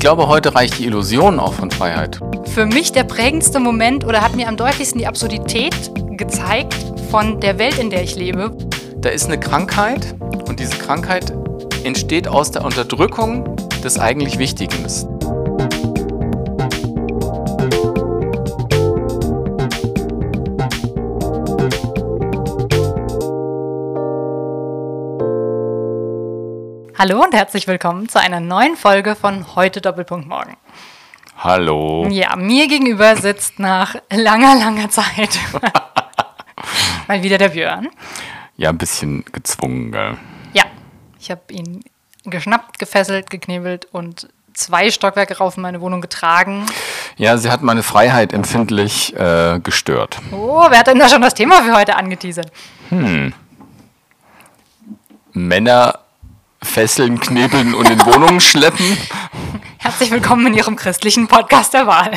[0.00, 2.18] Ich glaube, heute reicht die Illusion auch von Freiheit.
[2.54, 5.74] Für mich der prägendste Moment oder hat mir am deutlichsten die Absurdität
[6.16, 6.74] gezeigt
[7.10, 8.56] von der Welt, in der ich lebe.
[8.96, 10.14] Da ist eine Krankheit
[10.48, 11.34] und diese Krankheit
[11.84, 14.86] entsteht aus der Unterdrückung des eigentlich Wichtigen.
[27.02, 30.58] Hallo und herzlich willkommen zu einer neuen Folge von Heute Doppelpunkt Morgen.
[31.38, 32.06] Hallo.
[32.10, 35.38] Ja, mir gegenüber sitzt nach langer, langer Zeit
[37.08, 37.88] mal wieder der Björn.
[38.58, 40.18] Ja, ein bisschen gezwungen, gell?
[40.52, 40.64] Ja,
[41.18, 41.82] ich habe ihn
[42.26, 46.66] geschnappt, gefesselt, geknebelt und zwei Stockwerke rauf in meine Wohnung getragen.
[47.16, 50.18] Ja, sie hat meine Freiheit empfindlich äh, gestört.
[50.32, 52.52] Oh, wer hat denn da schon das Thema für heute angeteasert?
[55.32, 55.98] Männer
[56.62, 58.96] fesseln, knebeln und in Wohnungen schleppen.
[59.78, 62.12] Herzlich willkommen in Ihrem christlichen Podcast der Wahl.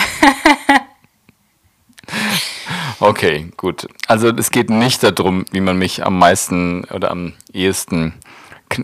[2.99, 3.87] Okay, gut.
[4.07, 8.13] Also es geht nicht darum, wie man mich am meisten oder am ehesten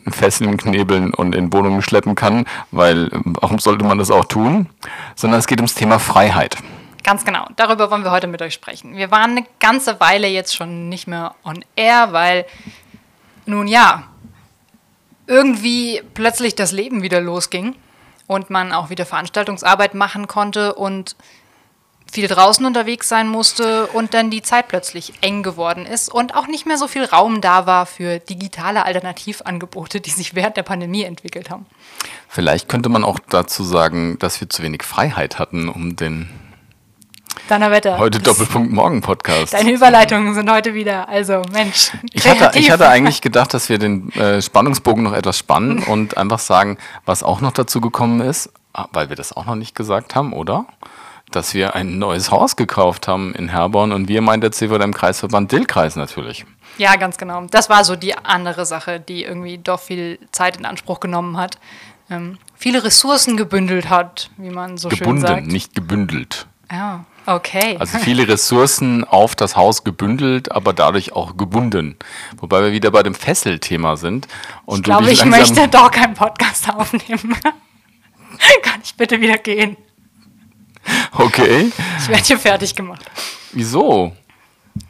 [0.09, 4.67] fesseln, knebeln und in Wohnungen schleppen kann, weil äh, warum sollte man das auch tun?
[5.15, 6.57] Sondern es geht ums Thema Freiheit.
[7.03, 8.95] Ganz genau, darüber wollen wir heute mit euch sprechen.
[8.97, 12.45] Wir waren eine ganze Weile jetzt schon nicht mehr on air, weil,
[13.45, 14.03] nun ja,
[15.29, 17.75] irgendwie plötzlich das Leben wieder losging
[18.27, 21.15] und man auch wieder Veranstaltungsarbeit machen konnte und
[22.11, 26.47] viel draußen unterwegs sein musste und dann die Zeit plötzlich eng geworden ist und auch
[26.47, 31.03] nicht mehr so viel Raum da war für digitale Alternativangebote, die sich während der Pandemie
[31.03, 31.67] entwickelt haben.
[32.27, 36.29] Vielleicht könnte man auch dazu sagen, dass wir zu wenig Freiheit hatten, um den
[37.49, 37.97] Donnerwetter.
[37.97, 39.55] heute Doppelpunkt Morgen Podcast.
[39.55, 41.89] Deine Überleitungen sind heute wieder, also Mensch.
[42.13, 46.15] Ich hatte, ich hatte eigentlich gedacht, dass wir den äh, Spannungsbogen noch etwas spannen und
[46.15, 49.73] einfach sagen, was auch noch dazu gekommen ist, ah, weil wir das auch noch nicht
[49.73, 50.67] gesagt haben, oder?
[51.31, 55.51] Dass wir ein neues Haus gekauft haben in Herborn und wir meint der CVM Kreisverband
[55.51, 56.45] Dillkreis natürlich.
[56.77, 57.47] Ja, ganz genau.
[57.49, 61.57] Das war so die andere Sache, die irgendwie doch viel Zeit in Anspruch genommen hat.
[62.11, 65.47] Ähm, viele Ressourcen gebündelt hat, wie man so schön Gebunden, sagt.
[65.47, 66.45] nicht gebündelt.
[66.71, 67.77] Ja, okay.
[67.79, 71.97] Also viele Ressourcen auf das Haus gebündelt, aber dadurch auch gebunden.
[72.37, 74.27] Wobei wir wieder bei dem Fesselthema sind.
[74.65, 77.35] Und ich glaube, ich möchte doch keinen Podcast aufnehmen.
[78.61, 79.77] Kann ich bitte wieder gehen?
[81.11, 81.71] Okay.
[81.99, 83.05] Ich werde hier fertig gemacht.
[83.51, 84.13] Wieso?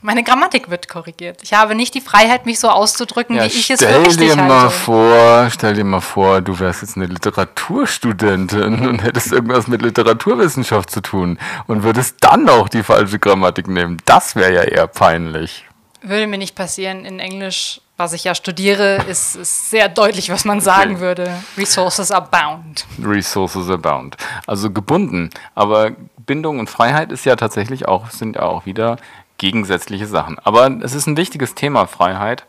[0.01, 1.41] Meine Grammatik wird korrigiert.
[1.43, 4.29] Ich habe nicht die Freiheit, mich so auszudrücken, Ja, wie ich es für stell richtig
[4.29, 4.69] dir mal halte.
[4.75, 10.89] vor, stell dir mal vor, du wärst jetzt eine Literaturstudentin und hättest irgendwas mit Literaturwissenschaft
[10.89, 13.97] zu tun und würdest dann auch die falsche Grammatik nehmen.
[14.05, 15.65] Das wäre ja eher peinlich.
[16.01, 17.03] Würde mir nicht passieren.
[17.03, 21.01] In Englisch, was ich ja studiere, ist, ist sehr deutlich, was man sagen Okay.
[21.01, 21.33] würde.
[21.57, 22.85] Resources abound.
[23.03, 24.15] Resources abound.
[24.47, 25.29] Also gebunden.
[25.55, 25.91] Aber
[26.25, 28.95] Bindung und Freiheit ist ja tatsächlich auch, sind ja auch wieder
[29.39, 30.37] gegensätzliche Sachen.
[30.43, 32.45] Aber es ist ein wichtiges Thema, Freiheit.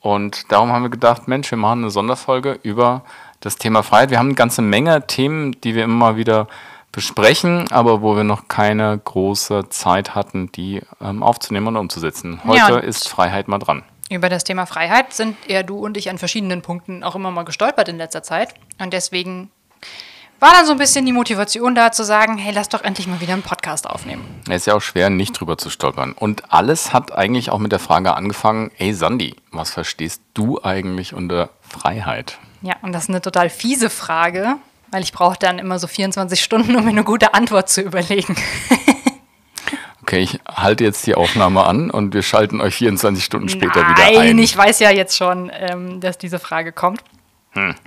[0.00, 3.02] Und darum haben wir gedacht, Mensch, wir machen eine Sonderfolge über
[3.40, 4.10] das Thema Freiheit.
[4.10, 6.46] Wir haben eine ganze Menge Themen, die wir immer wieder
[6.92, 12.40] besprechen, aber wo wir noch keine große Zeit hatten, die ähm, aufzunehmen und umzusetzen.
[12.44, 13.82] Heute Ja, und- ist Freiheit mal dran.
[14.10, 17.44] Über das Thema Freiheit sind eher du und ich an verschiedenen Punkten auch immer mal
[17.44, 18.54] gestolpert in letzter Zeit.
[18.78, 19.50] Und deswegen
[20.40, 23.20] war dann so ein bisschen die Motivation da zu sagen, hey, lass doch endlich mal
[23.20, 24.24] wieder einen Podcast aufnehmen.
[24.48, 26.12] Es ist ja auch schwer, nicht drüber zu stolpern.
[26.12, 31.14] Und alles hat eigentlich auch mit der Frage angefangen, ey Sandy, was verstehst du eigentlich
[31.14, 32.38] unter Freiheit?
[32.62, 34.56] Ja, und das ist eine total fiese Frage,
[34.90, 38.36] weil ich brauche dann immer so 24 Stunden, um mir eine gute Antwort zu überlegen.
[40.06, 43.96] Okay, ich halte jetzt die Aufnahme an und wir schalten euch 24 Stunden später Nein,
[43.96, 44.38] wieder ein.
[44.38, 47.00] ich weiß ja jetzt schon, ähm, dass diese Frage kommt.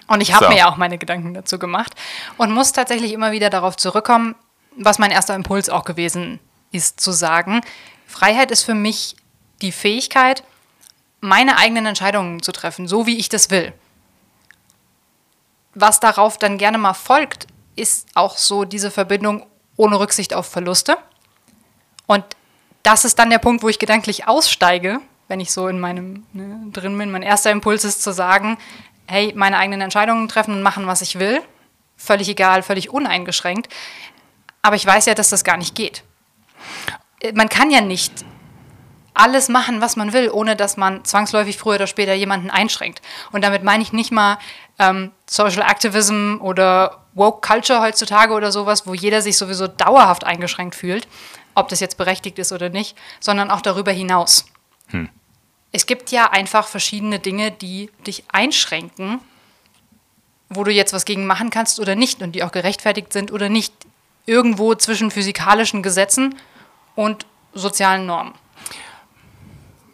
[0.07, 0.51] Und ich habe So.
[0.51, 1.93] mir ja auch meine Gedanken dazu gemacht
[2.37, 4.35] und muss tatsächlich immer wieder darauf zurückkommen,
[4.77, 6.39] was mein erster Impuls auch gewesen
[6.71, 7.61] ist, zu sagen,
[8.05, 9.15] Freiheit ist für mich
[9.61, 10.43] die Fähigkeit,
[11.19, 13.73] meine eigenen Entscheidungen zu treffen, so wie ich das will.
[15.73, 20.97] Was darauf dann gerne mal folgt, ist auch so diese Verbindung ohne Rücksicht auf Verluste.
[22.07, 22.23] Und
[22.83, 26.59] das ist dann der Punkt, wo ich gedanklich aussteige, wenn ich so in meinem ne,
[26.71, 27.11] drin bin.
[27.11, 28.57] Mein erster Impuls ist zu sagen,
[29.07, 31.41] hey, meine eigenen Entscheidungen treffen und machen, was ich will.
[31.95, 33.73] Völlig egal, völlig uneingeschränkt.
[34.61, 36.03] Aber ich weiß ja, dass das gar nicht geht.
[37.21, 38.25] Äh, Man kann ja nicht
[39.13, 43.01] alles machen, was man will, ohne dass man zwangsläufig früher oder später jemanden einschränkt.
[43.31, 44.37] Und damit meine ich nicht mal
[44.77, 50.75] ähm, Social Activism oder Woke Culture heutzutage oder sowas, wo jeder sich sowieso dauerhaft eingeschränkt
[50.75, 51.07] fühlt,
[51.55, 54.45] ob das jetzt berechtigt ist oder nicht, sondern auch darüber hinaus.
[55.71, 59.19] Es gibt ja einfach verschiedene Dinge, die dich einschränken
[60.49, 63.49] wo du jetzt was gegen machen kannst oder nicht und die auch gerechtfertigt sind oder
[63.49, 63.73] nicht.
[64.25, 66.35] Irgendwo zwischen physikalischen Gesetzen
[66.95, 68.33] und sozialen Normen.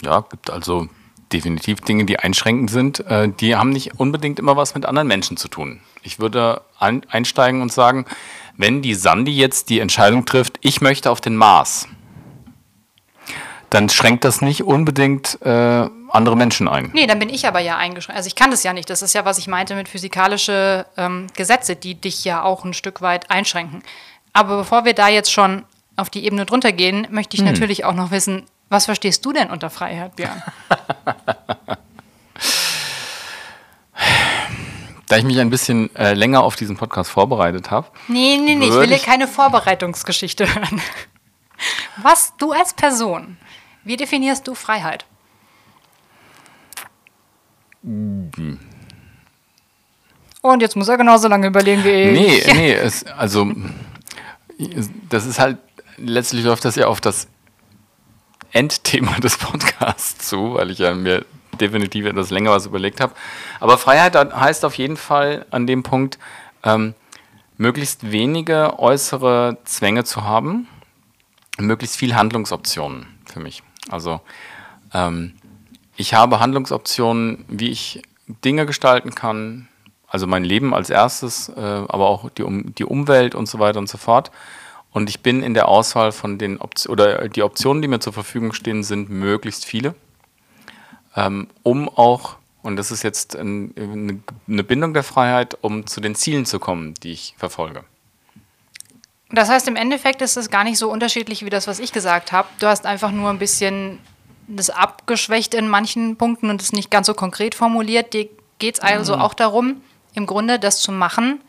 [0.03, 0.89] Ja, gibt also
[1.31, 2.99] definitiv Dinge, die einschränkend sind.
[3.01, 5.81] Äh, die haben nicht unbedingt immer was mit anderen Menschen zu tun.
[6.01, 8.05] Ich würde ein, einsteigen und sagen,
[8.57, 11.87] wenn die Sandy jetzt die Entscheidung trifft, ich möchte auf den Mars,
[13.73, 16.91] dann schränkt das nicht unbedingt äh, andere Menschen ein.
[16.93, 18.17] Nee, dann bin ich aber ja eingeschränkt.
[18.17, 18.87] Also ich kann das ja nicht.
[18.89, 22.73] Das ist ja, was ich meinte mit physikalische ähm, Gesetze, die dich ja auch ein
[22.73, 23.81] Stück weit einschränken.
[24.31, 25.63] Aber bevor wir da jetzt schon
[25.95, 27.51] auf die Ebene drunter gehen, möchte ich hm.
[27.51, 30.43] natürlich auch noch wissen, was verstehst du denn unter Freiheit, Björn?
[35.09, 37.85] Da ich mich ein bisschen äh, länger auf diesen Podcast vorbereitet habe.
[38.07, 40.81] Nee, nee, nee, ich will hier keine Vorbereitungsgeschichte hören.
[41.97, 43.37] Was du als Person,
[43.83, 45.05] wie definierst du Freiheit?
[50.41, 52.45] Und jetzt muss er genauso lange überlegen wie ich.
[52.47, 53.51] Nee, nee, es, also
[55.09, 55.57] das ist halt,
[55.97, 57.27] letztlich läuft das ja auf das
[58.51, 61.25] Endthema des Podcasts zu, weil ich ja mir
[61.59, 63.13] definitiv etwas länger was überlegt habe.
[63.59, 66.19] Aber Freiheit heißt auf jeden Fall an dem Punkt,
[66.63, 66.93] ähm,
[67.57, 70.67] möglichst wenige äußere Zwänge zu haben,
[71.57, 73.63] möglichst viel Handlungsoptionen für mich.
[73.89, 74.21] Also
[74.93, 75.33] ähm,
[75.95, 79.67] ich habe Handlungsoptionen, wie ich Dinge gestalten kann,
[80.07, 83.79] also mein Leben als erstes, äh, aber auch die, um, die Umwelt und so weiter
[83.79, 84.31] und so fort.
[84.91, 88.13] Und ich bin in der Auswahl von den Optionen, oder die Optionen, die mir zur
[88.13, 89.95] Verfügung stehen, sind möglichst viele,
[91.15, 96.15] ähm, um auch, und das ist jetzt ein, eine Bindung der Freiheit, um zu den
[96.15, 97.83] Zielen zu kommen, die ich verfolge.
[99.33, 102.31] Das heißt, im Endeffekt ist es gar nicht so unterschiedlich wie das, was ich gesagt
[102.31, 102.47] habe.
[102.59, 103.99] Du hast einfach nur ein bisschen
[104.47, 108.13] das abgeschwächt in manchen Punkten und es nicht ganz so konkret formuliert.
[108.13, 109.21] Dir geht es also mhm.
[109.23, 109.81] auch darum,
[110.13, 111.41] im Grunde das zu machen,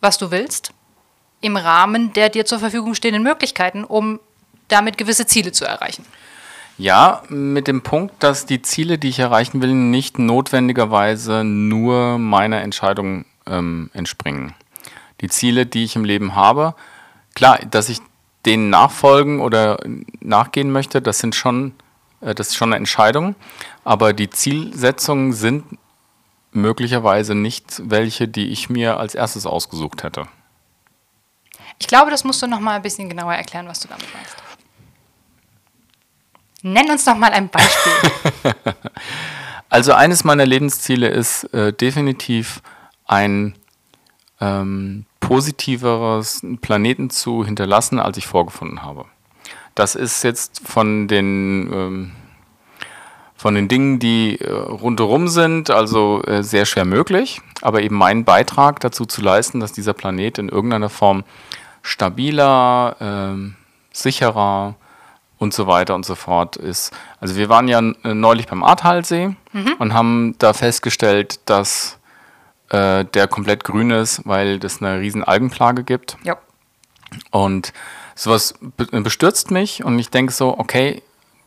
[0.00, 0.72] was du willst,
[1.42, 4.18] im Rahmen der dir zur Verfügung stehenden Möglichkeiten, um
[4.68, 6.06] damit gewisse Ziele zu erreichen.
[6.78, 12.62] Ja, mit dem Punkt, dass die Ziele, die ich erreichen will, nicht notwendigerweise nur meiner
[12.62, 14.54] Entscheidung ähm, entspringen.
[15.20, 16.74] Die Ziele, die ich im Leben habe,
[17.40, 18.00] klar, dass ich
[18.44, 19.78] denen nachfolgen oder
[20.20, 21.74] nachgehen möchte, das sind schon
[22.20, 23.34] äh, das ist schon eine Entscheidung,
[23.84, 25.64] aber die Zielsetzungen sind
[26.52, 30.26] möglicherweise nicht welche, die ich mir als erstes ausgesucht hätte.
[31.78, 34.36] Ich glaube, das musst du noch mal ein bisschen genauer erklären, was du damit meinst.
[36.62, 37.92] Nenn uns doch mal ein Beispiel.
[39.70, 42.60] also eines meiner Lebensziele ist äh, definitiv
[43.06, 43.54] ein
[44.40, 49.04] ähm, positiveres Planeten zu hinterlassen, als ich vorgefunden habe.
[49.74, 52.12] Das ist jetzt von den, ähm,
[53.36, 57.40] von den Dingen, die äh, rundherum sind, also äh, sehr schwer möglich.
[57.62, 61.24] Aber eben meinen Beitrag dazu zu leisten, dass dieser Planet in irgendeiner Form
[61.82, 63.52] stabiler, äh,
[63.92, 64.74] sicherer
[65.38, 66.92] und so weiter und so fort ist.
[67.20, 69.74] Also wir waren ja neulich beim Ahrtalsee mhm.
[69.78, 71.99] und haben da festgestellt, dass
[72.70, 76.16] äh, der komplett grün ist, weil das eine riesen Algenplage gibt.
[76.24, 76.38] Ja.
[77.30, 77.72] Und
[78.14, 81.02] sowas bestürzt mich und ich denke so, okay,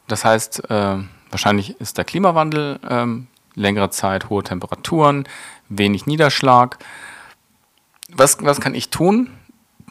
[0.07, 0.97] das heißt, äh,
[1.29, 5.27] wahrscheinlich ist der Klimawandel ähm, längere Zeit, hohe Temperaturen,
[5.69, 6.77] wenig Niederschlag.
[8.09, 9.29] Was, was kann ich tun?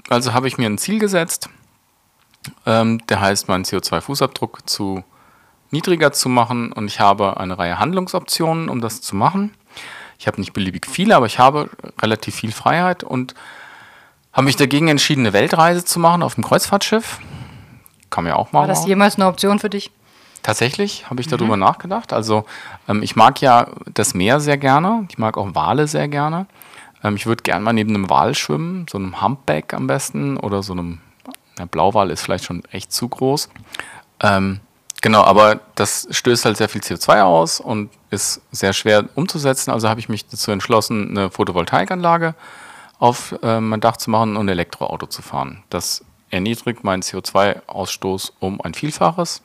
[0.08, 1.48] Also habe ich mir ein Ziel gesetzt,
[2.66, 5.04] ähm, der heißt, meinen CO2-Fußabdruck zu
[5.70, 9.54] niedriger zu machen und ich habe eine Reihe Handlungsoptionen, um das zu machen.
[10.22, 11.68] Ich habe nicht beliebig viele, aber ich habe
[12.00, 13.34] relativ viel Freiheit und
[14.32, 17.18] habe mich dagegen entschieden, eine Weltreise zu machen auf dem Kreuzfahrtschiff.
[18.08, 18.60] Kann mir auch mal.
[18.60, 19.90] War das jemals eine Option für dich?
[20.44, 21.64] Tatsächlich habe ich darüber mhm.
[21.64, 22.12] nachgedacht.
[22.12, 22.44] Also
[22.88, 25.08] ähm, ich mag ja das Meer sehr gerne.
[25.08, 26.46] Ich mag auch Wale sehr gerne.
[27.02, 30.62] Ähm, ich würde gerne mal neben einem Wal schwimmen, so einem Humpback am besten oder
[30.62, 31.00] so einem
[31.58, 33.48] der Blauwal ist vielleicht schon echt zu groß.
[34.20, 34.60] Ähm,
[35.02, 39.70] genau, aber das stößt halt sehr viel CO2 aus und ist sehr schwer umzusetzen.
[39.70, 42.34] Also habe ich mich dazu entschlossen, eine Photovoltaikanlage
[42.98, 45.62] auf äh, mein Dach zu machen und ein Elektroauto zu fahren.
[45.68, 49.42] Das erniedrigt meinen CO2-Ausstoß um ein Vielfaches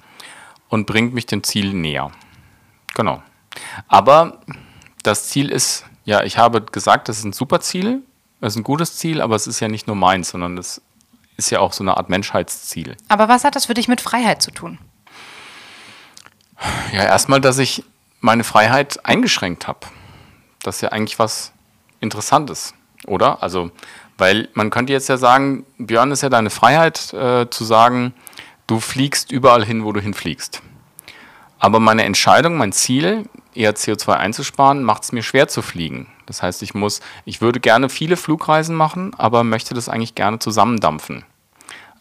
[0.69, 2.11] und bringt mich dem Ziel näher.
[2.93, 3.21] Genau.
[3.87, 4.39] Aber
[5.03, 8.03] das Ziel ist, ja, ich habe gesagt, das ist ein super Ziel,
[8.41, 10.81] es ist ein gutes Ziel, aber es ist ja nicht nur meins, sondern es
[11.37, 12.95] ist ja auch so eine Art Menschheitsziel.
[13.07, 14.77] Aber was hat das für dich mit Freiheit zu tun?
[16.91, 17.83] Ja, erstmal, dass ich
[18.19, 19.79] meine Freiheit eingeschränkt habe.
[20.63, 21.53] Das ist ja eigentlich was
[21.99, 22.73] Interessantes
[23.05, 23.41] oder?
[23.43, 23.71] Also,
[24.17, 28.13] weil man könnte jetzt ja sagen, Björn ist ja deine Freiheit äh, zu sagen,
[28.67, 30.61] du fliegst überall hin, wo du hinfliegst.
[31.59, 36.43] Aber meine Entscheidung, mein Ziel, eher CO2 einzusparen, macht es mir schwer zu fliegen, Das
[36.43, 41.25] heißt, ich muss, ich würde gerne viele Flugreisen machen, aber möchte das eigentlich gerne zusammendampfen.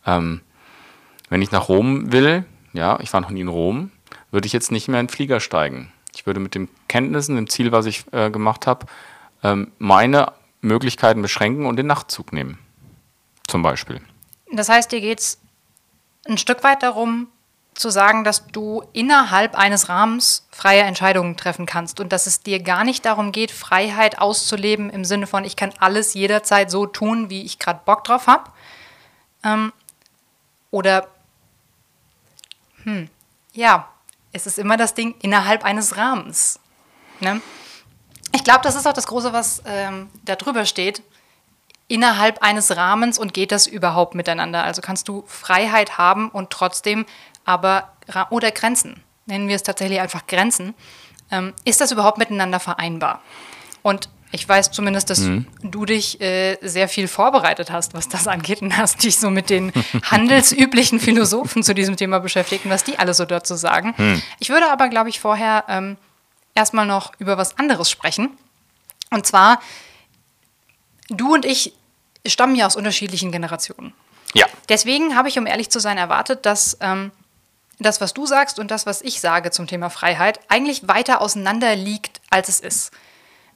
[0.05, 0.43] Ähm,
[1.31, 2.45] wenn ich nach Rom will,
[2.75, 3.91] ja, ich war noch nie in Rom,
[4.37, 5.91] würde ich jetzt nicht mehr in den Flieger steigen.
[6.15, 8.85] Ich würde mit den Kenntnissen, dem Ziel, was ich äh, gemacht habe,
[9.43, 12.59] ähm, meine Möglichkeiten beschränken und den Nachtzug nehmen.
[13.49, 14.03] Zum Beispiel.
[14.53, 15.41] Das heißt, dir geht es
[16.29, 17.29] ein Stück weit darum,
[17.73, 22.63] zu sagen, dass du innerhalb eines Rahmens freie Entscheidungen treffen kannst und dass es dir
[22.63, 27.31] gar nicht darum geht, Freiheit auszuleben im Sinne von, ich kann alles jederzeit so tun,
[27.31, 28.51] wie ich gerade Bock drauf habe.
[29.43, 29.73] Ähm,
[30.71, 31.09] oder,
[32.85, 33.09] hm,
[33.55, 33.89] ja,
[34.37, 36.61] es ist immer das Ding innerhalb eines Rahmens.
[37.21, 37.41] Ne?
[38.35, 41.03] Ich glaube, das ist auch das Große, was ähm, da drüber steht.
[41.89, 44.63] Innerhalb eines Rahmens und geht das überhaupt miteinander?
[44.63, 47.07] Also kannst du Freiheit haben und trotzdem
[47.45, 47.93] aber
[48.31, 50.75] oder Grenzen, nennen wir es tatsächlich einfach Grenzen,
[51.31, 53.23] ähm, ist das überhaupt miteinander vereinbar?
[53.83, 55.47] Und ich weiß zumindest, dass mhm.
[55.63, 59.51] du dich äh, sehr viel vorbereitet hast, was das angeht, und hast dich so mit
[59.51, 63.95] den handelsüblichen Philosophen zu diesem Thema beschäftigt und was die alle so dazu sagen.
[63.97, 64.23] Mhm.
[64.39, 65.97] Ich würde aber, glaube ich, vorher ähm,
[66.55, 68.31] erstmal noch über was anderes sprechen.
[69.11, 69.61] Und zwar,
[71.09, 71.73] du und ich
[72.27, 73.93] stammen ja aus unterschiedlichen Generationen.
[74.35, 74.47] Ja.
[74.69, 77.13] Deswegen habe ich, um ehrlich zu sein, erwartet, dass ähm,
[77.79, 81.77] das, was du sagst und das, was ich sage zum Thema Freiheit, eigentlich weiter auseinander
[81.77, 82.91] liegt, als es ist.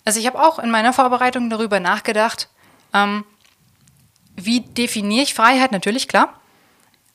[0.04, 2.49] Also ich habe auch in meiner Vorbereitung darüber nachgedacht,
[2.92, 3.25] ähm,
[4.37, 6.40] wie definiere ich Freiheit, natürlich klar,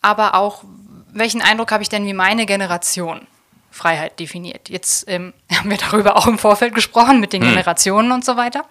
[0.02, 0.64] aber auch,
[1.12, 3.28] welchen Eindruck habe ich denn, wie meine Generation
[3.72, 4.70] Freiheit definiert.
[4.70, 7.50] Jetzt ähm, haben wir darüber auch im Vorfeld gesprochen mit den hm.
[7.50, 8.66] Generationen und so weiter,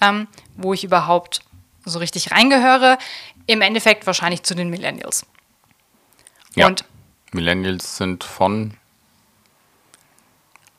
[0.00, 1.40] ähm, wo ich überhaupt
[1.84, 2.98] so richtig reingehöre.
[3.46, 5.26] Im Endeffekt wahrscheinlich zu den Millennials.
[6.54, 6.66] Ja.
[6.66, 6.84] Und
[7.32, 8.74] Millennials sind von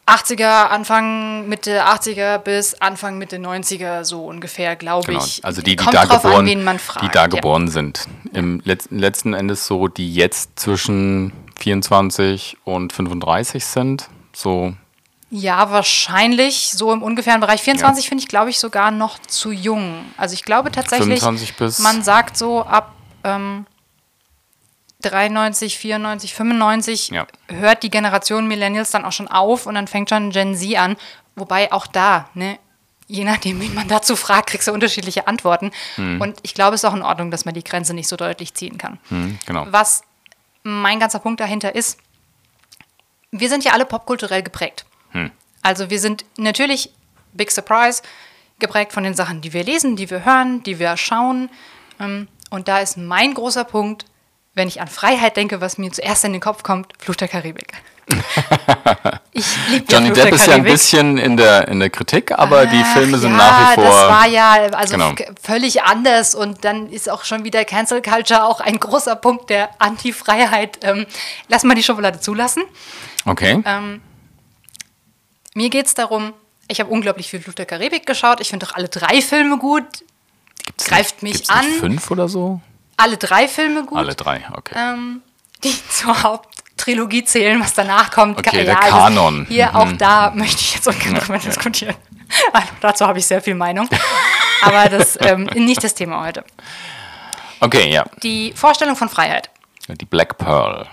[0.07, 5.23] 80er, Anfang Mitte 80er bis Anfang Mitte 90er so ungefähr, glaube genau.
[5.23, 5.43] ich.
[5.43, 7.71] Also die, die da geboren, an, die da geboren ja.
[7.71, 8.07] sind.
[8.33, 14.73] Im letzten, letzten Endes so, die jetzt zwischen 24 und 35 sind, so.
[15.29, 17.61] Ja, wahrscheinlich so im ungefähren Bereich.
[17.61, 18.09] 24 ja.
[18.09, 20.05] finde ich, glaube ich, sogar noch zu jung.
[20.17, 21.21] Also ich glaube tatsächlich,
[21.79, 22.93] man sagt so ab
[23.23, 23.65] ähm,
[25.01, 27.27] 93, 94, 95 ja.
[27.47, 30.95] hört die Generation Millennials dann auch schon auf und dann fängt schon Gen Z an.
[31.35, 32.59] Wobei auch da, ne,
[33.07, 35.71] je nachdem, wie man dazu fragt, kriegst du unterschiedliche Antworten.
[35.95, 36.21] Hm.
[36.21, 38.53] Und ich glaube, es ist auch in Ordnung, dass man die Grenze nicht so deutlich
[38.53, 38.99] ziehen kann.
[39.09, 39.67] Hm, genau.
[39.69, 40.03] Was
[40.63, 41.99] mein ganzer Punkt dahinter ist,
[43.31, 44.85] wir sind ja alle popkulturell geprägt.
[45.11, 45.31] Hm.
[45.61, 46.91] Also wir sind natürlich,
[47.33, 48.01] big surprise,
[48.59, 51.49] geprägt von den Sachen, die wir lesen, die wir hören, die wir schauen.
[51.99, 54.05] Ähm, und da ist mein großer Punkt,
[54.53, 57.73] wenn ich an Freiheit denke, was mir zuerst in den Kopf kommt, Fluch der Karibik.
[59.31, 62.65] ich liebe Johnny Fluch Depp ist ja ein bisschen in der, in der Kritik, aber
[62.67, 63.83] Ach, die Filme sind ja, nach wie vor.
[63.85, 65.13] Das war ja also genau.
[65.41, 69.69] völlig anders und dann ist auch schon wieder Cancel Culture auch ein großer Punkt der
[69.79, 70.79] Anti-Freiheit.
[70.81, 71.05] Ähm,
[71.47, 72.63] lass mal die Schokolade zulassen.
[73.25, 73.63] Okay.
[73.65, 74.01] Ähm,
[75.53, 76.33] mir geht es darum,
[76.67, 78.41] ich habe unglaublich viel Fluch der Karibik geschaut.
[78.41, 79.85] Ich finde doch alle drei Filme gut.
[80.65, 81.65] Gibt's Greift nicht, mich an.
[81.79, 82.61] fünf oder so?
[83.01, 83.97] Alle drei Filme gut.
[83.97, 84.75] Alle drei, okay.
[84.77, 85.21] Ähm,
[85.63, 88.39] die zur Haupttrilogie zählen, was danach kommt.
[88.39, 89.45] Okay, ja, der Kanon.
[89.49, 89.75] Hier, mhm.
[89.75, 91.95] auch da möchte ich jetzt ungern drüber ja, diskutieren.
[92.53, 93.89] Also, dazu habe ich sehr viel Meinung.
[94.61, 96.45] Aber das ähm, nicht das Thema heute.
[97.59, 98.05] Okay, ja.
[98.23, 99.49] Die Vorstellung von Freiheit.
[99.89, 100.87] Die Black Pearl.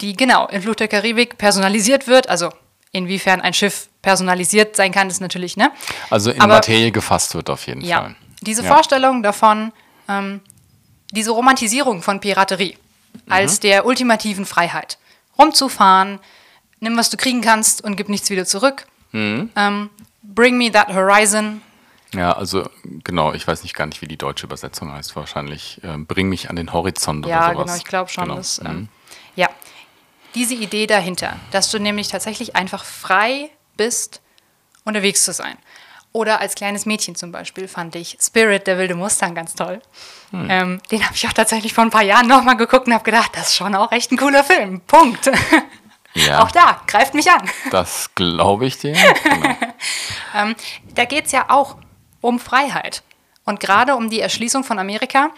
[0.00, 2.28] Die genau in Flucht der Karibik personalisiert wird.
[2.28, 2.50] Also
[2.92, 5.72] inwiefern ein Schiff personalisiert sein kann, ist natürlich, ne?
[6.10, 8.16] Also in Aber, Materie gefasst wird auf jeden ja, Fall.
[8.40, 8.72] Diese ja.
[8.72, 9.72] Vorstellung davon,
[10.08, 10.40] ähm,
[11.14, 12.76] diese Romantisierung von Piraterie
[13.12, 13.32] mhm.
[13.32, 14.98] als der ultimativen Freiheit.
[15.38, 16.20] Rumzufahren,
[16.80, 18.86] nimm, was du kriegen kannst und gib nichts wieder zurück.
[19.12, 19.50] Mhm.
[19.56, 19.90] Ähm,
[20.22, 21.62] bring me that horizon.
[22.12, 22.68] Ja, also
[23.02, 25.16] genau, ich weiß nicht gar nicht, wie die deutsche Übersetzung heißt.
[25.16, 27.56] Wahrscheinlich äh, bring mich an den Horizont ja, oder sowas.
[27.56, 28.24] Ja, genau, ich glaube schon.
[28.24, 28.36] Genau.
[28.36, 28.88] Dass, ähm, mhm.
[29.34, 29.48] Ja,
[30.34, 34.20] diese Idee dahinter, dass du nämlich tatsächlich einfach frei bist,
[34.84, 35.56] unterwegs zu sein.
[36.14, 39.82] Oder als kleines Mädchen zum Beispiel fand ich Spirit, der wilde Mustang, ganz toll.
[40.30, 40.46] Hm.
[40.48, 43.32] Ähm, den habe ich auch tatsächlich vor ein paar Jahren nochmal geguckt und habe gedacht,
[43.34, 44.80] das ist schon auch echt ein cooler Film.
[44.80, 45.30] Punkt.
[46.16, 46.44] Ja.
[46.44, 47.50] Auch da, greift mich an.
[47.72, 48.92] Das glaube ich dir.
[48.92, 49.56] Genau.
[50.36, 50.54] ähm,
[50.94, 51.76] da geht es ja auch
[52.20, 53.02] um Freiheit.
[53.44, 55.30] Und gerade um die Erschließung von Amerika.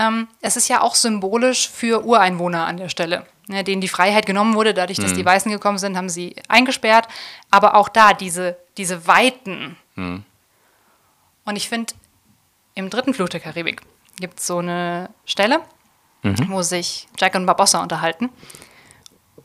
[0.00, 4.26] Ähm, es ist ja auch symbolisch für Ureinwohner an der Stelle, ne, denen die Freiheit
[4.26, 4.74] genommen wurde.
[4.74, 5.18] Dadurch, dass hm.
[5.18, 7.06] die Weißen gekommen sind, haben sie eingesperrt.
[7.52, 10.24] Aber auch da diese, diese Weiten, hm.
[11.44, 11.94] Und ich finde,
[12.74, 13.82] im dritten Fluch der Karibik
[14.20, 15.60] gibt es so eine Stelle,
[16.22, 16.48] mhm.
[16.48, 18.30] wo sich Jack und Barbossa unterhalten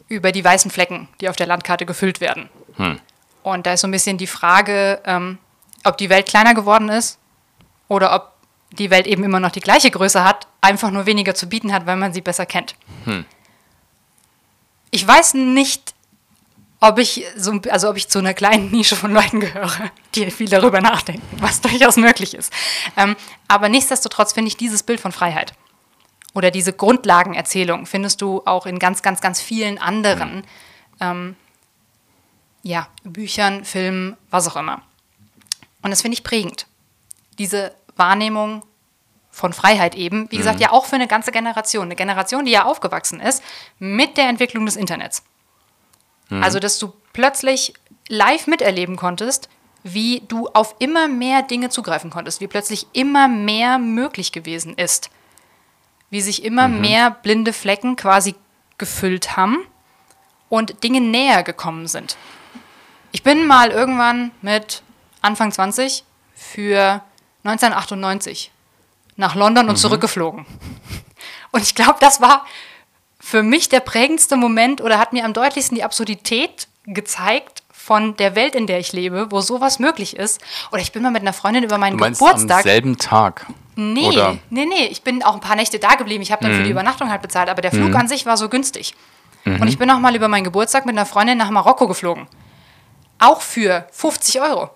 [0.07, 2.49] über die weißen Flecken, die auf der Landkarte gefüllt werden.
[2.75, 2.99] Hm.
[3.43, 5.37] Und da ist so ein bisschen die Frage, ähm,
[5.85, 7.17] ob die Welt kleiner geworden ist
[7.87, 8.33] oder ob
[8.71, 11.85] die Welt eben immer noch die gleiche Größe hat, einfach nur weniger zu bieten hat,
[11.85, 12.75] weil man sie besser kennt.
[13.05, 13.25] Hm.
[14.91, 15.90] Ich weiß nicht,
[16.81, 20.49] ob ich so, also ob ich zu einer kleinen Nische von Leuten gehöre, die viel
[20.49, 22.51] darüber nachdenken, was durchaus möglich ist.
[22.97, 23.15] Ähm,
[23.47, 25.53] aber nichtsdestotrotz finde ich dieses Bild von Freiheit
[26.33, 30.43] oder diese Grundlagenerzählung findest du auch in ganz, ganz, ganz vielen anderen
[30.99, 31.35] ähm,
[32.63, 34.81] ja, Büchern, Filmen, was auch immer.
[35.83, 36.67] Und das finde ich prägend.
[37.37, 38.63] Diese Wahrnehmung
[39.29, 40.63] von Freiheit eben, wie gesagt, mhm.
[40.63, 41.85] ja auch für eine ganze Generation.
[41.85, 43.43] Eine Generation, die ja aufgewachsen ist
[43.79, 45.23] mit der Entwicklung des Internets.
[46.31, 46.43] Mhm.
[46.43, 47.73] Also, dass du plötzlich
[48.07, 49.49] live miterleben konntest,
[49.83, 55.09] wie du auf immer mehr Dinge zugreifen konntest, wie plötzlich immer mehr möglich gewesen ist.
[56.09, 56.81] Wie sich immer mhm.
[56.81, 58.35] mehr blinde Flecken quasi
[58.77, 59.59] gefüllt haben
[60.49, 62.17] und Dinge näher gekommen sind.
[63.11, 64.83] Ich bin mal irgendwann mit
[65.21, 67.03] Anfang 20 für
[67.43, 68.51] 1998
[69.15, 69.79] nach London und mhm.
[69.79, 70.45] zurückgeflogen.
[71.53, 72.45] Und ich glaube, das war
[73.21, 78.35] für mich der prägendste Moment oder hat mir am deutlichsten die Absurdität gezeigt von der
[78.35, 80.41] Welt, in der ich lebe, wo sowas möglich ist.
[80.71, 82.57] Oder ich bin mal mit einer Freundin über meinen du meinst Geburtstag.
[82.57, 83.45] Am selben Tag.
[83.75, 84.37] Nee, oder?
[84.49, 84.85] nee, nee.
[84.87, 86.21] Ich bin auch ein paar Nächte da geblieben.
[86.21, 86.57] Ich habe dann mhm.
[86.57, 86.77] für die mhm.
[86.77, 87.95] Übernachtung halt bezahlt, aber der Flug mhm.
[87.95, 88.95] an sich war so günstig.
[89.45, 89.61] Mhm.
[89.61, 92.27] Und ich bin auch mal über meinen Geburtstag mit einer Freundin nach Marokko geflogen.
[93.19, 94.69] Auch für 50 Euro.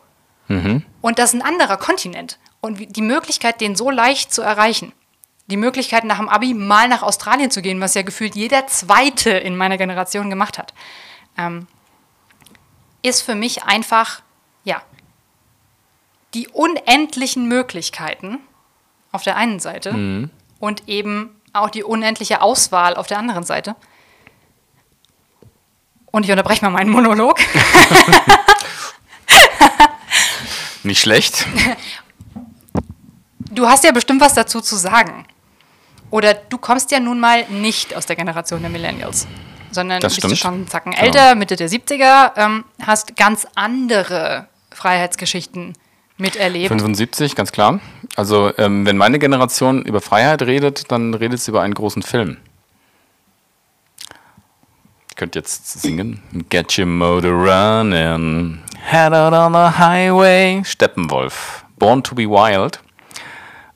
[0.47, 0.83] Mhm.
[1.01, 2.37] Und das ist ein anderer Kontinent.
[2.61, 4.93] Und die Möglichkeit, den so leicht zu erreichen,
[5.47, 9.29] die Möglichkeit, nach dem Abi mal nach Australien zu gehen, was ja gefühlt jeder Zweite
[9.29, 10.73] in meiner Generation gemacht hat,
[11.37, 11.67] ähm,
[13.01, 14.21] ist für mich einfach,
[14.63, 14.81] ja,
[16.33, 18.39] die unendlichen Möglichkeiten
[19.11, 20.31] auf der einen Seite mhm.
[20.59, 23.75] und eben auch die unendliche Auswahl auf der anderen Seite.
[26.07, 27.39] Und ich unterbreche mal meinen Monolog.
[30.83, 31.45] Nicht schlecht.
[33.51, 35.25] Du hast ja bestimmt was dazu zu sagen.
[36.15, 39.27] Oder du kommst ja nun mal nicht aus der Generation der Millennials,
[39.69, 40.31] sondern das bist stimmt.
[40.31, 41.03] du schon einen Zacken genau.
[41.03, 45.73] älter, Mitte der 70er, ähm, hast ganz andere Freiheitsgeschichten
[46.17, 46.69] miterlebt.
[46.69, 47.81] 75, ganz klar.
[48.15, 52.37] Also ähm, wenn meine Generation über Freiheit redet, dann redet sie über einen großen Film.
[55.09, 56.21] Ich könnte jetzt singen.
[56.47, 60.63] Get your motor running, head out on the highway.
[60.63, 62.79] Steppenwolf, Born to be Wild.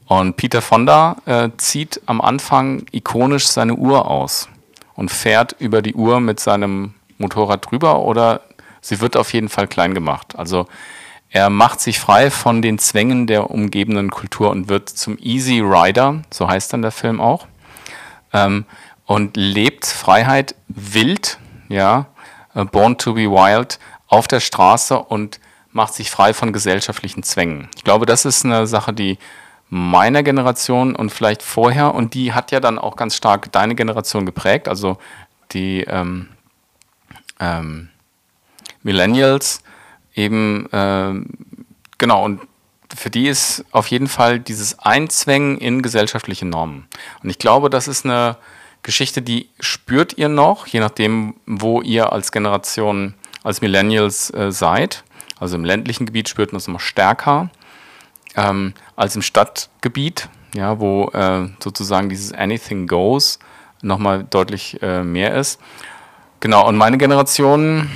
[0.09, 4.49] Und Peter Fonda äh, zieht am Anfang ikonisch seine Uhr aus
[4.95, 8.41] und fährt über die Uhr mit seinem Motorrad drüber oder
[8.81, 10.33] sie wird auf jeden Fall klein gemacht.
[10.35, 10.65] Also
[11.29, 16.23] er macht sich frei von den Zwängen der umgebenden Kultur und wird zum Easy Rider,
[16.31, 17.45] so heißt dann der Film auch,
[18.33, 18.65] ähm,
[19.05, 22.07] und lebt Freiheit wild, ja,
[22.55, 25.39] äh, Born to be Wild, auf der Straße und
[25.71, 27.67] macht sich frei von gesellschaftlichen Zwängen.
[27.75, 29.19] Ich glaube, das ist eine Sache, die
[29.69, 34.25] meiner Generation und vielleicht vorher und die hat ja dann auch ganz stark deine Generation
[34.25, 34.97] geprägt, also
[35.51, 36.29] die ähm,
[37.39, 37.89] ähm,
[38.81, 39.63] Millennials
[40.15, 41.27] eben, ähm,
[41.97, 42.41] genau, und
[42.95, 46.87] für die ist auf jeden Fall dieses Einzwängen in gesellschaftliche Normen.
[47.23, 48.37] Und ich glaube, das ist eine
[48.81, 55.03] Geschichte, die spürt ihr noch, je nachdem, wo ihr als Generation, als Millennials äh, seid.
[55.39, 57.49] Also im ländlichen Gebiet spürt man es immer stärker
[58.35, 63.39] ähm, als im Stadtgebiet, ja, wo äh, sozusagen dieses Anything Goes
[63.81, 65.59] nochmal deutlich äh, mehr ist.
[66.39, 67.89] Genau, und meine Generation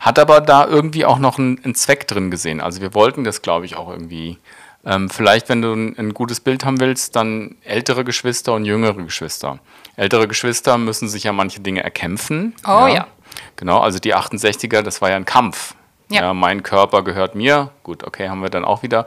[0.00, 2.60] hat aber da irgendwie auch noch einen, einen Zweck drin gesehen.
[2.60, 4.38] Also wir wollten das, glaube ich, auch irgendwie.
[4.84, 8.94] Ähm, vielleicht, wenn du ein, ein, gutes Bild haben willst, dann ältere Geschwister und jüngere
[8.94, 9.60] Geschwister.
[9.94, 12.52] Ältere Geschwister müssen sich ja manche Dinge erkämpfen.
[12.66, 12.88] Oh ja.
[12.88, 13.06] ja.
[13.54, 15.76] Genau, also die 68er, das war ja ein Kampf.
[16.12, 16.22] Ja.
[16.22, 16.34] ja.
[16.34, 17.70] mein Körper gehört mir.
[17.82, 19.06] Gut, okay, haben wir dann auch wieder.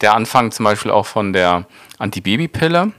[0.00, 1.66] Der Anfang zum Beispiel auch von der
[1.98, 2.92] Antibabypille,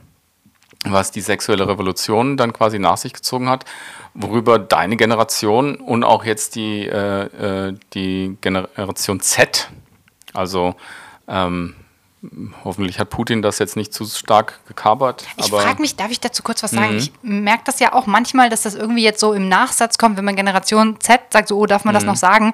[0.86, 3.66] was die sexuelle Revolution dann quasi nach sich gezogen hat,
[4.14, 9.70] worüber deine Generation und auch jetzt die, äh, äh die Generation Z,
[10.34, 10.76] also
[11.28, 11.76] ähm,
[12.64, 15.26] Hoffentlich hat Putin das jetzt nicht zu stark gekabert.
[15.38, 16.92] Ich frage mich, darf ich dazu kurz was sagen?
[16.92, 16.98] Mhm.
[16.98, 20.26] Ich merke das ja auch manchmal, dass das irgendwie jetzt so im Nachsatz kommt, wenn
[20.26, 21.98] man Generation Z sagt, so, oh, darf man mhm.
[21.98, 22.54] das noch sagen?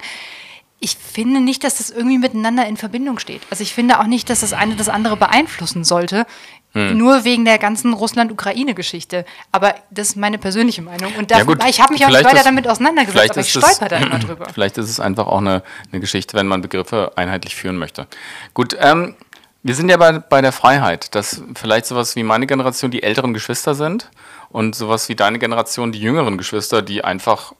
[0.80, 3.42] Ich finde nicht, dass das irgendwie miteinander in Verbindung steht.
[3.50, 6.24] Also ich finde auch nicht, dass das eine das andere beeinflussen sollte.
[6.72, 6.98] Hm.
[6.98, 9.24] Nur wegen der ganzen Russland-Ukraine-Geschichte.
[9.50, 11.14] Aber das ist meine persönliche Meinung.
[11.16, 13.88] Und da, ja ich habe mich auch nicht weiter ist, damit auseinandergesetzt, aber ich stolper
[13.88, 14.46] da immer drüber.
[14.52, 18.06] Vielleicht ist es einfach auch eine, eine Geschichte, wenn man Begriffe einheitlich führen möchte.
[18.52, 19.16] Gut, ähm,
[19.62, 23.34] wir sind ja bei, bei der Freiheit, dass vielleicht sowas wie meine Generation die älteren
[23.34, 24.10] Geschwister sind
[24.50, 27.54] und sowas wie deine Generation die jüngeren Geschwister, die einfach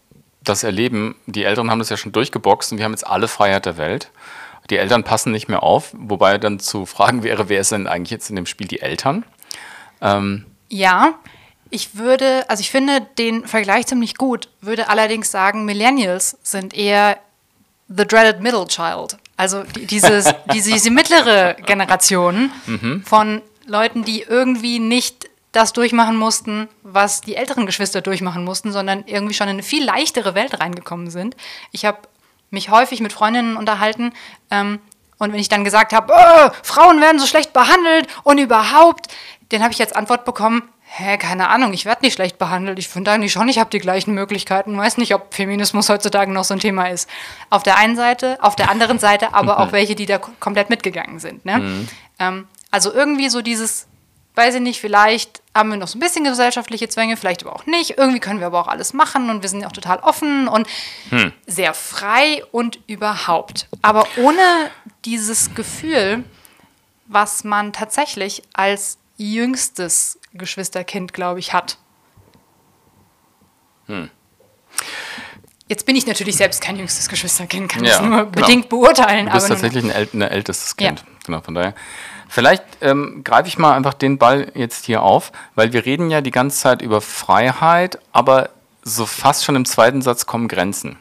[0.48, 3.66] das erleben, die Älteren haben das ja schon durchgeboxt und wir haben jetzt alle Freiheit
[3.66, 4.10] der Welt.
[4.70, 8.10] Die Eltern passen nicht mehr auf, wobei dann zu fragen wäre, wer ist denn eigentlich
[8.10, 9.24] jetzt in dem Spiel die Eltern?
[10.00, 11.14] Ähm, ja,
[11.70, 17.18] ich würde, also ich finde den Vergleich ziemlich gut, würde allerdings sagen, Millennials sind eher
[17.88, 19.16] the dreaded middle child.
[19.36, 23.02] Also die, dieses, diese, diese mittlere Generation mhm.
[23.04, 29.04] von Leuten, die irgendwie nicht das durchmachen mussten, was die älteren Geschwister durchmachen mussten, sondern
[29.06, 31.36] irgendwie schon in eine viel leichtere Welt reingekommen sind.
[31.72, 31.98] Ich habe
[32.50, 34.12] mich häufig mit Freundinnen unterhalten
[34.50, 34.80] ähm,
[35.18, 39.08] und wenn ich dann gesagt habe, oh, Frauen werden so schlecht behandelt und überhaupt,
[39.48, 42.78] dann habe ich jetzt Antwort bekommen, hä, keine Ahnung, ich werde nicht schlecht behandelt.
[42.78, 44.76] Ich finde eigentlich schon, ich habe die gleichen Möglichkeiten.
[44.76, 47.08] Weiß nicht, ob Feminismus heutzutage noch so ein Thema ist.
[47.50, 51.18] Auf der einen Seite, auf der anderen Seite aber auch welche, die da komplett mitgegangen
[51.18, 51.44] sind.
[51.44, 51.58] Ne?
[51.58, 51.88] Mhm.
[52.18, 53.86] Ähm, also irgendwie so dieses,
[54.38, 57.66] weiß ich nicht, vielleicht haben wir noch so ein bisschen gesellschaftliche Zwänge, vielleicht aber auch
[57.66, 57.98] nicht.
[57.98, 60.66] Irgendwie können wir aber auch alles machen und wir sind ja auch total offen und
[61.10, 61.32] hm.
[61.46, 63.66] sehr frei und überhaupt.
[63.82, 64.40] Aber ohne
[65.04, 66.24] dieses Gefühl,
[67.06, 71.76] was man tatsächlich als jüngstes Geschwisterkind, glaube ich, hat.
[73.86, 74.08] Hm.
[75.66, 78.30] Jetzt bin ich natürlich selbst kein jüngstes Geschwisterkind, kann ja, das nur genau.
[78.30, 79.26] bedingt beurteilen.
[79.26, 81.00] Du bist tatsächlich ein, äl ein ältestes Kind.
[81.00, 81.06] Ja.
[81.26, 81.74] Genau, von daher.
[82.28, 86.20] Vielleicht ähm, greife ich mal einfach den Ball jetzt hier auf, weil wir reden ja
[86.20, 88.50] die ganze Zeit über Freiheit, aber
[88.82, 90.96] so fast schon im zweiten Satz kommen Grenzen.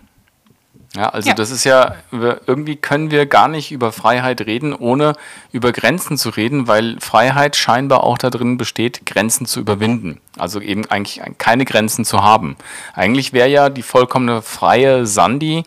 [0.96, 1.36] Ja, also ja.
[1.36, 5.14] das ist ja, irgendwie können wir gar nicht über Freiheit reden, ohne
[5.52, 10.20] über Grenzen zu reden, weil Freiheit scheinbar auch darin besteht, Grenzen zu überwinden.
[10.38, 12.56] Also eben eigentlich keine Grenzen zu haben.
[12.94, 15.66] Eigentlich wäre ja die vollkommene freie Sandy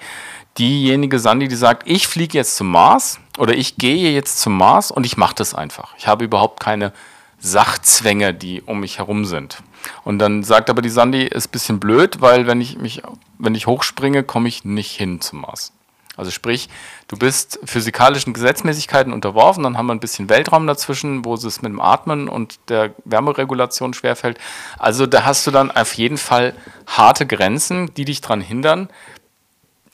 [0.59, 4.91] diejenige Sandy, die sagt, ich fliege jetzt zum Mars oder ich gehe jetzt zum Mars
[4.91, 5.95] und ich mache das einfach.
[5.99, 6.93] Ich habe überhaupt keine
[7.39, 9.63] Sachzwänge, die um mich herum sind.
[10.05, 13.03] Und dann sagt aber die Sandy, ist ein bisschen blöd, weil wenn ich mich,
[13.39, 15.73] wenn ich hochspringe, komme ich nicht hin zum Mars.
[16.17, 16.69] Also sprich,
[17.09, 21.73] du bist physikalischen Gesetzmäßigkeiten unterworfen, dann haben wir ein bisschen Weltraum dazwischen, wo es mit
[21.73, 24.39] dem Atmen und der Wärmeregulation schwerfällt.
[24.79, 26.53] Also da hast du dann auf jeden Fall
[26.87, 28.91] harte Grenzen, die dich daran hindern,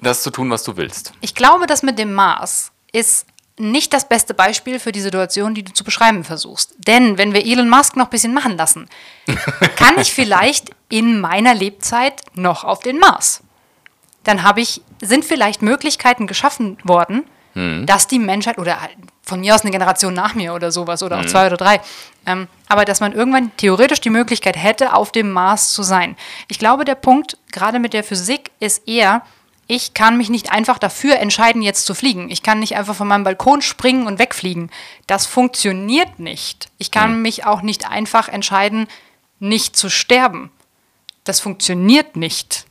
[0.00, 1.12] das zu tun, was du willst.
[1.20, 3.26] Ich glaube, das mit dem Mars ist
[3.58, 6.74] nicht das beste Beispiel für die Situation, die du zu beschreiben versuchst.
[6.78, 8.86] Denn wenn wir Elon Musk noch ein bisschen machen lassen,
[9.76, 13.42] kann ich vielleicht in meiner Lebzeit noch auf den Mars.
[14.24, 17.86] Dann habe ich, sind vielleicht Möglichkeiten geschaffen worden, hm.
[17.86, 21.18] dass die Menschheit, oder halt von mir aus eine Generation nach mir oder sowas, oder
[21.18, 21.24] hm.
[21.24, 21.80] auch zwei oder drei,
[22.26, 26.16] ähm, aber dass man irgendwann theoretisch die Möglichkeit hätte, auf dem Mars zu sein.
[26.48, 29.22] Ich glaube, der Punkt, gerade mit der Physik, ist eher,
[29.66, 32.30] ich kann mich nicht einfach dafür entscheiden, jetzt zu fliegen.
[32.30, 34.70] Ich kann nicht einfach von meinem Balkon springen und wegfliegen.
[35.06, 36.68] Das funktioniert nicht.
[36.78, 37.22] Ich kann hm.
[37.22, 38.86] mich auch nicht einfach entscheiden,
[39.40, 40.50] nicht zu sterben.
[41.24, 42.66] Das funktioniert nicht.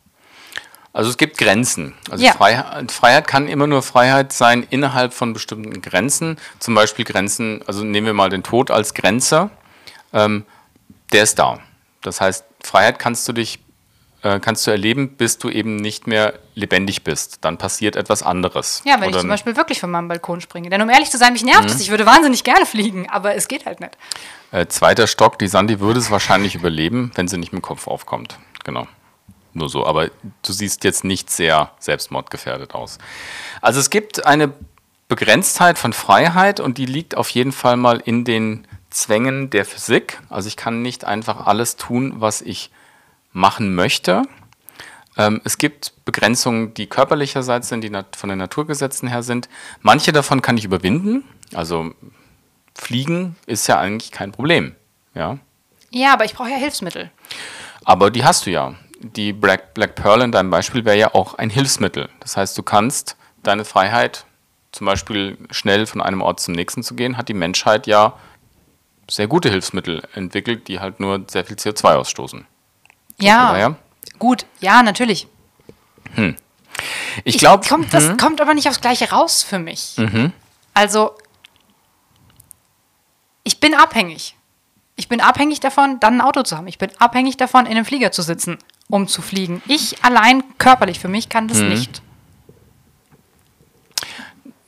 [0.93, 1.93] Also es gibt Grenzen.
[2.09, 2.31] Also ja.
[2.31, 6.37] Freiheit, Freiheit, kann immer nur Freiheit sein innerhalb von bestimmten Grenzen.
[6.59, 9.49] Zum Beispiel Grenzen, also nehmen wir mal den Tod als Grenze.
[10.13, 10.45] Ähm,
[11.11, 11.59] der ist da.
[12.01, 13.59] Das heißt, Freiheit kannst du dich
[14.25, 17.37] äh, kannst du erleben, bis du eben nicht mehr lebendig bist.
[17.41, 18.81] Dann passiert etwas anderes.
[18.83, 20.71] Ja, wenn Oder ich zum Beispiel wirklich von meinem Balkon springe.
[20.71, 21.75] Denn um ehrlich zu sein, mich nervt es.
[21.75, 21.81] Mhm.
[21.81, 23.95] Ich würde wahnsinnig gerne fliegen, aber es geht halt nicht.
[24.51, 27.87] Äh, zweiter Stock, die Sandy würde es wahrscheinlich überleben, wenn sie nicht mit dem Kopf
[27.87, 28.39] aufkommt.
[28.63, 28.87] Genau.
[29.53, 29.85] Nur so.
[29.85, 32.97] Aber du siehst jetzt nicht sehr selbstmordgefährdet aus.
[33.61, 34.53] Also es gibt eine
[35.07, 40.19] Begrenztheit von Freiheit und die liegt auf jeden Fall mal in den Zwängen der Physik.
[40.29, 42.71] Also ich kann nicht einfach alles tun, was ich
[43.35, 44.23] machen möchte.
[45.17, 49.49] Ähm, es gibt Begrenzungen, die körperlicherseits sind, die von den Naturgesetzen her sind.
[49.81, 51.23] Manche davon kann ich überwinden.
[51.53, 51.93] Also
[52.73, 54.75] Fliegen ist ja eigentlich kein Problem.
[55.13, 55.37] Ja,
[55.91, 57.11] ja aber ich brauche ja Hilfsmittel.
[57.83, 58.75] Aber die hast du ja.
[58.99, 62.09] Die Black, Black Pearl in deinem Beispiel wäre ja auch ein Hilfsmittel.
[62.21, 64.25] Das heißt, du kannst deine Freiheit,
[64.71, 68.17] zum Beispiel schnell von einem Ort zum nächsten zu gehen, hat die Menschheit ja
[69.09, 72.47] sehr gute Hilfsmittel entwickelt, die halt nur sehr viel CO2 ausstoßen.
[73.17, 73.75] Ja,
[74.19, 75.27] gut, ja, natürlich.
[76.15, 76.35] Hm.
[77.23, 78.17] Ich glaube, das hm?
[78.17, 79.95] kommt aber nicht aufs Gleiche raus für mich.
[79.97, 80.33] Mhm.
[80.73, 81.15] Also,
[83.43, 84.35] ich bin abhängig.
[84.97, 86.67] Ich bin abhängig davon, dann ein Auto zu haben.
[86.67, 88.57] Ich bin abhängig davon, in einem Flieger zu sitzen,
[88.89, 89.61] um zu fliegen.
[89.67, 91.69] Ich allein körperlich für mich kann das mhm.
[91.69, 92.01] nicht.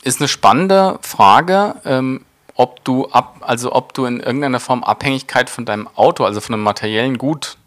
[0.03, 5.49] Ist eine spannende Frage, ähm, ob du ab, also ob du in irgendeiner Form Abhängigkeit
[5.49, 7.57] von deinem Auto, also von einem materiellen Gut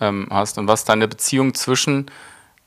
[0.00, 2.06] ähm, hast und was deine Beziehung zwischen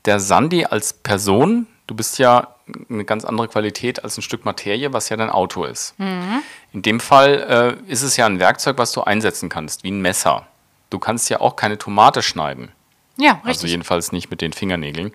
[0.06, 2.56] der Sandy als Person, du bist ja
[2.89, 5.98] eine ganz andere Qualität als ein Stück Materie, was ja dein Auto ist.
[6.00, 6.41] Mhm.
[6.74, 10.02] In dem Fall äh, ist es ja ein Werkzeug, was du einsetzen kannst, wie ein
[10.02, 10.48] Messer.
[10.89, 12.72] Du kannst ja auch keine Tomate schneiden.
[13.17, 13.48] Ja, richtig.
[13.48, 15.12] Also jedenfalls nicht mit den Fingernägeln.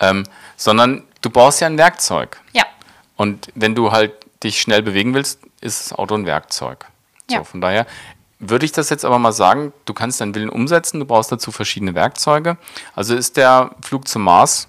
[0.00, 0.24] Ähm,
[0.56, 2.40] sondern du brauchst ja ein Werkzeug.
[2.52, 2.64] Ja.
[3.16, 6.86] Und wenn du halt dich schnell bewegen willst, ist das Auto ein Werkzeug.
[7.28, 7.44] So, Ja.
[7.44, 7.86] von daher
[8.42, 11.52] würde ich das jetzt aber mal sagen, du kannst deinen Willen umsetzen, du brauchst dazu
[11.52, 12.56] verschiedene Werkzeuge.
[12.94, 14.68] Also ist der Flug zum Mars,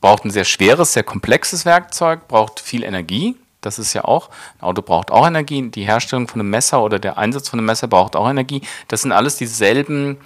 [0.00, 3.36] braucht ein sehr schweres, sehr komplexes Werkzeug, braucht viel Energie.
[3.62, 4.28] Das ist ja auch,
[4.58, 7.66] ein Auto braucht auch Energie, die Herstellung von einem Messer oder der Einsatz von einem
[7.66, 8.62] Messer braucht auch Energie.
[8.86, 10.18] Das sind alles dieselben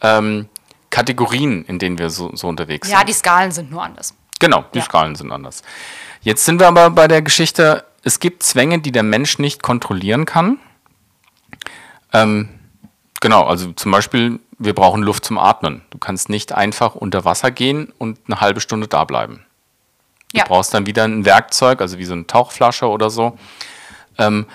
[0.00, 0.48] ähm,
[0.88, 3.08] Kategorien, in denen wir so, so unterwegs Ja, sind.
[3.08, 4.14] die Skalen sind nur anders.
[4.38, 4.84] Genau, die Ja.
[4.84, 5.62] Skalen sind anders.
[6.22, 10.24] Jetzt sind wir aber bei der Geschichte, es gibt Zwänge, die der Mensch nicht kontrollieren
[10.24, 10.58] kann.
[12.12, 12.48] Ähm,
[13.20, 15.82] genau, also zum Beispiel, wir brauchen Luft zum Atmen.
[15.90, 19.44] Du kannst nicht einfach unter Wasser gehen und eine halbe Stunde da bleiben.
[20.32, 20.44] Du Ja.
[20.44, 23.36] brauchst dann wieder ein Werkzeug, also wie so eine Tauchflasche oder so,
[24.18, 24.46] ähm,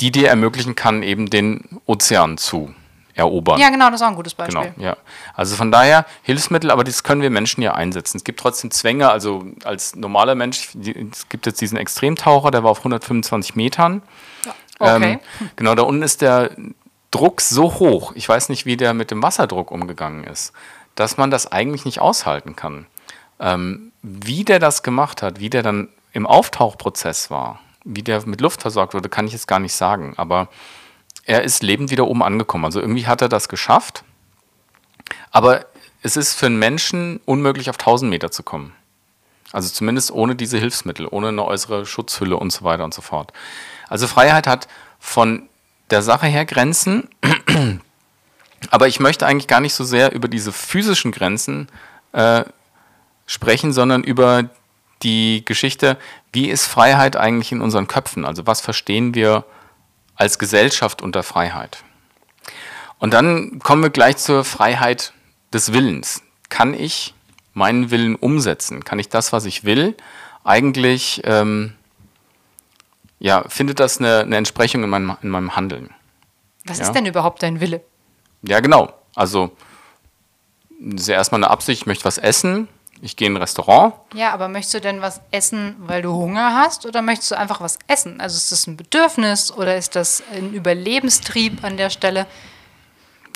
[0.00, 2.72] die dir ermöglichen kann, eben den Ozean zu
[3.14, 3.58] erobern.
[3.58, 4.72] Ja, genau, das ist auch ein gutes Beispiel.
[4.76, 4.96] Genau, ja.
[5.34, 8.18] Also von daher Hilfsmittel, aber das können wir Menschen ja einsetzen.
[8.18, 10.68] Es gibt trotzdem Zwänge, also als normaler Mensch,
[11.12, 14.02] es gibt jetzt diesen Extremtaucher, der war auf 125 Metern.
[14.78, 15.14] Okay.
[15.14, 15.20] Ähm,
[15.56, 16.50] genau, da unten ist der
[17.10, 20.52] Druck so hoch, ich weiß nicht, wie der mit dem Wasserdruck umgegangen ist,
[20.94, 22.86] dass man das eigentlich nicht aushalten kann.
[23.40, 28.40] Ähm, wie der das gemacht hat, wie der dann im Auftauchprozess war, wie der mit
[28.40, 30.14] Luft versorgt wurde, kann ich jetzt gar nicht sagen.
[30.16, 30.48] Aber
[31.24, 32.64] er ist lebend wieder oben angekommen.
[32.64, 34.02] Also irgendwie hat er das geschafft.
[35.30, 35.66] Aber
[36.02, 38.72] es ist für einen Menschen unmöglich, auf 1000 Meter zu kommen.
[39.52, 43.32] Also zumindest ohne diese Hilfsmittel, ohne eine äußere Schutzhülle und so weiter und so fort.
[43.88, 44.68] Also Freiheit hat
[44.98, 45.48] von
[45.90, 47.08] der Sache her Grenzen,
[48.70, 51.68] aber ich möchte eigentlich gar nicht so sehr über diese physischen Grenzen
[52.12, 52.44] äh,
[53.26, 54.50] sprechen, sondern über
[55.02, 55.96] die Geschichte,
[56.32, 58.24] wie ist Freiheit eigentlich in unseren Köpfen?
[58.24, 59.44] Also was verstehen wir
[60.16, 61.84] als Gesellschaft unter Freiheit?
[62.98, 65.12] Und dann kommen wir gleich zur Freiheit
[65.52, 66.22] des Willens.
[66.48, 67.14] Kann ich
[67.54, 68.84] meinen Willen umsetzen?
[68.84, 69.96] Kann ich das, was ich will,
[70.44, 71.74] eigentlich, ähm,
[73.18, 75.90] ja, findet das eine, eine Entsprechung in meinem, in meinem Handeln?
[76.64, 76.84] Was Ja.
[76.84, 77.80] ist denn überhaupt dein Wille?
[78.42, 78.92] Ja, genau.
[79.14, 79.50] Also,
[80.80, 82.68] ist ja erstmal eine Absicht, ich möchte was essen,
[83.00, 86.54] ich gehe in ein Restaurant, Ja, aber möchtest du denn was essen, weil du Hunger
[86.54, 88.20] hast oder möchtest du einfach was essen?
[88.20, 92.26] Also ist das ein Bedürfnis oder ist das ein Überlebenstrieb an der Stelle?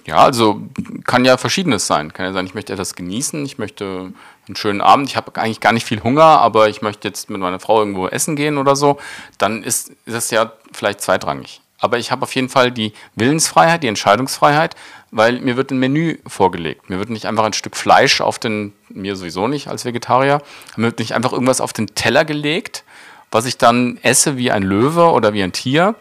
[0.05, 0.61] Ja, also
[1.05, 2.13] kann ja verschiedenes sein.
[2.13, 4.13] Kann ja sein, ich möchte etwas genießen, ich möchte
[4.53, 7.41] einen schönen Abend, ich habe eigentlich gar nicht viel Hunger, aber ich möchte jetzt mit
[7.41, 8.99] meiner Frau irgendwo essen gehen oder so,
[9.39, 11.61] dann ist, das ja vielleicht zweitrangig.
[11.79, 14.77] Aber ich habe auf jeden Fall die Willensfreiheit, die Entscheidungsfreiheit,
[15.11, 16.89] weil mir wird ein Menü vorgelegt.
[16.89, 20.43] Mir wird nicht einfach ein Stück Fleisch auf den, mir sowieso nicht als Vegetarier,
[20.77, 22.85] mir wird nicht einfach irgendwas auf den Teller gelegt,
[23.31, 25.95] was ich dann esse wie ein Löwe oder wie ein Tier,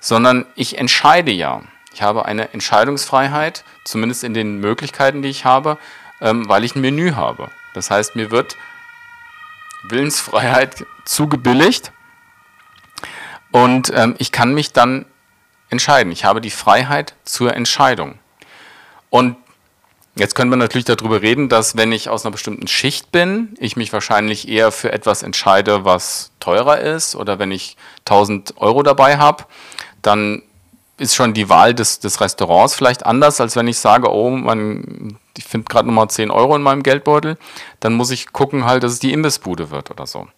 [0.00, 1.62] sondern ich entscheide ja.
[1.92, 5.78] Ich habe eine Entscheidungsfreiheit, zumindest in den Möglichkeiten, die ich habe,
[6.20, 7.50] ähm, weil ich ein Menü habe.
[7.74, 8.56] Das heißt, mir wird
[9.84, 11.92] Willensfreiheit zugebilligt
[13.50, 15.06] und ähm, ich kann mich dann
[15.70, 16.12] entscheiden.
[16.12, 18.18] Ich habe die Freiheit zur Entscheidung.
[19.10, 19.36] Und
[20.16, 23.76] jetzt können wir natürlich darüber reden, dass wenn ich aus einer bestimmten Schicht bin, ich
[23.76, 27.14] mich wahrscheinlich eher für etwas entscheide, was teurer ist.
[27.14, 29.44] Oder wenn ich 1000 Euro dabei habe,
[30.02, 30.42] dann
[30.98, 35.18] ist schon die Wahl des, des Restaurants vielleicht anders, als wenn ich sage, oh, man,
[35.38, 37.38] ich finde gerade nochmal 10 Euro in meinem Geldbeutel.
[37.80, 40.28] Dann muss ich gucken halt, dass es die Imbissbude wird oder so.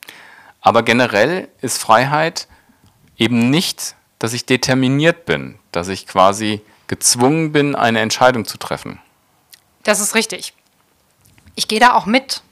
[0.60, 2.46] Aber generell ist Freiheit
[3.16, 9.00] eben nicht, dass ich determiniert bin, dass ich quasi gezwungen bin, eine Entscheidung zu treffen.
[9.82, 10.54] Das ist richtig.
[11.54, 12.42] Ich gehe da auch mit.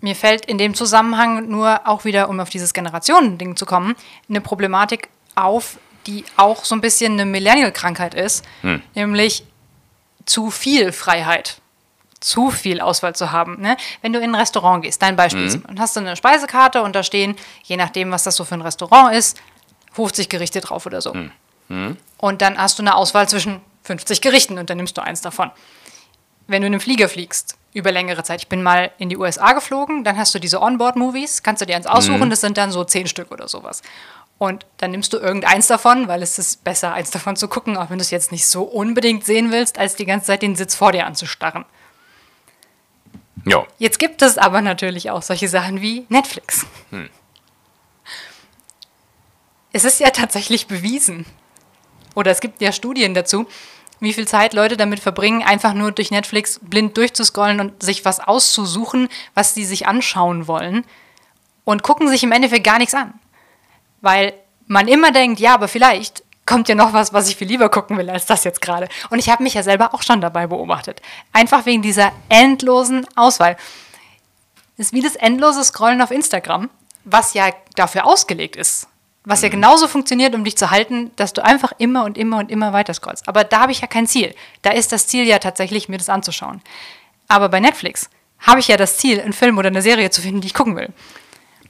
[0.00, 3.94] Mir fällt in dem Zusammenhang nur auch wieder, um auf dieses Generationending zu kommen,
[4.28, 8.44] eine Problematik auf, die auch so ein bisschen eine Millennial-Krankheit ist,
[8.94, 9.44] nämlich
[10.24, 11.60] zu viel Freiheit,
[12.20, 13.60] zu viel Auswahl zu haben.
[13.60, 13.76] Ne?
[14.02, 16.94] Wenn du in ein Restaurant gehst, dein Beispiel ist, und hast du eine Speisekarte und
[16.94, 19.40] da stehen, je nachdem, was das so für ein Restaurant ist,
[19.92, 21.12] 50 Gerichte drauf oder so.
[22.18, 25.50] Und dann hast du eine Auswahl zwischen 50 Gerichten und dann nimmst du eins davon
[26.50, 28.40] wenn du in einem Flieger fliegst, über längere Zeit.
[28.42, 31.76] Ich bin mal in die USA geflogen, dann hast du diese Onboard-Movies, kannst du dir
[31.76, 33.82] eins aussuchen, das sind dann so zehn Stück oder sowas.
[34.38, 37.90] Und dann nimmst du irgendeins davon, weil es ist besser, eins davon zu gucken, auch
[37.90, 40.74] wenn du es jetzt nicht so unbedingt sehen willst, als die ganze Zeit den Sitz
[40.74, 41.64] vor dir anzustarren.
[43.44, 43.66] Ja.
[43.78, 46.66] Jetzt gibt es aber natürlich auch solche Sachen wie Netflix.
[49.72, 51.26] Es ist ja tatsächlich bewiesen,
[52.14, 53.46] oder es gibt ja Studien dazu,
[54.00, 58.18] wie viel Zeit Leute damit verbringen, einfach nur durch Netflix blind durchzuscrollen und sich was
[58.18, 60.84] auszusuchen, was sie sich anschauen wollen
[61.64, 63.14] und gucken sich im Endeffekt gar nichts an.
[64.00, 64.32] Weil
[64.66, 67.96] man immer denkt, ja, aber vielleicht kommt ja noch was, was ich viel lieber gucken
[67.96, 68.88] will als das jetzt gerade.
[69.08, 71.00] Und ich habe mich ja selber auch schon dabei beobachtet.
[71.32, 73.56] Einfach wegen dieser endlosen Auswahl.
[74.76, 76.68] Das ist wie das endlose Scrollen auf Instagram.
[77.04, 78.86] was ja dafür ausgelegt ist.
[79.24, 79.52] Was ja Mhm.
[79.52, 82.92] genauso funktioniert, um dich zu halten, dass du einfach immer und immer und immer weiter
[82.92, 83.26] scrollst.
[83.26, 84.34] Aber da habe ich ja kein Ziel.
[84.60, 86.60] Da ist das Ziel ja tatsächlich, mir das anzuschauen.
[87.26, 88.10] Aber bei Netflix
[88.40, 90.76] habe ich ja das Ziel, einen Film oder eine Serie zu finden, die ich gucken
[90.76, 90.92] will.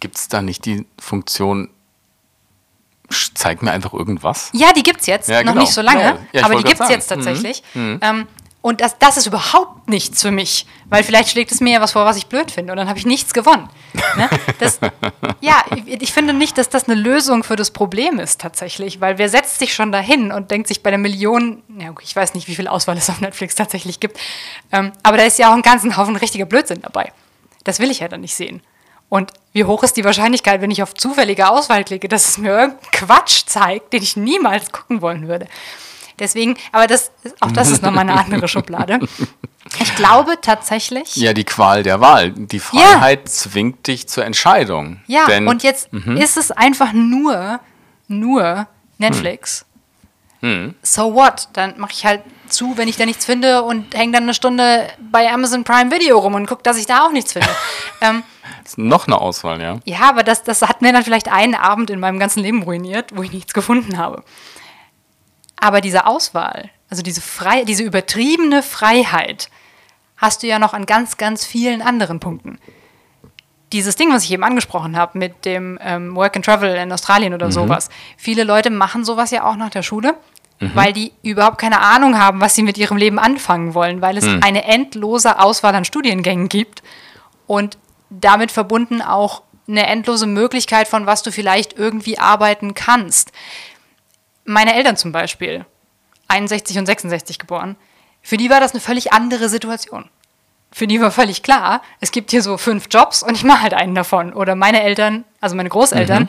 [0.00, 1.70] Gibt es da nicht die Funktion,
[3.34, 4.50] zeig mir einfach irgendwas?
[4.52, 5.62] Ja, die gibt's jetzt, Ja, noch genau.
[5.62, 7.10] nicht so lange, Ja, ja, aber die gibt's grad jetzt.
[7.10, 7.14] Mhm.
[7.14, 7.62] tatsächlich.
[7.74, 8.26] Ähm,
[8.62, 11.92] und das, das ist überhaupt nichts für mich, weil vielleicht schlägt es mir ja was
[11.92, 13.70] vor, was ich blöd finde und dann habe ich nichts gewonnen.
[14.16, 14.28] Ne?
[14.58, 14.78] Das,
[15.40, 19.16] ja, ich, ich finde nicht, dass das eine Lösung für das Problem ist tatsächlich, weil
[19.16, 22.48] wer setzt sich schon dahin und denkt sich bei der Million, ja, ich weiß nicht,
[22.48, 24.18] wie viel Auswahl es auf Netflix tatsächlich gibt,
[24.72, 27.12] ähm, aber da ist ja auch ein ganzen Haufen richtiger Blödsinn dabei.
[27.64, 28.62] Das will ich ja dann nicht sehen.
[29.10, 32.52] Und wie hoch ist die Wahrscheinlichkeit, wenn ich auf zufällige Auswahl klicke, dass es mir
[32.52, 35.46] irgendeinen Quatsch zeigt, den ich niemals gucken wollen würde?
[36.18, 39.00] Deswegen, aber das, auch das ist nochmal eine andere Schublade.
[39.80, 42.30] Ich glaube tatsächlich, Ja, die Qual der Wahl.
[42.30, 45.00] Die Freiheit zwingt dich zur Entscheidung.
[45.06, 47.60] ja, Denn, und jetzt ist es einfach nur,
[48.06, 48.66] nur
[48.98, 49.64] Netflix.
[50.82, 51.48] So what?
[51.52, 54.88] Dann mache ich halt zu, wenn ich da nichts finde und hänge dann eine Stunde
[55.10, 57.48] bei Amazon Prime Video rum und gucke, dass ich da auch nichts finde.
[58.00, 58.22] ähm,
[58.76, 59.78] noch eine Auswahl, ja.
[59.84, 63.16] Ja, aber das, das hat mir dann vielleicht einen Abend in meinem ganzen Leben ruiniert,
[63.16, 64.22] wo ich nichts gefunden habe.
[65.56, 69.50] Aber diese Auswahl, also diese, frei, diese übertriebene Freiheit,
[70.16, 72.58] hast du ja noch an ganz, ganz vielen anderen Punkten.
[73.72, 77.34] Dieses Ding, was ich eben angesprochen habe mit dem ähm, Work and Travel in Australien
[77.34, 77.88] oder sowas.
[78.16, 80.16] Viele Leute machen sowas ja auch nach der Schule,
[80.74, 84.26] weil die überhaupt keine Ahnung haben, was sie mit ihrem Leben anfangen wollen, weil es
[84.42, 86.82] eine endlose Auswahl an Studiengängen gibt
[87.46, 87.78] und
[88.10, 93.32] damit verbunden auch eine endlose Möglichkeit von was du vielleicht irgendwie arbeiten kannst.
[94.44, 95.64] Meine Eltern zum Beispiel,
[96.28, 97.76] 61 und 66 geboren,
[98.22, 100.08] für die war das eine völlig andere Situation.
[100.72, 103.74] Für die war völlig klar, es gibt hier so fünf Jobs und ich mache halt
[103.74, 104.32] einen davon.
[104.32, 106.28] Oder meine Eltern, also meine Großeltern,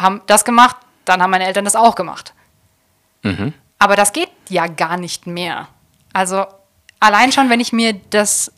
[0.00, 2.32] haben das gemacht, dann haben meine Eltern das auch gemacht.
[3.78, 5.68] Aber das geht ja gar nicht mehr.
[6.12, 6.46] Also
[7.00, 8.50] allein schon, wenn ich mir das,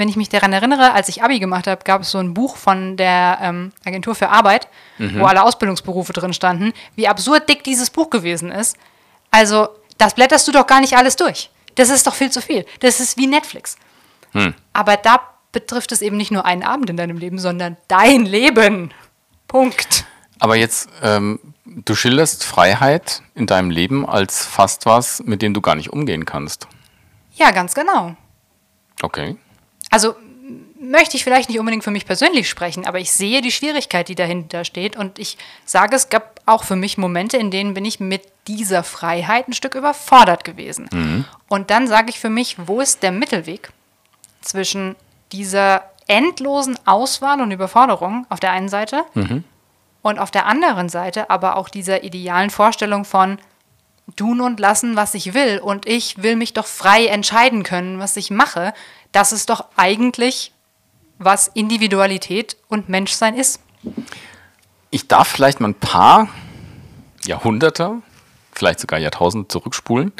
[0.00, 2.56] wenn ich mich daran erinnere, als ich Abi gemacht habe, gab es so ein Buch
[2.56, 4.66] von der ähm, Agentur für Arbeit,
[4.98, 8.76] wo alle Ausbildungsberufe drin standen, wie absurd dick dieses Buch gewesen ist.
[9.30, 11.50] Also, das blätterst du doch gar nicht alles durch.
[11.76, 12.66] Das ist doch viel zu viel.
[12.80, 13.76] Das ist wie Netflix.
[14.72, 15.20] Aber da
[15.52, 18.92] betrifft es eben nicht nur einen Abend in deinem Leben, sondern dein Leben.
[19.48, 20.04] Punkt.
[20.38, 25.60] Aber jetzt, ähm, du schilderst Freiheit in deinem Leben als fast was, mit dem du
[25.60, 26.66] gar nicht umgehen kannst.
[27.34, 28.16] Ja, ganz genau.
[29.02, 29.36] Okay.
[29.90, 30.14] Also
[30.80, 34.14] möchte ich vielleicht nicht unbedingt für mich persönlich sprechen, aber ich sehe die Schwierigkeit, die
[34.14, 34.96] dahinter steht.
[34.96, 38.82] Und ich sage, es gab auch für mich Momente, in denen bin ich mit dieser
[38.82, 40.88] Freiheit ein Stück überfordert gewesen.
[41.48, 43.70] Und dann sage ich für mich, wo ist der Mittelweg
[44.40, 44.96] zwischen
[45.32, 49.04] dieser endlosen Auswahl und Überforderung auf der einen Seite
[50.02, 53.38] und auf der anderen Seite aber auch dieser idealen Vorstellung von
[54.16, 58.16] tun und lassen, was ich will und ich will mich doch frei entscheiden können, was
[58.16, 58.72] ich mache.
[59.12, 60.52] Das ist doch eigentlich,
[61.18, 63.60] was Individualität und Menschsein ist.
[64.90, 66.28] Ich darf vielleicht mal ein paar
[67.24, 67.96] Jahrhunderte,
[68.52, 70.12] vielleicht sogar Jahrtausende zurückspulen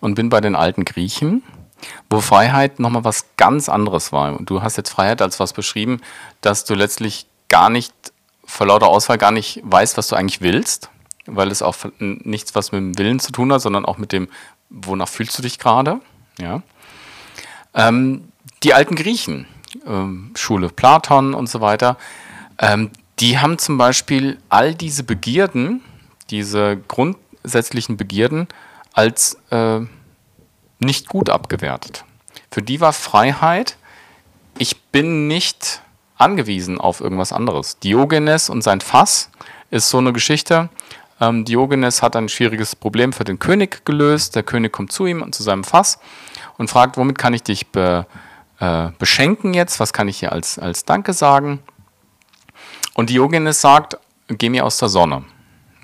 [0.00, 1.42] und bin bei den alten Griechen,
[2.10, 4.36] wo Freiheit nochmal was ganz anderes war.
[4.36, 6.00] Und du hast jetzt Freiheit als was beschrieben,
[6.40, 7.92] dass du letztlich gar nicht,
[8.44, 10.90] vor lauter Auswahl gar nicht weißt, was du eigentlich willst,
[11.26, 14.28] weil es auch nichts was mit dem Willen zu tun hat, sondern auch mit dem,
[14.70, 16.00] wonach fühlst du dich gerade.
[16.38, 16.62] Ja.
[17.74, 18.28] Ähm,
[18.62, 19.46] die alten Griechen,
[19.86, 21.96] ähm, Schule Platon und so weiter,
[22.58, 25.82] ähm, die haben zum Beispiel all diese Begierden,
[26.30, 28.48] diese grundsätzlichen Begierden,
[28.92, 29.80] als äh,
[30.78, 32.04] nicht gut abgewertet.
[32.50, 33.76] Für die war Freiheit,
[34.58, 35.82] ich bin nicht
[36.16, 37.78] angewiesen auf irgendwas anderes.
[37.78, 39.30] Diogenes und sein Fass
[39.70, 40.70] ist so eine Geschichte.
[41.20, 44.36] Ähm, Diogenes hat ein schwieriges Problem für den König gelöst.
[44.36, 45.98] Der König kommt zu ihm und zu seinem Fass
[46.58, 48.06] und fragt, womit kann ich dich be,
[48.60, 49.80] äh, beschenken jetzt?
[49.80, 51.60] Was kann ich hier als, als Danke sagen?
[52.94, 55.24] Und Diogenes sagt, geh mir aus der Sonne.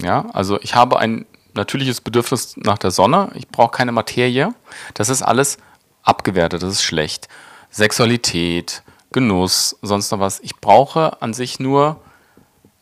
[0.00, 3.30] Ja, also ich habe ein natürliches Bedürfnis nach der Sonne.
[3.34, 4.54] Ich brauche keine Materie.
[4.94, 5.58] Das ist alles
[6.02, 6.62] abgewertet.
[6.62, 7.28] Das ist schlecht.
[7.70, 8.82] Sexualität,
[9.12, 10.40] Genuss, sonst noch was.
[10.40, 12.01] Ich brauche an sich nur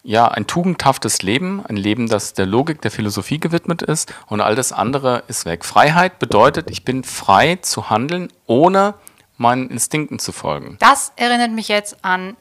[0.03, 4.55] ja, ein tugendhaftes Leben, ein Leben, das der Logik, der Philosophie gewidmet ist und all
[4.55, 5.65] das andere ist weg.
[5.65, 8.95] Freiheit bedeutet, ich bin frei zu handeln, ohne
[9.37, 10.77] meinen Instinkten zu folgen.
[10.81, 12.37] Das erinnert mich jetzt an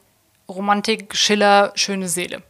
[0.48, 2.42] Romantik, Schiller, schöne Seele.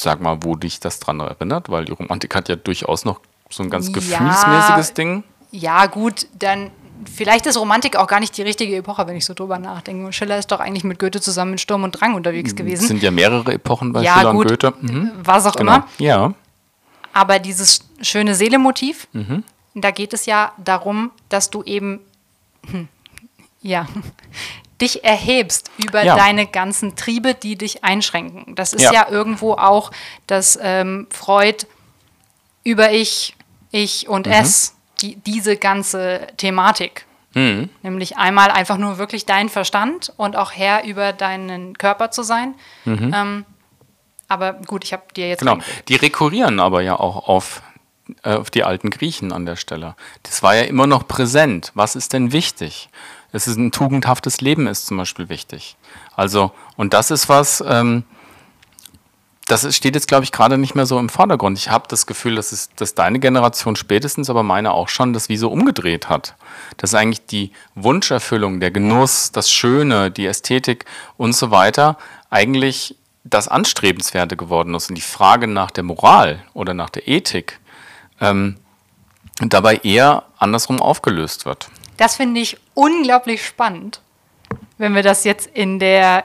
[0.00, 3.62] Sag mal, wo dich das dran erinnert, weil die Romantik hat ja durchaus noch so
[3.62, 3.92] ein ganz Ja.
[3.94, 5.24] gefühlsmäßiges Ding.
[5.50, 6.70] Ja, gut, dann
[7.14, 10.12] vielleicht ist Romantik auch gar nicht die richtige Epoche, wenn ich so drüber nachdenke.
[10.12, 12.86] Schiller ist doch eigentlich mit Goethe zusammen in Sturm und Drang unterwegs Es gewesen.
[12.86, 14.50] sind ja mehrere Epochen bei Ja, Schiller gut.
[14.50, 14.74] und Goethe.
[14.80, 15.12] Mhm.
[15.22, 15.76] Was auch Genau.
[15.76, 15.88] immer.
[15.98, 16.34] Ja.
[17.12, 19.42] Aber dieses schöne Seele-Motiv, Mhm.
[19.74, 22.00] da geht es ja darum, dass du eben,
[22.70, 22.88] hm,
[23.62, 23.86] ja,
[24.80, 26.16] dich erhebst über Ja.
[26.16, 28.54] deine ganzen Triebe, die dich einschränken.
[28.54, 28.92] Das ist Ja.
[28.92, 29.90] ja, irgendwo auch,
[30.26, 31.64] dass ähm, Freud
[32.64, 33.34] über Ich,
[33.72, 34.14] Ich Mhm.
[34.14, 37.68] und Es, die, diese ganze Thematik, Mhm.
[37.82, 42.54] nämlich einmal einfach nur wirklich dein Verstand und auch Herr über deinen Körper zu sein.
[42.86, 43.44] Ähm,
[44.28, 45.46] aber gut, ich habe dir jetzt Mhm.
[45.50, 45.64] Genau.
[45.88, 47.62] Die rekurrieren aber ja auch auf,
[48.22, 49.96] äh, auf die alten Griechen an der Stelle.
[50.22, 51.72] Das war ja immer noch präsent.
[51.74, 52.88] Was ist denn wichtig?
[53.32, 55.76] Es ist ein tugendhaftes Leben ist zum Beispiel wichtig.
[56.14, 58.04] Also, und das ist was, ähm,
[59.46, 61.56] das steht jetzt, glaube ich, gerade nicht mehr so im Vordergrund.
[61.56, 65.28] Ich habe das Gefühl, dass, es, dass deine Generation spätestens, aber meine auch schon, das
[65.28, 66.34] wie so umgedreht hat.
[66.78, 70.84] Dass eigentlich die Wunscherfüllung, der Genuss, das Schöne, die Ästhetik
[71.16, 71.96] und so weiter
[72.28, 74.88] eigentlich das Anstrebenswerte geworden ist.
[74.88, 77.60] Und die Frage nach der Moral oder nach der Ethik
[78.20, 78.56] ähm,
[79.38, 81.68] dabei eher andersrum aufgelöst wird.
[81.98, 84.00] Das finde ich unglaublich spannend,
[84.76, 86.24] wenn wir das jetzt in der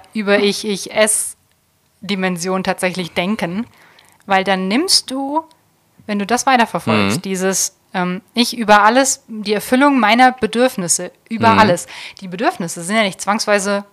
[2.02, 3.66] Über-Ich-Ich-Es-Dimension tatsächlich denken,
[4.26, 5.43] weil dann nimmst du,
[6.08, 7.22] wenn du das weiterverfolgst, Mhm.
[7.22, 11.60] dieses ähm, Ich über alles, die Erfüllung meiner Bedürfnisse, über Mhm.
[11.60, 11.88] alles.
[12.22, 13.84] Die Bedürfnisse sind ja nicht zwangsweise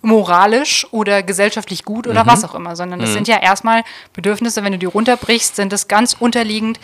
[0.00, 2.28] moralisch oder gesellschaftlich gut oder Mhm.
[2.28, 3.84] was auch immer, sondern das sind ja erstmal
[4.14, 6.80] Bedürfnisse, wenn du die runterbrichst, sind es ganz unterliegend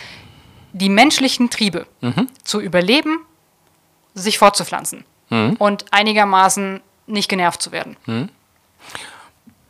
[0.73, 2.27] die menschlichen Triebe Mhm.
[2.43, 3.25] zu überleben,
[4.13, 5.05] sich fortzupflanzen
[5.57, 7.97] und einigermaßen nicht genervt zu werden.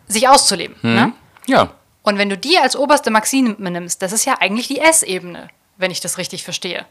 [0.08, 0.76] Sich auszuleben.
[0.82, 1.14] Ne?
[1.48, 1.70] Ja,
[2.04, 5.48] Und wenn du die als oberste Maxime nimmst, das ist ja eigentlich die S-Ebene,
[5.78, 6.86] wenn ich das richtig verstehe.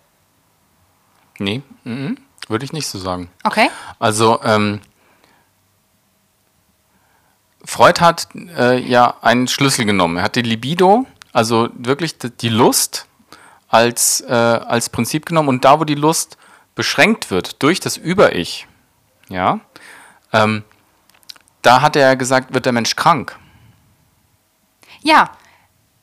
[1.39, 2.17] nee, mhm.
[2.49, 3.31] würde ich nicht so sagen.
[3.45, 3.69] Okay?
[3.99, 4.81] Also ähm,
[7.65, 10.17] Freud hat äh, ja einen Schlüssel genommen.
[10.19, 13.07] Er hat die Libido, also wirklich die- die Lust
[13.69, 16.37] als, äh, als Prinzip genommen und da, wo die Lust
[16.75, 18.67] beschränkt wird durch das Über-Ich,
[19.29, 19.61] ja,
[20.33, 20.65] ähm,
[21.63, 23.39] da hat er gesagt, wird der Mensch krank.
[25.01, 25.31] Ja,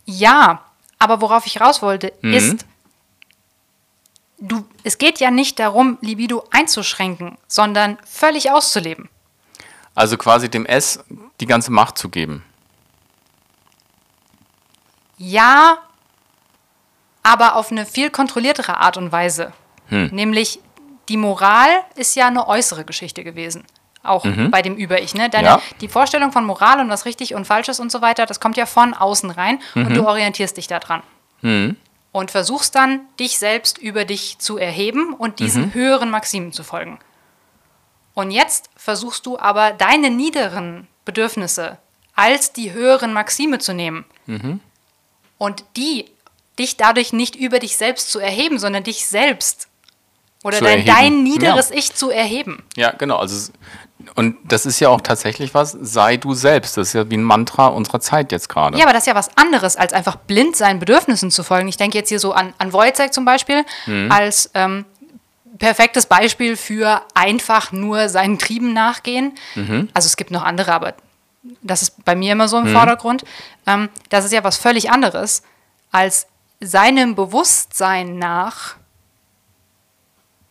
[0.05, 0.64] ja,
[0.97, 2.34] aber worauf ich raus wollte, Mhm.
[2.34, 2.66] ist,
[4.39, 9.10] du, es geht ja nicht darum, Libido einzuschränken, sondern völlig auszuleben.
[9.95, 11.03] Also quasi dem S
[11.39, 12.43] die ganze Macht zu geben.
[15.18, 15.80] Ja,
[17.24, 19.51] aber auf eine viel kontrolliertere Art und Weise.
[19.88, 20.07] Hm.
[20.14, 20.60] Nämlich,
[21.10, 23.66] die Moral ist ja eine äußere Geschichte gewesen.
[24.02, 25.14] Auch bei dem Über-Ich.
[25.14, 25.30] Ne?
[25.30, 25.54] Deine, Mhm.
[25.56, 25.62] Ja.
[25.82, 28.56] Die Vorstellung von Moral und was richtig und falsch ist und so weiter, das kommt
[28.58, 29.93] ja von außen rein und Mhm.
[29.93, 31.04] du orientierst dich daran.
[31.41, 35.74] Und versuchst dann, dich selbst über dich zu erheben und diesen Mhm.
[35.74, 37.00] höheren Maximen zu folgen.
[38.14, 41.78] Und jetzt versuchst du aber deine niederen Bedürfnisse
[42.16, 44.06] als die höheren Maxime zu nehmen.
[45.38, 46.06] Und die
[46.58, 49.68] dich dadurch nicht über dich selbst zu erheben, sondern dich selbst
[50.43, 51.76] oder dein, dein niederes Ja.
[51.78, 52.64] Ich zu erheben.
[52.76, 53.18] Ja, genau.
[53.18, 53.52] Also,
[54.16, 56.78] und das ist ja auch tatsächlich was, sei du selbst.
[56.78, 58.78] Das ist ja wie ein Mantra unserer Zeit jetzt gerade.
[58.78, 61.68] Ja, aber das ist ja was anderes, als einfach blind seinen Bedürfnissen zu folgen.
[61.68, 64.12] Ich denke jetzt hier so an, an Wojciech zum Beispiel, Mhm.
[64.12, 64.86] als ähm,
[65.57, 69.34] perfektes Beispiel für einfach nur seinen Trieben nachgehen.
[69.55, 69.89] Mhm.
[69.93, 70.93] Also es gibt noch andere, aber
[71.62, 73.24] das ist bei mir immer so im Vordergrund.
[73.68, 75.43] Ähm, das ist ja was völlig anderes,
[75.91, 76.28] als
[76.62, 78.76] seinem Bewusstsein nach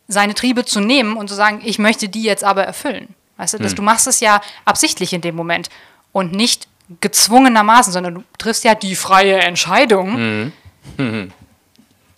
[0.07, 3.13] seine Triebe zu nehmen und zu sagen, ich möchte die jetzt aber erfüllen.
[3.39, 3.63] Weißt du, Hm.
[3.63, 5.69] dass du machst es ja absichtlich in dem Moment
[6.11, 6.67] und nicht
[7.01, 10.51] gezwungenermaßen, sondern du triffst ja die freie Entscheidung,
[10.97, 11.31] Hm.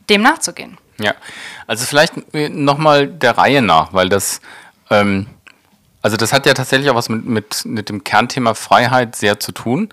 [0.09, 0.77] dem nachzugehen.
[0.99, 1.13] Ja,
[1.67, 4.41] also vielleicht nochmal der Reihe nach, weil das,
[4.89, 5.27] ähm,
[6.01, 9.51] also das hat ja tatsächlich auch was mit, mit, mit dem Kernthema Freiheit sehr zu
[9.51, 9.89] tun.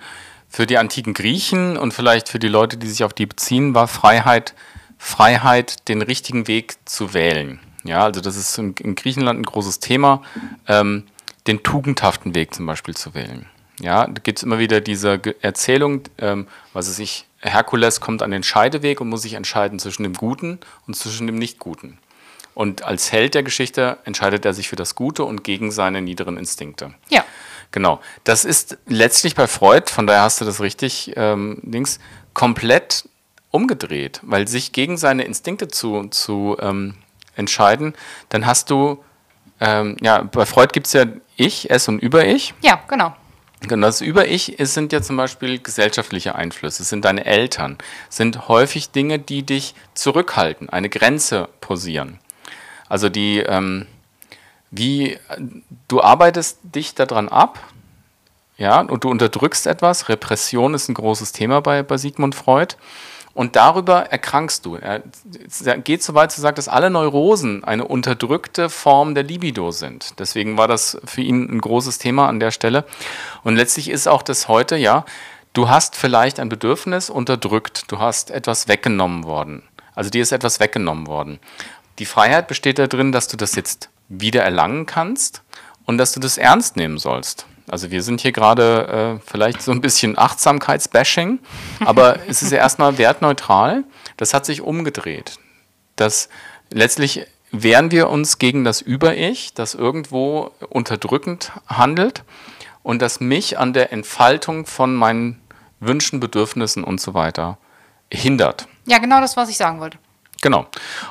[0.50, 3.86] Für die antiken Griechen und vielleicht für die Leute, die sich auf die beziehen, war
[3.86, 4.54] Freiheit,
[4.96, 7.60] Freiheit, den richtigen Weg zu wählen.
[7.84, 10.22] Ja, also das ist in, in Griechenland ein großes Thema,
[10.66, 11.04] ähm,
[11.48, 13.46] den tugendhaften Weg zum Beispiel zu wählen.
[13.80, 18.30] Ja, da gibt es immer wieder diese Erzählung, ähm, was weiß ich, Herkules kommt an
[18.30, 21.98] den Scheideweg und muss sich entscheiden zwischen dem Guten und zwischen dem Nicht-Guten.
[22.54, 26.36] Und als Held der Geschichte entscheidet er sich für das Gute und gegen seine niederen
[26.36, 26.92] Instinkte.
[27.08, 27.24] Ja.
[27.70, 28.00] Genau.
[28.24, 32.00] Das ist letztlich bei Freud, von daher hast du das richtig, ähm, Dings,
[32.34, 33.08] komplett
[33.50, 36.94] umgedreht, weil sich gegen seine Instinkte zu, zu ähm,
[37.36, 37.94] entscheiden,
[38.28, 39.04] dann hast du,
[39.60, 41.04] ähm, ja, bei Freud gibt es ja
[41.36, 42.54] Ich, Es und Über-Ich.
[42.62, 43.14] Ja, genau.
[43.60, 47.76] Genau, das Über-Ich ist- sind ja zum Beispiel gesellschaftliche Einflüsse, es sind deine Eltern,
[48.08, 52.20] sind häufig Dinge, die dich zurückhalten, eine Grenze posieren.
[52.88, 53.86] Also die, ähm,
[54.70, 55.18] wie
[55.88, 57.58] du arbeitest dich daran ab,
[58.58, 60.08] ja, und du unterdrückst etwas.
[60.08, 62.74] Repression ist ein großes Thema bei, bei Sigmund Freud.
[63.38, 64.74] Und darüber erkrankst du.
[64.74, 64.98] Er
[65.84, 70.18] geht so weit zu sagen, dass alle Neurosen eine unterdrückte Form der Libido sind.
[70.18, 72.84] Deswegen war das für ihn ein großes Thema an der Stelle.
[73.44, 75.04] Und letztlich ist auch das heute, ja,
[75.52, 79.62] du hast vielleicht ein Bedürfnis unterdrückt, du hast etwas weggenommen worden.
[79.94, 81.38] Also dir ist etwas weggenommen worden.
[82.00, 85.44] Die Freiheit besteht darin, dass du das jetzt wieder erlangen kannst
[85.84, 87.46] und dass du das ernst nehmen sollst.
[87.68, 91.38] Also wir sind hier gerade äh, vielleicht so ein bisschen Achtsamkeitsbashing,
[91.84, 93.84] aber es ist ja erstmal wertneutral.
[94.16, 95.38] Das hat sich umgedreht.
[95.96, 96.28] Das
[96.70, 102.24] letztlich wehren wir uns gegen das Über-Ich, das irgendwo unterdrückend handelt
[102.82, 105.40] und das mich an der Entfaltung von meinen
[105.80, 107.58] Wünschen, Bedürfnissen und so weiter
[108.12, 108.66] hindert.
[108.86, 109.98] Ja, genau das, was ich sagen wollte.
[110.40, 110.66] Genau.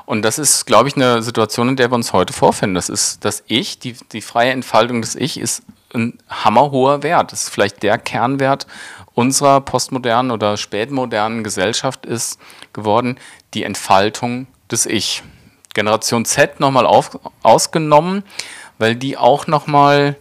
[0.06, 2.76] Und das ist, glaube ich, eine Situation, in der wir uns heute vorfinden.
[2.76, 5.64] Das ist das Ich, die, die freie Entfaltung des Ich ist
[5.98, 7.32] ein hammerhoher Wert.
[7.32, 8.68] Das ist vielleicht der Kernwert
[9.14, 12.40] unserer postmodernen oder spätmodernen Gesellschaft ist
[12.72, 13.18] geworden,
[13.54, 15.24] die Entfaltung des Ich.
[15.74, 16.88] Generation Z nochmal
[17.44, 18.24] ausgenommen,
[18.80, 20.16] weil die auch nochmal,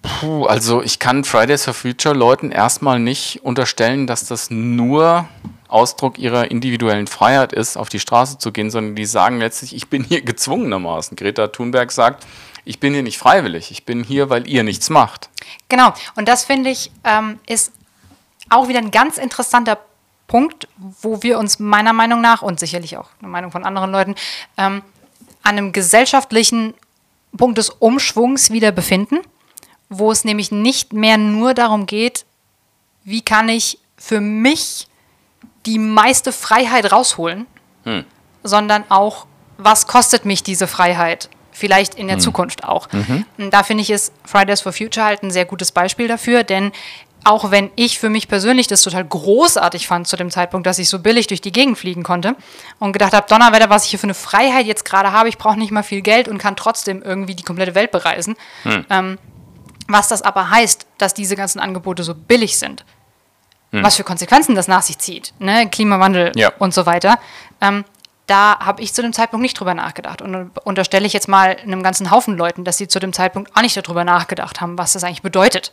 [0.00, 5.28] puh, also ich kann Fridays for Future Leuten erstmal nicht unterstellen, dass das nur
[5.68, 9.88] Ausdruck ihrer individuellen Freiheit ist, auf die Straße zu gehen, sondern die sagen letztlich, ich
[9.88, 11.16] bin hier gezwungenermaßen.
[11.16, 12.26] Greta Thunberg sagt,
[12.64, 15.30] ich bin hier nicht freiwillig, ich bin hier, weil ihr nichts macht.
[15.68, 17.72] Genau, und das finde ich ähm, ist
[18.50, 19.78] auch wieder ein ganz interessanter
[20.26, 20.68] Punkt,
[21.02, 24.14] wo wir uns meiner Meinung nach und sicherlich auch der Meinung von anderen Leuten
[24.56, 24.82] ähm,
[25.42, 26.74] an einem gesellschaftlichen
[27.36, 29.18] Punkt des Umschwungs wieder befinden,
[29.88, 32.24] wo es nämlich nicht mehr nur darum geht,
[33.04, 34.88] wie kann ich für mich
[35.66, 37.46] die meiste Freiheit rausholen,
[37.84, 38.04] hm.
[38.42, 39.26] sondern auch,
[39.58, 41.28] was kostet mich diese Freiheit?
[41.54, 42.20] Vielleicht in der mhm.
[42.20, 42.88] Zukunft auch.
[42.92, 43.24] Mhm.
[43.50, 46.72] Da finde ich, ist Fridays for Future halt ein sehr gutes Beispiel dafür, denn
[47.24, 50.88] auch wenn ich für mich persönlich das total großartig fand zu dem Zeitpunkt, dass ich
[50.88, 52.36] so billig durch die Gegend fliegen konnte
[52.78, 55.58] und gedacht habe, Donnerwetter, was ich hier für eine Freiheit jetzt gerade habe, ich brauche
[55.58, 58.36] nicht mal viel Geld und kann trotzdem irgendwie die komplette Welt bereisen.
[58.64, 58.84] Hm.
[58.90, 59.18] Ähm,
[59.88, 62.84] was das aber heißt, dass diese ganzen Angebote so billig sind,
[63.70, 63.82] hm.
[63.82, 65.68] was für Konsequenzen das nach sich zieht, ne?
[65.70, 66.52] Klimawandel ja.
[66.58, 67.18] und so weiter.
[67.60, 67.84] Ähm,
[68.26, 70.22] da habe ich zu dem Zeitpunkt nicht drüber nachgedacht.
[70.22, 73.62] Und unterstelle ich jetzt mal einem ganzen Haufen Leuten, dass sie zu dem Zeitpunkt auch
[73.62, 75.72] nicht darüber nachgedacht haben, was das eigentlich bedeutet,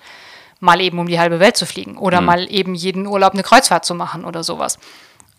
[0.60, 2.28] mal eben um die halbe Welt zu fliegen oder mhm.
[2.28, 4.80] mal eben jeden Urlaub eine Kreuzfahrt zu machen oder sowas.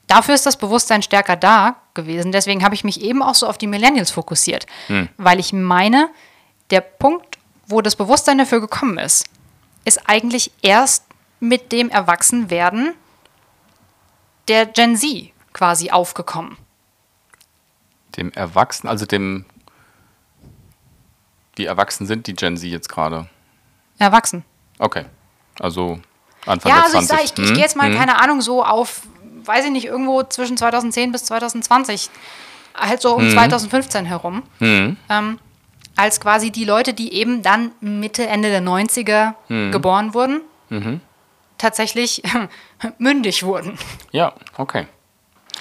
[0.06, 2.32] Dafür ist das Bewusstsein stärker da gewesen.
[2.32, 5.08] Deswegen habe ich mich eben auch so auf die Millennials fokussiert, mhm.
[5.16, 6.08] weil ich meine,
[6.70, 9.26] der Punkt, wo das Bewusstsein dafür gekommen ist,
[9.84, 11.04] ist eigentlich erst
[11.40, 12.94] mit dem Erwachsenwerden
[14.48, 16.56] der Gen Z quasi aufgekommen
[18.16, 19.44] dem Erwachsenen, also dem,
[21.56, 23.28] wie erwachsen sind die Gen Z jetzt gerade?
[23.98, 24.44] Erwachsen.
[24.78, 25.04] Okay,
[25.60, 26.00] also
[26.46, 27.10] Anfang ja, der also 20.
[27.10, 27.96] Ja, also ich, ich, ich gehe jetzt mal, hm.
[27.96, 29.02] keine Ahnung, so auf,
[29.44, 32.10] weiß ich nicht, irgendwo zwischen 2010 bis 2020,
[32.74, 33.32] halt so um hm.
[33.32, 34.96] 2015 herum, hm.
[35.08, 35.38] ähm,
[35.94, 39.72] als quasi die Leute, die eben dann Mitte, Ende der 90er hm.
[39.72, 40.40] geboren wurden,
[40.70, 41.00] mhm.
[41.58, 42.22] tatsächlich
[42.98, 43.78] mündig wurden.
[44.10, 44.86] Ja, okay.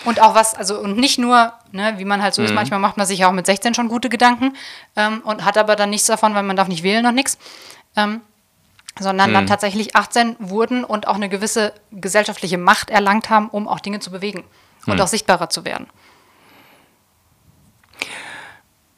[0.04, 2.48] Und auch was, also und nicht nur, ne, wie man halt so mhm.
[2.48, 4.54] ist, manchmal macht man sich ja auch mit 16 schon gute Gedanken
[4.96, 7.38] ähm, und hat aber dann nichts davon, weil man darf nicht wählen und nichts.
[7.96, 8.22] Ähm,
[9.00, 9.34] sondern mhm.
[9.36, 14.00] dann tatsächlich 18 wurden und auch eine gewisse gesellschaftliche Macht erlangt haben, um auch Dinge
[14.00, 14.44] zu bewegen
[14.86, 15.02] und mhm.
[15.02, 15.88] auch sichtbarer zu werden.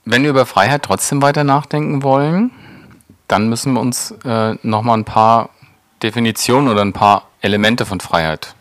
[0.06, 2.52] Wenn wir über Freiheit trotzdem weiter nachdenken wollen,
[3.28, 5.50] dann müssen wir uns äh, nochmal ein paar
[6.02, 8.56] Definitionen oder ein paar Elemente von Freiheit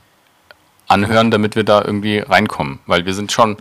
[0.92, 2.78] anhören, damit wir da irgendwie reinkommen.
[2.86, 3.56] Weil wir sind schon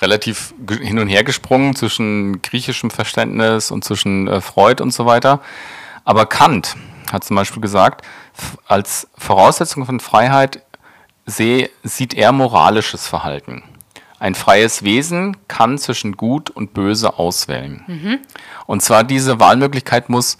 [0.00, 5.40] relativ hin und her gesprungen zwischen griechischem Verständnis und zwischen äh, Freud und so weiter.
[6.04, 6.76] Aber Kant
[7.12, 8.04] hat zum Beispiel gesagt,
[8.66, 10.62] als Voraussetzung von Freiheit
[11.26, 13.62] seh, sieht er moralisches Verhalten.
[14.18, 17.84] Ein freies Wesen kann zwischen Gut und Böse auswählen.
[17.86, 18.18] Mhm.
[18.66, 20.38] Und zwar diese Wahlmöglichkeit muss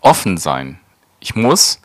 [0.00, 0.78] offen sein.
[1.20, 1.80] Ich muss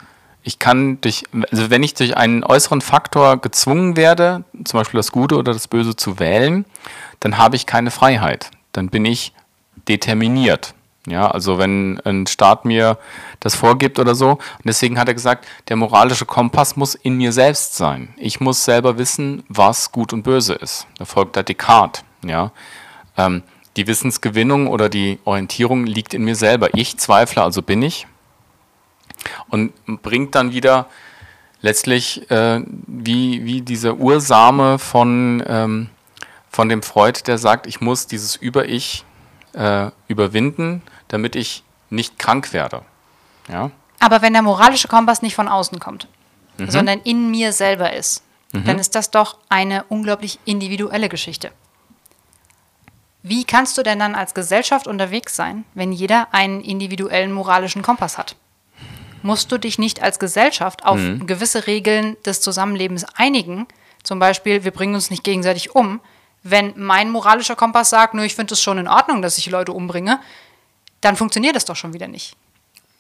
[0.48, 5.12] ich kann durch, also wenn ich durch einen äußeren Faktor gezwungen werde, zum Beispiel das
[5.12, 6.64] Gute oder das Böse zu wählen,
[7.20, 8.50] dann habe ich keine Freiheit.
[8.72, 9.34] Dann bin ich
[9.90, 10.74] determiniert.
[11.06, 12.98] Ja, also wenn ein Staat mir
[13.42, 14.32] das vorgibt oder so.
[14.32, 18.14] Und deswegen hat er gesagt, der moralische Kompass muss in mir selbst sein.
[18.16, 20.88] Ich muss selber wissen, was gut und böse ist.
[20.98, 22.06] Da folgt der Descartes.
[22.24, 22.52] Ja.
[23.18, 23.44] Ähm,
[23.76, 26.70] die Wissensgewinnung oder die Orientierung liegt in mir selber.
[26.74, 28.08] Ich zweifle, also bin ich
[29.50, 30.88] und bringt dann wieder
[31.62, 35.90] letztlich äh, wie, wie diese Ursame von, ähm,
[36.50, 39.06] von dem Freud, der sagt, ich muss dieses Über-Ich
[39.54, 42.82] äh, überwinden, damit ich nicht krank werde.
[43.50, 43.72] Ja?
[44.00, 46.08] Aber wenn der moralische Kompass nicht von außen kommt,
[46.58, 46.70] mhm.
[46.70, 48.66] sondern in mir selber ist, mhm.
[48.66, 51.52] dann ist das doch eine unglaublich individuelle Geschichte.
[53.24, 58.18] Wie kannst du denn dann als Gesellschaft unterwegs sein, wenn jeder einen individuellen moralischen Kompass
[58.18, 58.36] hat?
[59.28, 61.28] Musst du dich nicht als Gesellschaft auf mhm.
[61.28, 63.68] gewisse Regeln des Zusammenlebens einigen?
[64.02, 66.00] Zum Beispiel, wir bringen uns nicht gegenseitig um.
[66.44, 69.74] Wenn mein moralischer Kompass sagt, nur ich finde es schon in Ordnung, dass ich Leute
[69.74, 70.22] umbringe,
[71.02, 72.38] dann funktioniert das doch schon wieder nicht.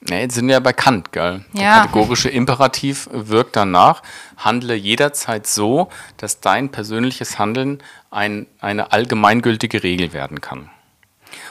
[0.01, 1.45] Nee, jetzt sind wir ja bei Kant, gell?
[1.53, 1.79] Der ja.
[1.79, 4.03] kategorische Imperativ wirkt danach.
[4.35, 10.69] Handle jederzeit so, dass dein persönliches Handeln ein, eine allgemeingültige Regel werden kann.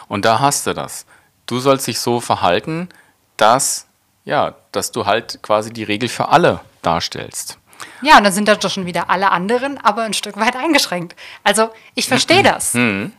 [0.06, 1.06] Und da hast du das.
[1.46, 2.90] Du sollst dich so verhalten,
[3.38, 3.85] dass,
[4.26, 7.58] ja, dass du halt quasi die Regel für alle darstellst.
[8.02, 11.16] Ja, und dann sind da doch schon wieder alle anderen, aber ein Stück weit eingeschränkt.
[11.44, 12.74] Also ich verstehe das.
[12.74, 13.12] Mhm.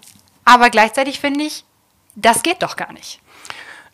[0.45, 1.63] Aber gleichzeitig finde ich,
[2.15, 3.19] das geht doch gar nicht.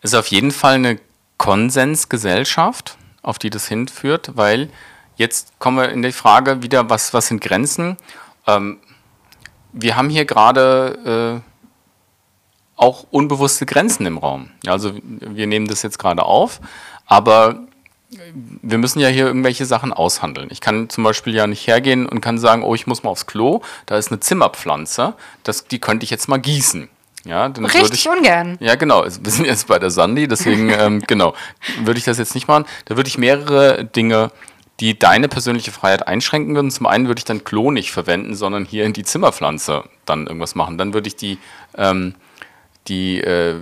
[0.01, 0.99] Ist auf jeden Fall eine
[1.37, 4.69] Konsensgesellschaft, auf die das hinführt, weil
[5.15, 7.97] jetzt kommen wir in die Frage wieder, was, was sind Grenzen?
[8.47, 8.79] Ähm,
[9.71, 11.49] wir haben hier gerade äh,
[12.75, 14.49] auch unbewusste Grenzen im Raum.
[14.67, 16.59] Also wir nehmen das jetzt gerade auf,
[17.05, 17.59] aber
[18.61, 20.49] wir müssen ja hier irgendwelche Sachen aushandeln.
[20.51, 23.25] Ich kann zum Beispiel ja nicht hergehen und kann sagen, oh, ich muss mal aufs
[23.25, 26.89] Klo, da ist eine Zimmerpflanze, das, die könnte ich jetzt mal gießen.
[27.25, 28.57] Ja, dann Richtig ich, ungern.
[28.59, 29.05] Ja, genau.
[29.05, 31.33] Wir sind jetzt bei der Sandy, deswegen, ähm, genau,
[31.79, 32.65] würde ich das jetzt nicht machen.
[32.85, 34.31] Da würde ich mehrere Dinge,
[34.79, 36.69] die deine persönliche Freiheit einschränken würden.
[36.69, 40.55] Zum einen würde ich dann Klo nicht verwenden, sondern hier in die Zimmerpflanze dann irgendwas
[40.55, 40.77] machen.
[40.77, 41.37] Dann würde ich die,
[41.77, 42.15] ähm,
[42.89, 43.55] die äh,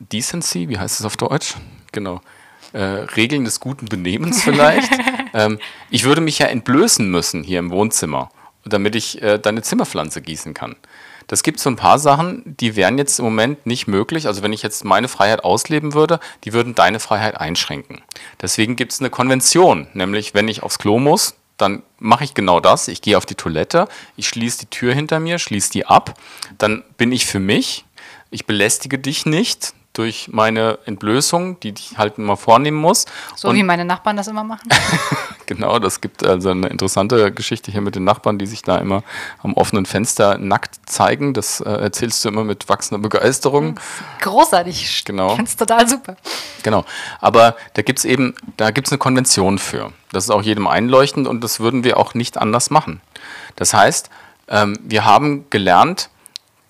[0.00, 1.54] Decency, wie heißt es auf Deutsch?
[1.92, 2.20] Genau.
[2.72, 2.82] Äh,
[3.16, 4.90] Regeln des guten Benehmens vielleicht.
[5.34, 5.58] ähm,
[5.90, 8.30] ich würde mich ja entblößen müssen hier im Wohnzimmer,
[8.64, 10.76] damit ich äh, deine Zimmerpflanze gießen kann.
[11.26, 14.26] Das gibt so ein paar Sachen, die wären jetzt im Moment nicht möglich.
[14.26, 18.02] Also wenn ich jetzt meine Freiheit ausleben würde, die würden deine Freiheit einschränken.
[18.40, 22.60] Deswegen gibt es eine Konvention, nämlich wenn ich aufs Klo muss, dann mache ich genau
[22.60, 22.86] das.
[22.88, 26.14] Ich gehe auf die Toilette, ich schließe die Tür hinter mir, schließe die ab,
[26.58, 27.84] dann bin ich für mich,
[28.30, 33.06] ich belästige dich nicht, durch meine Entblößung, die ich halt immer vornehmen muss.
[33.34, 34.68] So und wie meine Nachbarn das immer machen.
[35.46, 39.02] genau, das gibt also eine interessante Geschichte hier mit den Nachbarn, die sich da immer
[39.42, 41.34] am offenen Fenster nackt zeigen.
[41.34, 43.80] Das äh, erzählst du immer mit wachsender Begeisterung.
[44.20, 45.04] Großartig.
[45.04, 45.28] Genau.
[45.28, 46.16] Ich finde es total super.
[46.62, 46.84] Genau.
[47.20, 49.92] Aber da gibt es eben, da gibt es eine Konvention für.
[50.12, 53.00] Das ist auch jedem einleuchtend und das würden wir auch nicht anders machen.
[53.56, 54.10] Das heißt,
[54.48, 56.10] ähm, wir haben gelernt,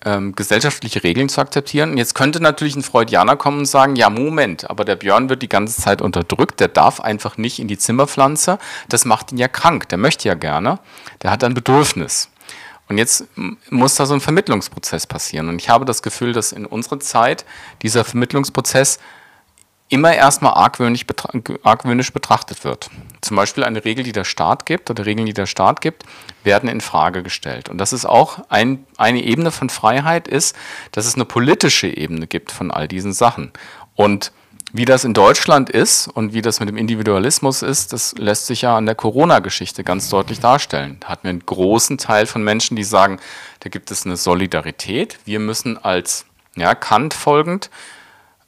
[0.07, 1.97] ähm, gesellschaftliche Regeln zu akzeptieren.
[1.97, 5.49] Jetzt könnte natürlich ein Freudianer kommen und sagen, ja, Moment, aber der Björn wird die
[5.49, 9.89] ganze Zeit unterdrückt, der darf einfach nicht in die Zimmerpflanze, das macht ihn ja krank,
[9.89, 10.79] der möchte ja gerne,
[11.23, 12.29] der hat ein Bedürfnis.
[12.87, 13.25] Und jetzt
[13.69, 15.49] muss da so ein Vermittlungsprozess passieren.
[15.49, 17.43] Und ich habe das Gefühl, dass in unserer Zeit
[17.81, 18.99] dieser Vermittlungsprozess
[19.89, 21.29] immer erstmal argwöhnisch, betra
[21.63, 22.89] argwöhnisch betrachtet wird.
[23.21, 26.03] Zum Beispiel eine Regel, die der Staat gibt oder Regeln, die der Staat gibt,
[26.43, 27.69] werden in Frage gestellt.
[27.69, 30.55] Und das ist auch ein, eine Ebene von Freiheit ist,
[30.91, 33.51] dass es eine politische Ebene gibt von all diesen Sachen.
[33.95, 34.31] Und
[34.73, 38.63] wie das in Deutschland ist und wie das mit dem Individualismus ist, das lässt sich
[38.63, 40.97] ja an der Corona-Geschichte ganz deutlich darstellen.
[40.99, 43.19] Da hatten wir einen großen Teil von Menschen, die sagen,
[43.61, 45.19] da gibt es eine Solidarität.
[45.23, 46.25] Wir müssen als
[46.57, 47.69] ja, Kant folgend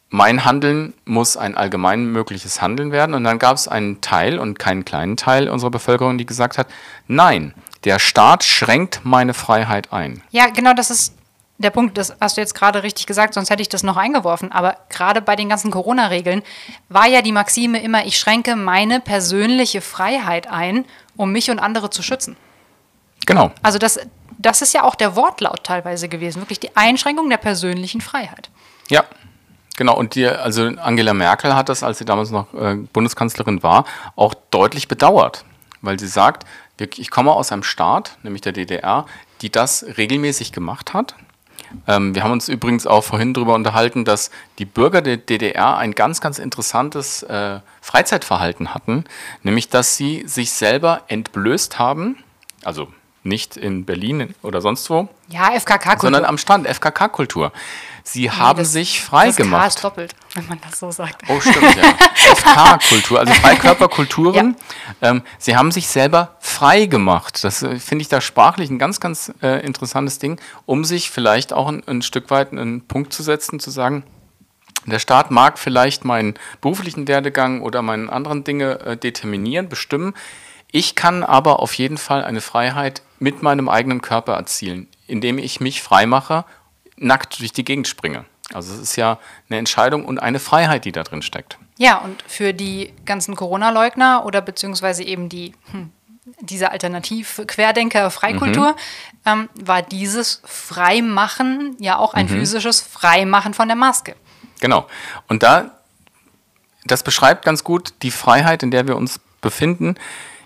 [0.09, 3.13] mein Handeln muss ein allgemein mögliches Handeln werden.
[3.13, 6.67] Und dann gab es einen Teil und keinen kleinen Teil unserer Bevölkerung, die gesagt hat,
[7.07, 7.53] nein,
[7.83, 10.21] der Staat schränkt meine Freiheit ein.
[10.31, 11.13] Ja, genau, das ist
[11.59, 14.51] der Punkt, das hast du jetzt gerade richtig gesagt, sonst hätte ich das noch eingeworfen.
[14.51, 16.41] Aber gerade bei den ganzen Corona-Regeln
[16.87, 20.85] war ja die Maxime immer, ich schränke meine persönliche Freiheit ein,
[21.17, 22.37] um mich und andere zu schützen.
[23.25, 23.51] Genau.
[23.61, 23.99] Also das,
[24.37, 28.49] das ist ja auch der Wortlaut teilweise gewesen, wirklich die Einschränkung der persönlichen Freiheit.
[28.89, 29.03] Ja,
[29.79, 33.85] Genau, und die, also Angela Merkel hat das, als sie damals noch äh, Bundeskanzlerin war,
[34.17, 35.45] auch deutlich bedauert,
[35.79, 36.45] weil sie sagt,
[36.97, 39.05] ich komme aus einem Staat, nämlich der DDR,
[39.39, 41.15] die das regelmäßig gemacht hat.
[41.87, 45.95] Ähm, wir haben uns übrigens auch vorhin darüber unterhalten, dass die Bürger der DDR ein
[45.95, 49.05] ganz, ganz interessantes äh, Freizeitverhalten hatten,
[49.43, 52.21] nämlich dass sie sich selber entblößt haben,
[52.65, 52.89] also
[53.23, 55.07] nicht in Berlin oder sonst wo.
[55.29, 55.51] Ja.
[56.01, 57.53] Sondern am Strand, FKK-Kultur.
[58.03, 59.65] Sie haben das, sich frei das gemacht.
[59.65, 61.23] Das ist doppelt, wenn man das so sagt.
[61.27, 61.93] Oh, stimmt, ja.
[62.35, 64.55] FK-Kultur, also Freikörperkulturen.
[65.01, 65.09] Ja.
[65.09, 67.43] Ähm, sie haben sich selber frei gemacht.
[67.43, 71.53] Das äh, finde ich da sprachlich ein ganz, ganz äh, interessantes Ding, um sich vielleicht
[71.53, 74.03] auch ein, ein Stück weit einen Punkt zu setzen, zu sagen,
[74.85, 80.13] der Staat mag vielleicht meinen beruflichen Werdegang oder meine anderen Dinge äh, determinieren, bestimmen.
[80.71, 85.59] Ich kann aber auf jeden Fall eine Freiheit mit meinem eigenen Körper erzielen, indem ich
[85.59, 86.45] mich frei mache,
[86.99, 88.25] nackt durch die Gegend springe.
[88.53, 89.19] Also es ist ja
[89.49, 91.57] eine Entscheidung und eine Freiheit, die da drin steckt.
[91.77, 95.91] Ja, und für die ganzen Corona-Leugner oder beziehungsweise eben die, hm,
[96.41, 98.75] diese Alternativ-Querdenker Freikultur, mhm.
[99.25, 102.39] ähm, war dieses Freimachen ja auch ein mhm.
[102.39, 104.15] physisches Freimachen von der Maske.
[104.59, 104.87] Genau.
[105.27, 105.71] Und da,
[106.85, 109.95] das beschreibt ganz gut die Freiheit, in der wir uns befinden.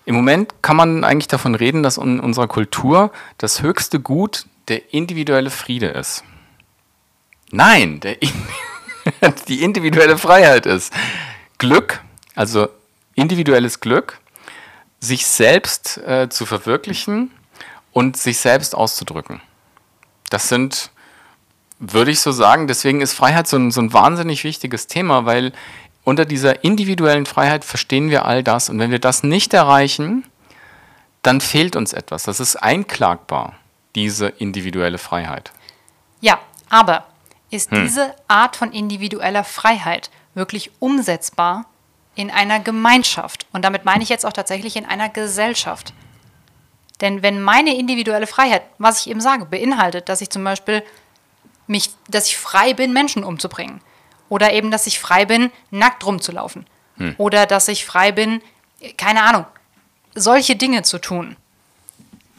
[0.06, 4.94] Im Moment kann man eigentlich davon reden, dass in unserer Kultur das höchste Gut der
[4.94, 6.24] individuelle Friede ist.
[7.54, 8.18] Nein, der,
[9.48, 10.92] die individuelle Freiheit ist.
[11.60, 12.02] Glück,
[12.34, 12.68] also
[13.14, 14.20] individuelles Glück,
[15.00, 17.30] sich selbst äh, zu verwirklichen
[17.92, 19.40] und sich selbst auszudrücken.
[20.32, 20.90] Das sind,
[21.78, 25.54] würde ich so sagen, deswegen ist Freiheit so ein, so ein wahnsinnig wichtiges Thema, weil
[26.04, 28.70] unter dieser individuellen Freiheit verstehen wir all das.
[28.70, 30.26] Und wenn wir das nicht erreichen,
[31.22, 32.24] dann fehlt uns etwas.
[32.24, 33.54] Das ist einklagbar,
[33.94, 35.52] diese individuelle Freiheit.
[36.20, 36.40] Ja,
[36.72, 37.06] aber
[37.54, 37.84] ist hm.
[37.84, 41.66] diese Art von individueller Freiheit wirklich umsetzbar
[42.16, 43.46] in einer Gemeinschaft?
[43.54, 45.94] Und damit meine ich jetzt auch tatsächlich in einer Gesellschaft.
[47.02, 50.84] Denn wenn meine individuelle Freiheit, was ich eben sage, beinhaltet, dass ich zum Beispiel
[51.68, 53.82] mich, dass ich frei bin, Menschen umzubringen,
[54.30, 56.66] oder eben, dass ich frei bin, nackt rumzulaufen,
[56.98, 57.16] hm.
[57.18, 58.42] oder dass ich frei bin,
[58.98, 59.46] keine Ahnung,
[60.16, 61.36] solche Dinge zu tun,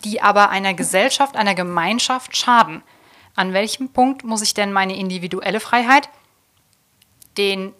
[0.05, 2.83] die aber einer Gesellschaft, einer Gemeinschaft schaden,
[3.35, 6.09] an welchem Punkt muss ich denn meine individuelle Freiheit
[7.37, 7.72] den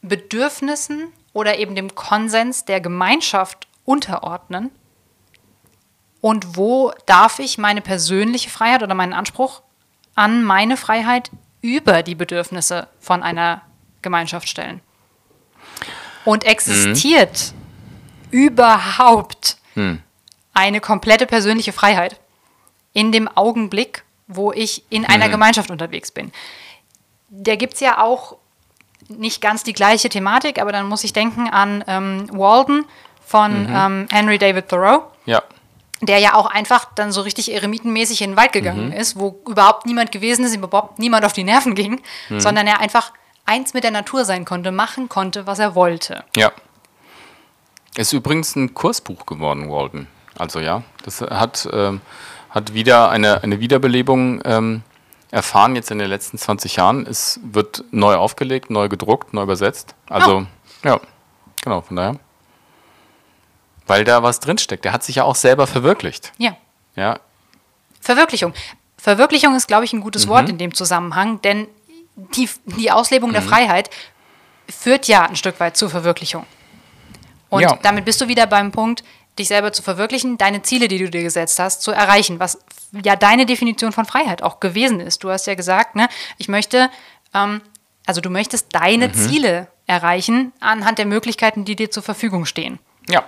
[0.00, 4.70] Bedürfnissen oder eben dem Konsens der Gemeinschaft unterordnen?
[6.20, 9.62] Und wo darf ich meine persönliche Freiheit oder meinen Anspruch
[10.14, 13.62] an meine Freiheit über die Bedürfnisse von einer
[14.02, 14.80] Gemeinschaft stellen?
[16.24, 17.52] Und existiert
[18.30, 18.38] mhm.
[18.38, 20.00] überhaupt mhm.
[20.54, 22.20] eine komplette persönliche Freiheit
[22.92, 24.04] in dem Augenblick,
[24.36, 25.32] wo ich in einer mhm.
[25.32, 26.32] Gemeinschaft unterwegs bin.
[27.30, 28.36] Da gibt es ja auch
[29.08, 32.84] nicht ganz die gleiche Thematik, aber dann muss ich denken an ähm, Walden
[33.24, 33.74] von mhm.
[33.74, 35.04] ähm, Henry David Thoreau.
[35.24, 35.42] Ja.
[36.00, 38.92] Der ja auch einfach dann so richtig eremitenmäßig in den Wald gegangen mhm.
[38.92, 42.40] ist, wo überhaupt niemand gewesen ist, ihm überhaupt niemand auf die Nerven ging, mhm.
[42.40, 43.12] sondern er einfach
[43.44, 46.24] eins mit der Natur sein konnte, machen konnte, was er wollte.
[46.36, 46.52] Ja.
[47.94, 50.08] Ist übrigens ein Kursbuch geworden, Walden.
[50.38, 52.00] Also ja, das hat ähm,
[52.52, 54.82] hat wieder eine, eine Wiederbelebung ähm,
[55.30, 57.06] erfahren jetzt in den letzten 20 Jahren.
[57.06, 59.94] Es wird neu aufgelegt, neu gedruckt, neu übersetzt.
[60.08, 60.46] Also,
[60.84, 60.86] oh.
[60.86, 61.00] ja,
[61.62, 62.16] genau, von daher.
[63.86, 64.84] Weil da was drinsteckt.
[64.84, 66.32] Der hat sich ja auch selber verwirklicht.
[66.36, 66.56] Ja.
[66.94, 67.18] Ja.
[68.00, 68.52] Verwirklichung.
[68.98, 70.30] Verwirklichung ist, glaube ich, ein gutes mhm.
[70.30, 71.66] Wort in dem Zusammenhang, denn
[72.14, 73.34] die, die Auslebung mhm.
[73.34, 73.90] der Freiheit
[74.68, 76.46] führt ja ein Stück weit zur Verwirklichung.
[77.48, 77.78] Und ja.
[77.82, 79.02] damit bist du wieder beim Punkt,
[79.38, 82.58] dich selber zu verwirklichen, deine Ziele, die du dir gesetzt hast, zu erreichen, was
[83.04, 85.24] ja deine Definition von Freiheit auch gewesen ist.
[85.24, 86.08] Du hast ja gesagt, ne,
[86.38, 86.90] ich möchte,
[87.34, 87.62] ähm,
[88.06, 89.14] also du möchtest deine mhm.
[89.14, 92.78] Ziele erreichen anhand der Möglichkeiten, die dir zur Verfügung stehen.
[93.08, 93.24] Ja.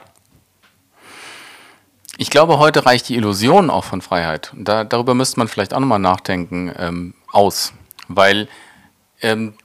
[2.16, 4.52] Ich glaube, heute reicht die Illusion auch von Freiheit.
[4.54, 7.72] Da, darüber müsste man vielleicht auch nochmal nachdenken, ähm, aus.
[8.06, 8.48] Weil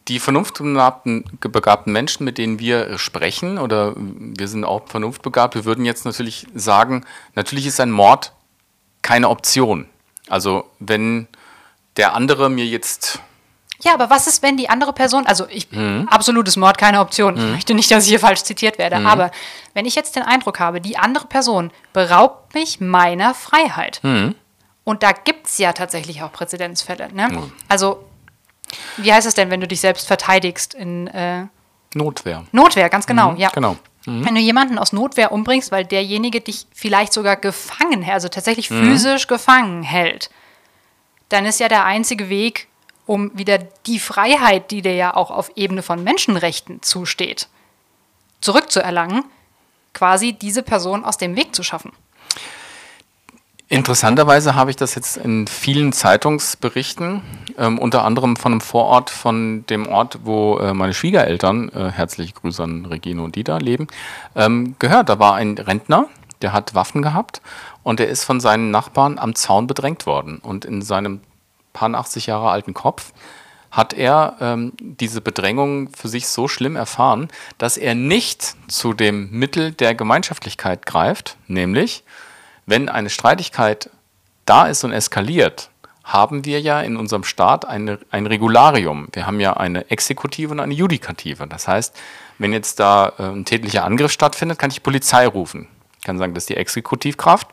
[0.08, 5.86] die vernunftbegabten begabten Menschen, mit denen wir sprechen, oder wir sind auch vernunftbegabt, wir würden
[5.86, 7.06] jetzt natürlich sagen,
[7.36, 8.34] natürlich ist ein Mord
[9.02, 9.88] keine Option.
[10.30, 11.28] Also wenn
[11.98, 13.20] der andere mir jetzt
[13.82, 16.06] ja, aber was ist, wenn die andere Person, also ich, mhm.
[16.12, 17.36] absolutes Mord, keine Option.
[17.36, 17.40] Mhm.
[17.40, 19.06] Ich möchte nicht, dass ich hier falsch zitiert werde, mhm.
[19.06, 19.32] aber
[19.74, 24.02] wenn ich jetzt den Eindruck habe, die andere Person beraubt mich meiner Freiheit.
[24.04, 24.36] Mhm.
[24.84, 27.14] Und da gibt es ja tatsächlich auch Präzedenzfälle.
[27.14, 27.42] Ne?
[27.70, 28.09] Also
[28.98, 31.46] wie heißt es denn, wenn du dich selbst verteidigst in äh
[31.94, 32.46] Notwehr?
[32.52, 33.50] Notwehr, ganz genau, mhm, ja.
[33.50, 33.76] Genau.
[34.06, 34.26] Mhm.
[34.26, 38.70] Wenn du jemanden aus Notwehr umbringst, weil derjenige dich vielleicht sogar gefangen hält, also tatsächlich
[38.70, 38.84] mhm.
[38.84, 40.30] physisch gefangen hält,
[41.30, 42.68] dann ist ja der einzige Weg,
[43.06, 47.48] um wieder die Freiheit, die dir ja auch auf Ebene von Menschenrechten zusteht,
[48.42, 49.24] zurückzuerlangen,
[49.94, 51.92] quasi diese Person aus dem Weg zu schaffen.
[53.72, 57.22] Interessanterweise habe ich das jetzt in vielen Zeitungsberichten,
[57.56, 62.34] ähm, unter anderem von einem Vorort von dem Ort, wo äh, meine Schwiegereltern, äh, herzliche
[62.34, 63.86] Grüße an Regine und Dieter, leben,
[64.36, 65.10] ähm, gehört.
[65.10, 66.08] Da war ein Rentner,
[66.42, 67.44] der hat Waffen gehabt
[67.84, 70.40] und der ist von seinen Nachbarn am Zaun bedrängt worden.
[70.40, 71.22] Und in seinem
[71.72, 73.14] paar 80 Jahre alten Kopf
[73.70, 77.28] hat er ähm, diese Bedrängung für sich so schlimm erfahren,
[77.60, 82.04] dass er nicht zu dem Mittel der Gemeinschaftlichkeit greift, nämlich
[82.70, 83.90] wenn eine Streitigkeit
[84.46, 85.70] da ist und eskaliert,
[86.04, 89.08] haben wir ja in unserem Staat eine, ein Regularium.
[89.12, 91.46] Wir haben ja eine Exekutive und eine Judikative.
[91.48, 91.96] Das heißt,
[92.40, 95.68] wenn jetzt da äh, ein tätlicher Angriff stattfindet, kann ich Polizei rufen.
[96.00, 97.48] Ich kann sagen, das ist die Exekutivkraft.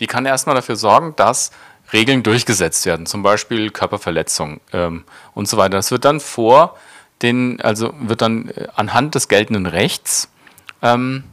[0.00, 1.50] Die kann erstmal dafür sorgen, dass
[1.92, 5.04] Regeln durchgesetzt werden, zum Beispiel Körperverletzung ähm,
[5.34, 5.76] und so weiter.
[5.76, 6.76] Das wird dann vor
[7.22, 10.30] den, also wird dann äh, anhand des geltenden Rechts
[10.82, 11.24] ähm,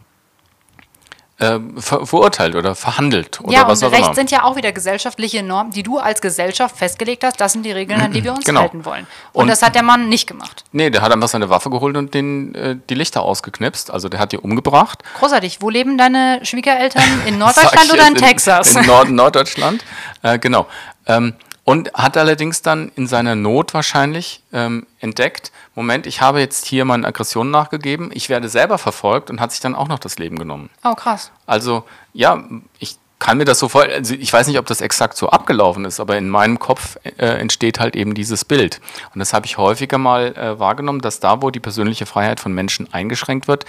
[1.38, 4.16] äh, ver verurteilt oder verhandelt oder ja, was und auch Recht immer.
[4.16, 7.42] sind ja auch wieder gesellschaftliche Normen, die du als Gesellschaft festgelegt hast.
[7.42, 8.62] Das sind die Regeln, an die wir uns Genau.
[8.62, 9.06] halten wollen.
[9.34, 10.64] Und, Und- das hat der Mann nicht gemacht.
[10.72, 13.92] Nee, der hat einfach seine Waffe geholt und den, äh, die Lichter ausgeknipst.
[13.92, 15.04] Also der hat die umgebracht.
[15.20, 15.58] Großartig.
[15.62, 17.04] Wo leben deine Schwiegereltern?
[17.26, 18.76] In Norddeutschland oder in jetzt Texas?
[18.76, 19.84] In Nord Norddeutschland,
[20.24, 20.68] äh, genau.
[21.06, 21.34] Ähm,
[21.66, 26.86] und hat allerdings dann in seiner Not wahrscheinlich ähm, entdeckt, Moment, ich habe jetzt hier
[26.86, 30.40] meinen Aggressionen nachgegeben, ich werde selber verfolgt und hat sich dann auch noch das Leben
[30.40, 30.70] genommen.
[30.84, 31.32] oh, krass.
[31.46, 32.44] Also ja,
[32.80, 35.86] ich kann mir das so vor, also ich weiß nicht, ob das exakt so abgelaufen
[35.86, 38.82] ist, aber in meinem Kopf äh, entsteht halt eben dieses Bild.
[39.14, 42.54] Und das habe ich häufiger mal äh, wahrgenommen, dass da, wo die persönliche Freiheit von
[42.54, 43.66] Menschen eingeschränkt wird,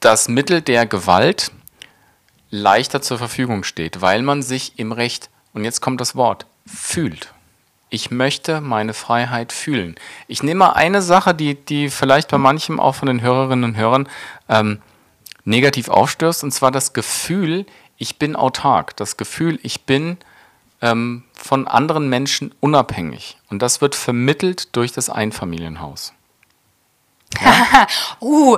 [0.00, 1.50] das Mittel der Gewalt
[2.50, 7.32] leichter zur Verfügung steht, weil man sich im Recht, und jetzt kommt das Wort, fühlt.
[7.88, 9.94] Ich möchte meine Freiheit fühlen.
[10.26, 13.76] Ich nehme mal eine Sache, die, die vielleicht bei manchem auch von den Hörerinnen und
[13.76, 14.08] Hörern
[14.48, 14.82] ähm,
[15.44, 17.64] negativ aufstößt, und zwar das Gefühl,
[17.96, 18.96] ich bin autark.
[18.96, 20.18] Das Gefühl, ich bin
[20.82, 23.38] ähm, von anderen Menschen unabhängig.
[23.50, 26.12] Und das wird vermittelt durch das Einfamilienhaus.
[28.20, 28.56] Uh,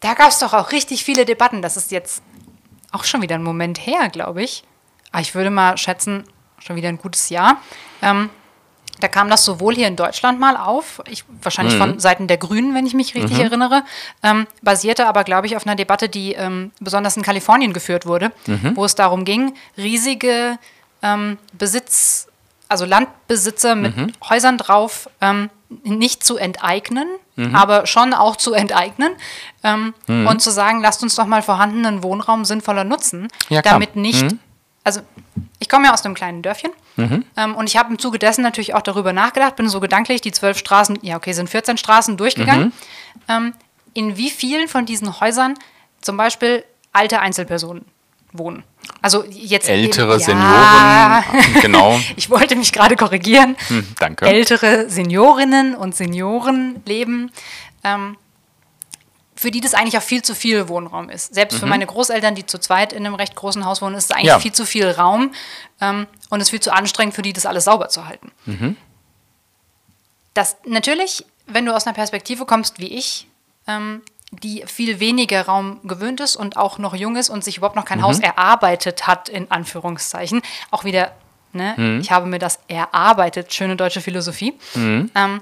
[0.00, 1.62] da gab es doch auch richtig viele Debatten.
[1.62, 2.22] Das ist jetzt
[2.92, 4.64] auch schon wieder ein Moment her, glaube ich.
[5.12, 6.24] Aber ich würde mal schätzen,
[6.58, 7.60] schon wieder ein gutes Jahr.
[8.02, 8.30] Ähm,
[9.00, 11.78] da kam das sowohl hier in Deutschland mal auf, ich, wahrscheinlich Mhm.
[11.78, 13.82] von Seiten der Grünen, wenn ich mich richtig erinnere,
[14.22, 18.32] ähm, basierte aber, glaube ich, auf einer Debatte, die ähm, besonders in Kalifornien geführt wurde,
[18.46, 18.72] Mhm.
[18.76, 20.58] wo es darum ging, riesige
[21.02, 22.26] ähm, Besitz,
[22.68, 24.12] also Landbesitzer mit Mhm.
[24.28, 25.50] Häusern drauf ähm,
[25.84, 27.54] nicht zu enteignen, Mhm.
[27.54, 29.12] aber schon auch zu enteignen
[29.62, 34.34] ähm, und zu sagen, lasst uns doch mal vorhandenen Wohnraum sinnvoller nutzen, Ja, damit nicht,
[34.84, 35.00] also
[35.58, 36.70] ich komme ja aus einem kleinen Dörfchen
[37.36, 40.32] ähm, und ich habe im Zuge dessen natürlich auch darüber nachgedacht, bin so gedanklich die
[40.32, 42.72] zwölf Straßen, ja okay, sind 14 Straßen durchgegangen,
[43.28, 43.52] ähm,
[43.94, 45.54] in wie vielen von diesen Häusern
[46.00, 47.84] zum Beispiel alte Einzelpersonen
[48.32, 48.64] wohnen.
[49.02, 52.00] Also jetzt Ältere ja, Senioren, genau.
[52.16, 53.56] Ich wollte mich gerade korrigieren.
[53.68, 54.26] Hm, danke.
[54.26, 57.30] Ältere Seniorinnen und Senioren leben,
[57.84, 58.16] ähm,
[59.36, 61.34] für die das eigentlich auch viel zu viel Wohnraum ist.
[61.34, 64.10] Selbst für meine Großeltern, die zu zweit in einem recht großen Haus wohnen, ist es
[64.10, 64.28] eigentlich Mhm.
[64.28, 64.40] Ja.
[64.40, 65.32] viel zu viel Raum
[65.80, 68.32] ähm, und es ist viel zu anstrengend für die, das alles sauber zu halten.
[68.46, 68.76] Mhm.
[70.34, 73.26] Das natürlich, wenn du aus einer Perspektive kommst wie ich,
[73.66, 77.76] ähm, die viel weniger Raum gewöhnt ist und auch noch jung ist und sich überhaupt
[77.76, 81.12] noch kein Haus erarbeitet hat, in Anführungszeichen, auch wieder,
[81.52, 85.40] ne, ich habe mir das erarbeitet, schöne deutsche Philosophie, ähm,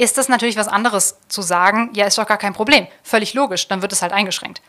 [0.00, 2.86] ist das natürlich was anderes zu sagen, ja, ist doch gar kein Problem.
[3.02, 4.62] Völlig logisch, dann wird es halt eingeschränkt.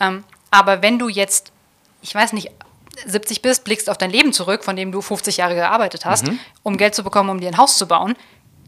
[0.00, 1.52] Ähm, aber wenn du jetzt,
[2.02, 2.50] ich weiß nicht,
[3.06, 6.26] 70 bist, blickst auf dein Leben zurück, von dem du 50 Jahre gearbeitet hast,
[6.64, 8.16] um Geld zu bekommen, um dir ein Haus zu bauen,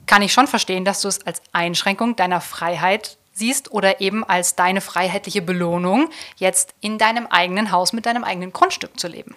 [0.06, 4.54] kann ich schon verstehen, dass du es als Einschränkung deiner Freiheit siehst oder eben als
[4.54, 9.34] deine freiheitliche Belohnung, jetzt in deinem eigenen Haus mit deinem eigenen Grundstück zu leben.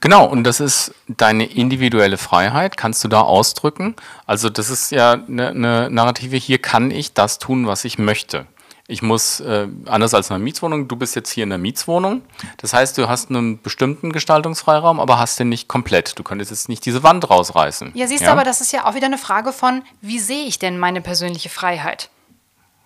[0.00, 3.96] Genau, und das ist deine individuelle Freiheit, kannst du da ausdrücken.
[4.26, 8.46] Also das ist ja eine, eine Narrative, hier kann ich das tun, was ich möchte.
[8.90, 12.22] Ich muss, äh, anders als in einer Mietswohnung, du bist jetzt hier in einer Mietswohnung.
[12.56, 16.18] Das heißt, du hast einen bestimmten Gestaltungsfreiraum, aber hast den nicht komplett.
[16.18, 17.90] Du könntest jetzt nicht diese Wand rausreißen.
[17.94, 20.58] Ja, siehst du, aber das ist ja auch wieder eine Frage von, wie sehe ich
[20.58, 22.08] denn meine persönliche Freiheit?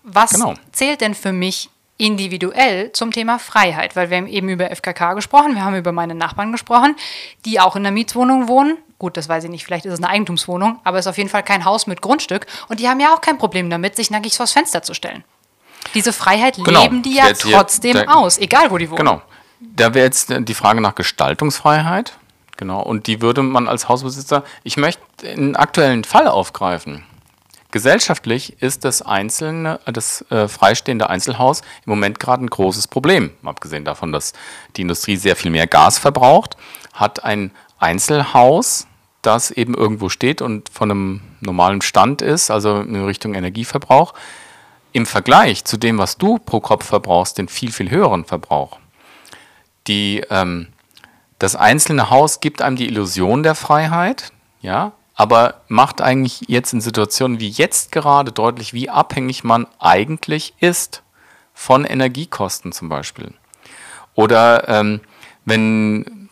[0.02, 0.54] Was Genau.
[0.72, 1.70] zählt denn für mich
[2.02, 3.94] individuell zum Thema Freiheit?
[3.96, 6.96] Weil wir haben eben über FKK gesprochen, wir haben über meine Nachbarn gesprochen,
[7.44, 8.76] die auch in einer Mietswohnung wohnen.
[8.98, 11.30] Gut, das weiß ich nicht, vielleicht ist es eine Eigentumswohnung, aber es ist auf jeden
[11.30, 12.46] Fall kein Haus mit Grundstück.
[12.68, 15.24] Und die haben ja auch kein Problem damit, sich nackig vors Fenster zu stellen.
[15.94, 16.82] Diese Freiheit Genau.
[16.82, 18.98] leben die ja hier- trotzdem da- aus, egal wo die wohnen.
[18.98, 19.22] Genau.
[19.60, 22.14] Da wäre jetzt die Frage nach Gestaltungsfreiheit.
[22.56, 22.80] Genau.
[22.82, 27.04] Und die würde man als Hausbesitzer, ich möchte einen aktuellen Fall aufgreifen.
[27.72, 33.30] Gesellschaftlich ist das einzelne, das äh, freistehende Einzelhaus im Moment gerade ein großes Problem.
[33.42, 34.34] Abgesehen davon, dass
[34.76, 36.58] die Industrie sehr viel mehr Gas verbraucht,
[36.92, 38.86] hat ein Einzelhaus,
[39.22, 44.12] das eben irgendwo steht und von einem normalen Stand ist, also in Richtung Energieverbrauch,
[44.92, 48.78] im Vergleich zu dem, was du pro Kopf verbrauchst, den viel, viel höheren Verbrauch.
[49.86, 50.68] Die, ähm,
[51.38, 56.80] das einzelne Haus gibt einem die Illusion der Freiheit, ja, aber macht eigentlich jetzt in
[56.80, 61.02] Situationen wie jetzt gerade deutlich, wie abhängig man eigentlich ist
[61.54, 63.34] von Energiekosten zum Beispiel.
[64.14, 65.00] Oder ähm,
[65.44, 66.28] wenn,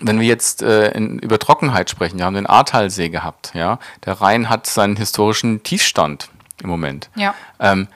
[0.00, 4.20] wenn wir jetzt äh, in, über Trockenheit sprechen, wir haben den Ahrtalsee gehabt, ja, der
[4.20, 6.30] Rhein hat seinen historischen Tiefstand
[6.62, 7.10] im Moment.
[7.14, 7.34] Ja.
[7.60, 7.88] Ähm,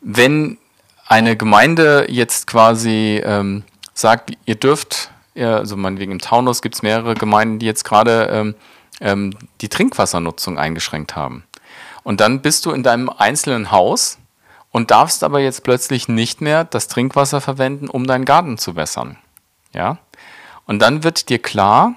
[0.00, 0.58] wenn
[1.06, 3.64] eine Gemeinde jetzt quasi ähm,
[3.94, 8.28] sagt, ihr dürft also meinetwegen im Taunus gibt es mehrere Gemeinden, die jetzt gerade
[9.00, 11.44] ähm, die Trinkwassernutzung eingeschränkt haben.
[12.02, 14.18] Und dann bist du in deinem einzelnen Haus
[14.70, 19.16] und darfst aber jetzt plötzlich nicht mehr das Trinkwasser verwenden, um deinen Garten zu wässern.
[19.74, 19.98] Ja?
[20.66, 21.94] Und dann wird dir klar,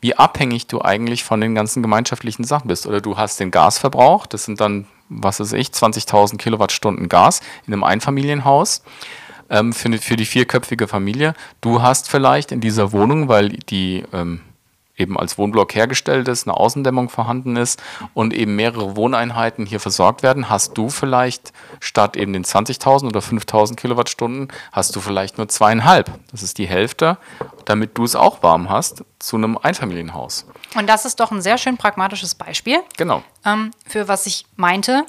[0.00, 2.86] wie abhängig du eigentlich von den ganzen gemeinschaftlichen Sachen bist.
[2.86, 7.72] Oder du hast den Gasverbrauch, das sind dann, was weiß ich, 20.000 Kilowattstunden Gas in
[7.72, 8.82] einem Einfamilienhaus
[9.48, 11.34] ähm, für, für die vierköpfige Familie.
[11.60, 14.40] Du hast vielleicht in dieser Wohnung, weil die ähm,
[14.96, 17.82] eben als Wohnblock hergestellt ist, eine Außendämmung vorhanden ist
[18.14, 23.20] und eben mehrere Wohneinheiten hier versorgt werden, hast du vielleicht statt eben den 20.000 oder
[23.20, 26.10] 5.000 Kilowattstunden, hast du vielleicht nur zweieinhalb.
[26.30, 27.18] Das ist die Hälfte,
[27.64, 30.46] damit du es auch warm hast zu einem Einfamilienhaus.
[30.74, 32.80] Und das ist doch ein sehr schön pragmatisches Beispiel.
[32.96, 33.22] Genau.
[33.44, 35.04] Ähm, für was ich meinte,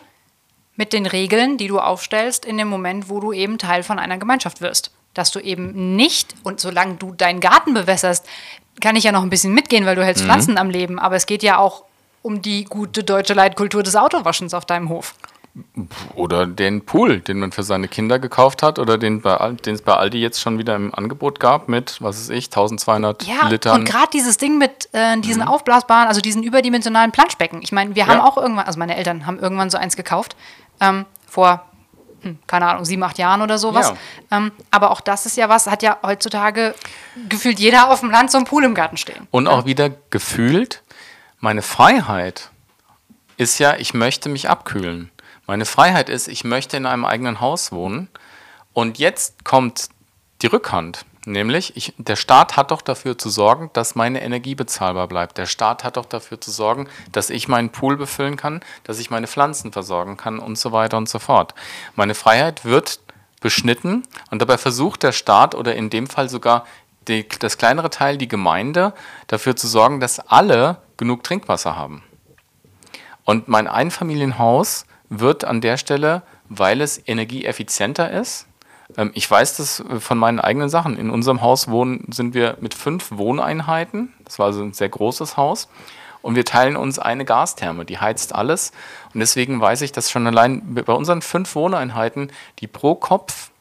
[0.76, 4.18] mit den Regeln, die du aufstellst in dem Moment, wo du eben Teil von einer
[4.18, 4.92] Gemeinschaft wirst.
[5.14, 8.26] Dass du eben nicht, und solange du deinen Garten bewässerst,
[8.82, 10.28] kann ich ja noch ein bisschen mitgehen, weil du hältst mhm.
[10.28, 11.84] Pflanzen am Leben, aber es geht ja auch
[12.22, 15.14] um die gute deutsche Leitkultur des Autowaschens auf deinem Hof.
[16.16, 19.94] Oder den Pool, den man für seine Kinder gekauft hat oder den, den es bei
[19.94, 23.82] Aldi jetzt schon wieder im Angebot gab mit, was weiß ich, 1200 ja, Litern.
[23.82, 25.50] Und gerade dieses Ding mit äh, diesen mhm.
[25.50, 27.62] aufblasbaren, also diesen überdimensionalen Planschbecken.
[27.62, 28.24] Ich meine, wir haben ja.
[28.24, 30.36] auch irgendwann, also meine Eltern haben irgendwann so eins gekauft,
[30.80, 31.64] ähm, vor,
[32.48, 33.94] keine Ahnung, sieben, acht Jahren oder sowas.
[34.32, 34.38] Ja.
[34.38, 36.76] Ähm, aber auch das ist ja was, hat ja heutzutage
[37.30, 39.28] gefühlt jeder auf dem Land so einen Pool im Garten stehen.
[39.32, 40.84] Und auch wieder gefühlt,
[41.40, 42.50] meine Freiheit
[43.38, 45.12] ist ja, ich möchte mich abkühlen.
[45.46, 48.10] Meine Freiheit ist, ich möchte in einem eigenen Haus wohnen.
[48.72, 49.90] Und jetzt kommt
[50.42, 51.06] die Rückhand.
[51.26, 55.38] Nämlich, ich, der Staat hat doch dafür zu sorgen, dass meine Energie bezahlbar bleibt.
[55.38, 59.10] Der Staat hat doch dafür zu sorgen, dass ich meinen Pool befüllen kann, dass ich
[59.10, 61.56] meine Pflanzen versorgen kann und so weiter und so fort.
[61.96, 63.00] Meine Freiheit wird
[63.40, 66.66] beschnitten und dabei versucht der Staat oder in dem Fall sogar
[67.08, 68.94] die, das kleinere Teil, die Gemeinde,
[69.28, 72.04] dafür zu sorgen, dass alle genug Trinkwasser haben.
[73.26, 78.48] Und mein Einfamilienhaus wird an der Stelle, weil es energieeffizienter ist,
[79.14, 80.98] ich weiß das äh, von meinen eigenen Sachen.
[80.98, 84.14] In unserem Haus wohnen, sind wir mit fünf Wohneinheiten.
[84.26, 85.68] Das war also ein sehr großes Haus.
[86.22, 88.72] Und wir teilen uns eine Gastherme, die heizt alles.
[89.14, 93.52] Und deswegen weiß ich, dass schon allein bei unseren fünf Wohneinheiten die pro Kopf,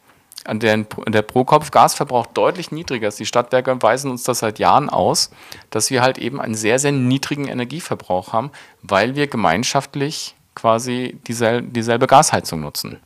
[0.49, 0.77] der,
[1.09, 3.19] der pro Kopf Gasverbrauch deutlich niedriger ist.
[3.19, 5.31] Die Stadtwerke weisen uns das seit Jahren aus,
[5.71, 8.53] dass wir halt eben einen sehr, sehr niedrigen Energieverbrauch haben,
[8.83, 13.01] weil wir gemeinschaftlich quasi dieselbe, dieselbe Gasheizung nutzen.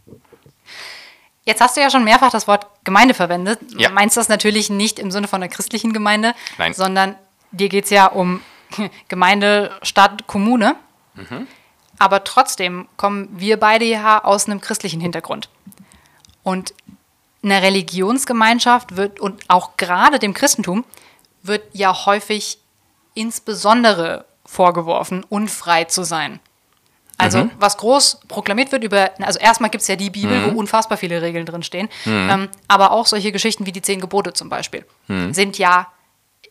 [1.47, 3.61] Jetzt hast du ja schon mehrfach das Wort Gemeinde verwendet.
[3.78, 3.88] Ja.
[3.88, 6.74] Du meinst das natürlich nicht im Sinne von einer christlichen Gemeinde, Nein.
[6.74, 7.14] sondern
[7.53, 8.42] dir geht es ja um
[9.09, 10.74] Gemeinde, Stadt, Kommune.
[11.14, 11.47] Mhm.
[11.99, 15.49] Aber trotzdem kommen wir beide ja aus einem christlichen Hintergrund.
[16.42, 16.74] Und
[17.42, 20.84] eine Religionsgemeinschaft wird, und auch gerade dem Christentum,
[21.42, 22.59] wird ja häufig
[23.14, 26.40] insbesondere vorgeworfen, unfrei zu sein.
[27.18, 27.50] Also mhm.
[27.58, 30.54] was groß proklamiert wird über, also erstmal gibt es ja die Bibel, mhm.
[30.54, 32.28] wo unfassbar viele Regeln drin stehen, mhm.
[32.30, 35.32] ähm, aber auch solche Geschichten wie die zehn Gebote zum Beispiel mhm.
[35.32, 35.88] sind ja,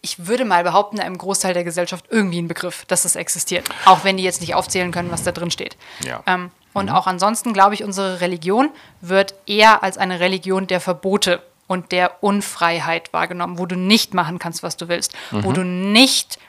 [0.02, 4.04] ich würde mal behaupten, einem Großteil der Gesellschaft irgendwie ein Begriff, dass es existiert, auch
[4.04, 5.78] wenn die jetzt nicht aufzählen können, was da drin steht.
[6.04, 6.24] Ja.
[6.26, 6.96] Ähm, und mhm.
[6.96, 8.70] auch ansonsten glaube ich, unsere Religion
[9.02, 14.40] wird eher als eine Religion der Verbote und der Unfreiheit wahrgenommen, wo du nicht machen
[14.40, 15.54] kannst, was du willst, wo mhm.
[15.54, 16.40] du nicht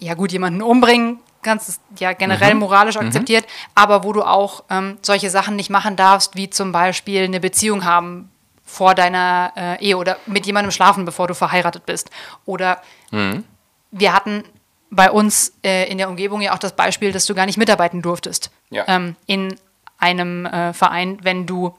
[0.00, 2.60] ja gut, jemanden umbringen ganz ja generell mhm.
[2.60, 3.06] moralisch mhm.
[3.06, 3.72] akzeptiert, mhm.
[3.74, 7.84] aber wo du auch ähm, solche Sachen nicht machen darfst, wie zum Beispiel eine Beziehung
[7.84, 8.30] haben
[8.64, 12.10] vor deiner äh, Ehe oder mit jemandem schlafen, bevor du verheiratet bist.
[12.44, 12.80] Oder
[13.10, 13.44] mhm.
[13.90, 14.44] wir hatten
[14.90, 18.02] bei uns äh, in der Umgebung ja auch das Beispiel, dass du gar nicht mitarbeiten
[18.02, 18.84] durftest ja.
[18.86, 19.56] ähm, in
[19.98, 21.76] einem äh, Verein, wenn du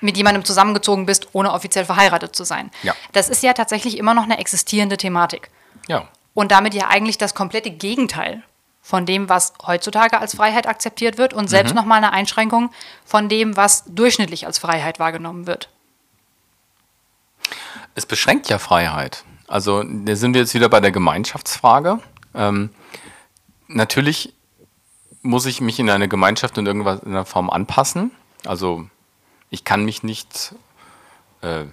[0.00, 2.70] mit jemandem zusammengezogen bist, ohne offiziell verheiratet zu sein.
[2.82, 2.94] Ja.
[3.12, 5.50] Das ist ja tatsächlich immer noch eine existierende Thematik.
[5.86, 8.42] Ja und damit ja eigentlich das komplette Gegenteil
[8.80, 11.76] von dem, was heutzutage als Freiheit akzeptiert wird und selbst mhm.
[11.76, 12.70] nochmal eine Einschränkung
[13.04, 15.68] von dem, was durchschnittlich als Freiheit wahrgenommen wird.
[17.94, 19.24] Es beschränkt ja Freiheit.
[19.46, 22.00] Also da sind wir jetzt wieder bei der Gemeinschaftsfrage.
[22.34, 22.70] Ähm,
[23.68, 24.34] natürlich
[25.20, 28.10] muss ich mich in eine Gemeinschaft in irgendeiner Form anpassen.
[28.44, 28.86] Also
[29.50, 30.54] ich kann mich nicht,
[31.42, 31.64] äh,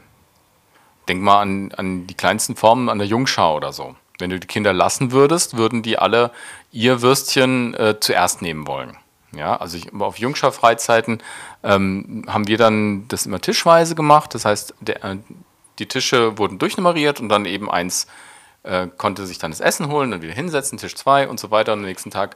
[1.07, 3.95] denk mal an, an die kleinsten Formen an der Jungschau oder so.
[4.19, 6.31] Wenn du die Kinder lassen würdest, würden die alle
[6.71, 8.97] ihr Würstchen äh, zuerst nehmen wollen.
[9.31, 11.21] Ja, also ich, auf Jungschar-Freizeiten
[11.63, 14.33] ähm, haben wir dann das immer tischweise gemacht.
[14.33, 15.17] Das heißt, der, äh,
[15.77, 18.07] die Tische wurden durchnummeriert und dann eben eins
[18.63, 21.73] äh, konnte sich dann das Essen holen, dann wieder hinsetzen, Tisch zwei und so weiter
[21.73, 22.35] und am nächsten Tag.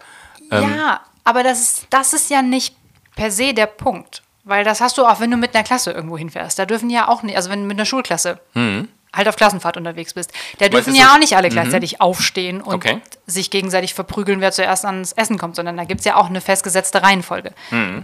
[0.51, 2.75] Ähm, ja, aber das ist, das ist ja nicht
[3.15, 4.23] per se der Punkt.
[4.45, 6.59] Weil das hast du auch, wenn du mit einer Klasse irgendwo hinfährst.
[6.59, 8.39] Da dürfen ja auch nicht, also wenn mit einer Schulklasse.
[8.53, 10.31] Mhm halt auf Klassenfahrt unterwegs bist.
[10.57, 12.99] Da dürfen ja auch nicht alle gleichzeitig aufstehen und Okay.
[13.27, 16.41] sich gegenseitig verprügeln, wer zuerst ans Essen kommt, sondern da gibt es ja auch eine
[16.41, 17.53] festgesetzte Reihenfolge.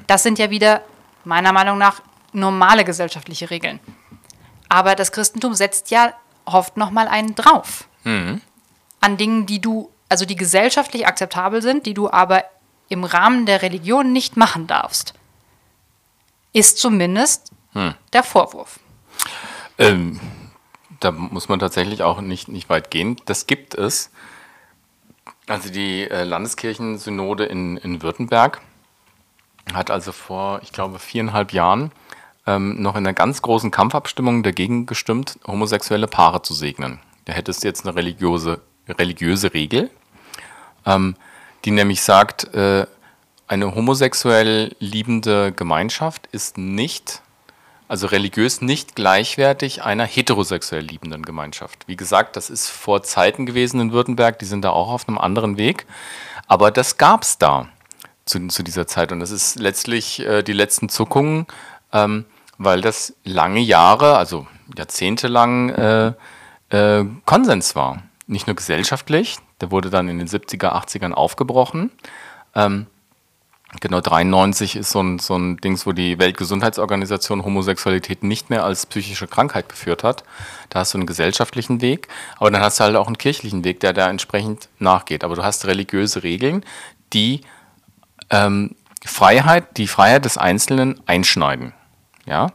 [0.08, 0.82] Das sind ja wieder
[1.26, 2.02] meiner Meinung nach
[2.32, 3.80] normale gesellschaftliche Regeln.
[4.70, 6.14] Aber das Christentum setzt ja
[6.46, 7.88] oft nochmal einen drauf.
[8.06, 12.44] An Dingen, die du, also die gesellschaftlich akzeptabel sind, die du aber
[12.88, 15.14] im Rahmen der Religion nicht machen darfst.
[16.54, 17.52] Ist zumindest
[18.14, 18.80] der Vorwurf.
[19.78, 20.20] Ähm,
[21.00, 23.18] da muss man tatsächlich auch nicht, nicht weit gehen.
[23.26, 24.12] Das gibt es.
[25.48, 28.62] Also die äh, Landeskirchensynode in, in Württemberg
[29.74, 31.92] hat also vor, ich glaube, viereinhalb Jahren
[32.46, 37.00] ähm, noch in einer ganz großen Kampfabstimmung dagegen gestimmt, homosexuelle Paare zu segnen.
[37.26, 39.90] Da hättest du jetzt eine religiöse, religiöse Regel,
[40.86, 41.16] ähm,
[41.66, 42.88] die nämlich sagt, äh,
[43.48, 47.22] eine homosexuell liebende Gemeinschaft ist nicht
[47.90, 51.88] also religiös nicht gleichwertig einer heterosexuell liebenden Gemeinschaft.
[51.88, 55.18] Wie gesagt, das ist vor Zeiten gewesen in Württemberg, die sind da auch auf einem
[55.18, 55.88] anderen Weg.
[56.48, 57.68] Aber das gab es da
[58.26, 59.12] zu, zu dieser Zeit.
[59.12, 61.48] Und das ist letztlich äh, die letzten Zuckungen,
[61.92, 62.26] ähm,
[62.60, 64.46] weil das lange Jahre, also
[64.78, 66.14] jahrzehntelang äh,
[66.70, 68.04] äh, Konsens war.
[68.28, 71.92] Nicht nur gesellschaftlich, der wurde dann in den 70er, 80ern aufgebrochen.
[72.54, 72.86] Ähm,
[73.82, 78.88] Genau, 93 ist so ein, so ein Dings, wo die Weltgesundheitsorganisation Homosexualität nicht mehr als
[78.88, 80.24] psychische Krankheit geführt hat.
[80.70, 82.08] Da hast du einen gesellschaftlichen Weg,
[82.38, 85.24] aber dann hast du halt auch einen kirchlichen Weg, der da entsprechend nachgeht.
[85.24, 86.66] Aber du hast religiöse Regeln,
[87.14, 87.42] die
[88.32, 91.74] ähm, Freiheit, die Freiheit des Einzelnen einschneiden.
[92.26, 92.48] Ja?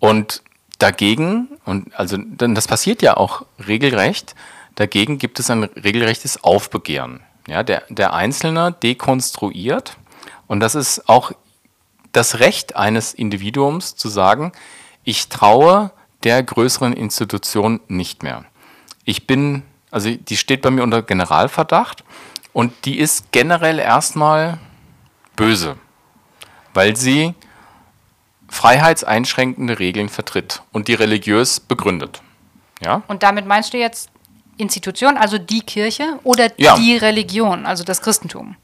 [0.00, 0.42] Und
[0.78, 4.34] dagegen, und also dann, das passiert ja auch regelrecht,
[4.74, 7.20] dagegen gibt es ein regelrechtes Aufbegehren.
[7.46, 9.96] Ja, der, der Einzelne dekonstruiert
[10.50, 11.30] und das ist auch
[12.10, 14.50] das Recht eines Individuums zu sagen,
[15.04, 15.92] ich traue
[16.24, 18.44] der größeren Institution nicht mehr.
[19.04, 22.02] Ich bin, also die steht bei mir unter Generalverdacht
[22.52, 24.58] und die ist generell erstmal
[25.36, 25.76] böse,
[26.74, 27.34] weil sie
[28.48, 32.22] freiheitseinschränkende Regeln vertritt und die religiös begründet.
[32.84, 33.02] Ja?
[33.06, 34.10] Und damit meinst du jetzt
[34.56, 36.74] Institution, also die Kirche oder Ja.
[36.76, 38.56] die Religion, also das Christentum?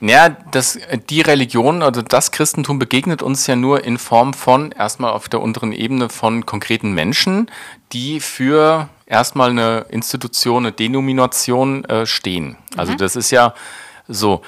[0.00, 0.78] Ja, das,
[1.08, 5.40] die Religion, also das Christentum begegnet uns ja nur in Form von, erstmal auf der
[5.40, 7.50] unteren Ebene von konkreten Menschen,
[7.92, 12.56] die für erstmal eine Institution, eine Denomination äh, stehen.
[12.76, 13.54] Also das ist ja
[14.08, 14.42] so,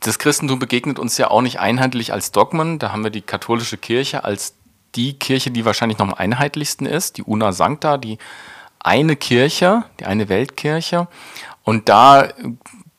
[0.00, 2.78] das Christentum begegnet uns ja auch nicht einheitlich als Dogmen.
[2.78, 4.54] Da haben wir die katholische Kirche als
[4.94, 8.18] die Kirche, die wahrscheinlich noch am einheitlichsten ist, die Una Sancta, die
[8.80, 11.08] eine Kirche, die eine Weltkirche.
[11.62, 12.28] Und da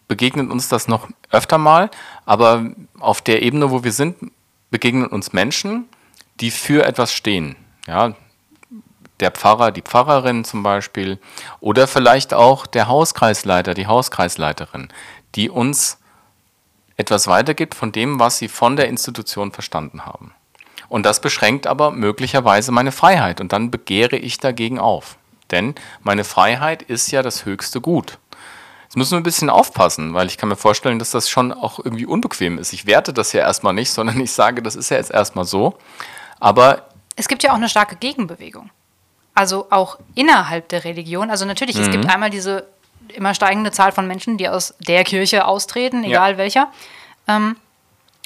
[0.08, 1.90] begegnet uns das noch öfter mal,
[2.26, 4.16] aber auf der Ebene, wo wir sind,
[4.72, 5.90] begegnen uns Menschen,
[6.40, 7.56] die für etwas stehen.
[7.88, 8.14] Ja,
[9.20, 11.20] der Pfarrer, die Pfarrerin zum Beispiel,
[11.60, 14.90] oder vielleicht auch der Hauskreisleiter, die Hauskreisleiterin,
[15.36, 15.98] die uns
[16.98, 20.34] etwas weitergibt von dem, was sie von der Institution verstanden haben.
[20.90, 25.18] Und das beschränkt aber möglicherweise meine Freiheit und dann begehre ich dagegen auf.
[25.52, 28.20] Denn meine Freiheit ist ja das höchste Gut.
[28.94, 31.80] Jetzt müssen wir ein bisschen aufpassen, weil ich kann mir vorstellen, dass das schon auch
[31.80, 32.74] irgendwie unbequem ist.
[32.74, 35.74] Ich werte das ja erstmal nicht, sondern ich sage, das ist ja jetzt erstmal so.
[36.40, 38.70] Aber Es gibt ja auch eine starke Gegenbewegung.
[39.34, 41.32] Also auch innerhalb der Religion.
[41.32, 41.92] Also natürlich, es Mhm.
[41.94, 42.68] gibt einmal diese
[43.08, 46.72] immer steigende Zahl von Menschen, die aus der Kirche austreten, egal welcher,
[47.28, 47.56] ähm,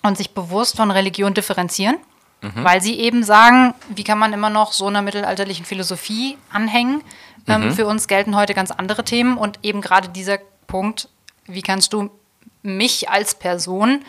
[0.03, 1.95] und sich bewusst von Religion differenzieren,
[2.41, 2.63] Mhm.
[2.65, 7.03] weil sie eben sagen, wie kann man immer noch so einer mittelalterlichen Philosophie anhängen?
[7.47, 7.71] Ähm, Mhm.
[7.73, 11.09] Für uns gelten heute ganz andere Themen und eben gerade dieser Punkt,
[11.45, 12.09] wie kannst du
[12.61, 14.03] mich als Person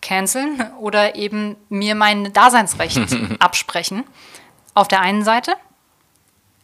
[0.00, 3.00] canceln oder eben mir mein Daseinsrecht
[3.38, 4.04] absprechen.
[4.74, 5.52] Auf der einen Seite,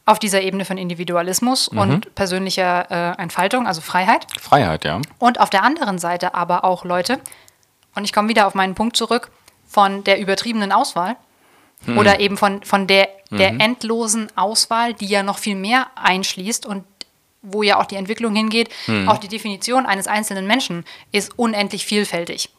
[0.04, 4.26] auf dieser Ebene von Individualismus und persönlicher äh, Entfaltung, also Freiheit.
[4.40, 5.00] Freiheit, ja.
[5.18, 7.18] Und auf der anderen Seite aber auch Leute,
[7.94, 9.30] und ich komme wieder auf meinen Punkt zurück,
[9.66, 11.16] von der übertriebenen Auswahl
[11.96, 16.84] oder eben von, von der, der endlosen Auswahl, die ja noch viel mehr einschließt und
[17.42, 18.70] wo ja auch die Entwicklung hingeht,
[19.08, 22.50] auch die Definition eines einzelnen Menschen ist unendlich vielfältig.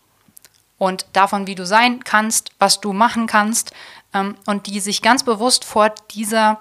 [0.77, 3.71] Und davon, wie du sein kannst, was du machen kannst,
[4.13, 6.59] ähm, und die sich ganz bewusst vor dieser,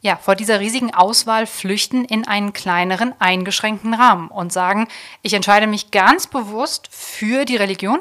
[0.00, 4.88] ja, vor dieser riesigen Auswahl flüchten in einen kleineren, eingeschränkten Rahmen und sagen,
[5.22, 8.00] ich entscheide mich ganz bewusst für die Religion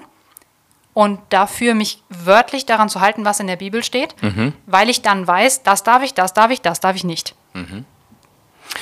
[0.94, 4.16] und dafür mich wörtlich daran zu halten, was in der Bibel steht,
[4.66, 7.36] weil ich dann weiß, das darf ich, das darf ich, das darf ich nicht.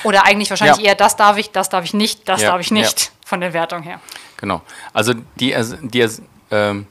[0.03, 0.91] Oder eigentlich wahrscheinlich Ja.
[0.91, 3.53] eher, das darf ich, das darf ich nicht, das Ja, darf ich nicht, von der
[3.53, 3.99] Wertung her.
[4.37, 4.61] Genau.
[4.93, 6.07] Also die, die,
[6.51, 6.87] ähm,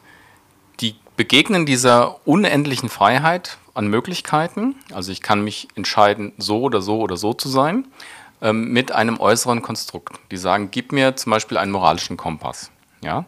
[0.80, 7.00] die Begegnen dieser unendlichen Freiheit an Möglichkeiten, also ich kann mich entscheiden, so oder so
[7.00, 7.86] oder so zu sein,
[8.42, 10.18] ähm, mit einem äußeren Konstrukt.
[10.30, 12.70] Die sagen, gib mir zum Beispiel einen moralischen Kompass.
[13.00, 13.24] Ja?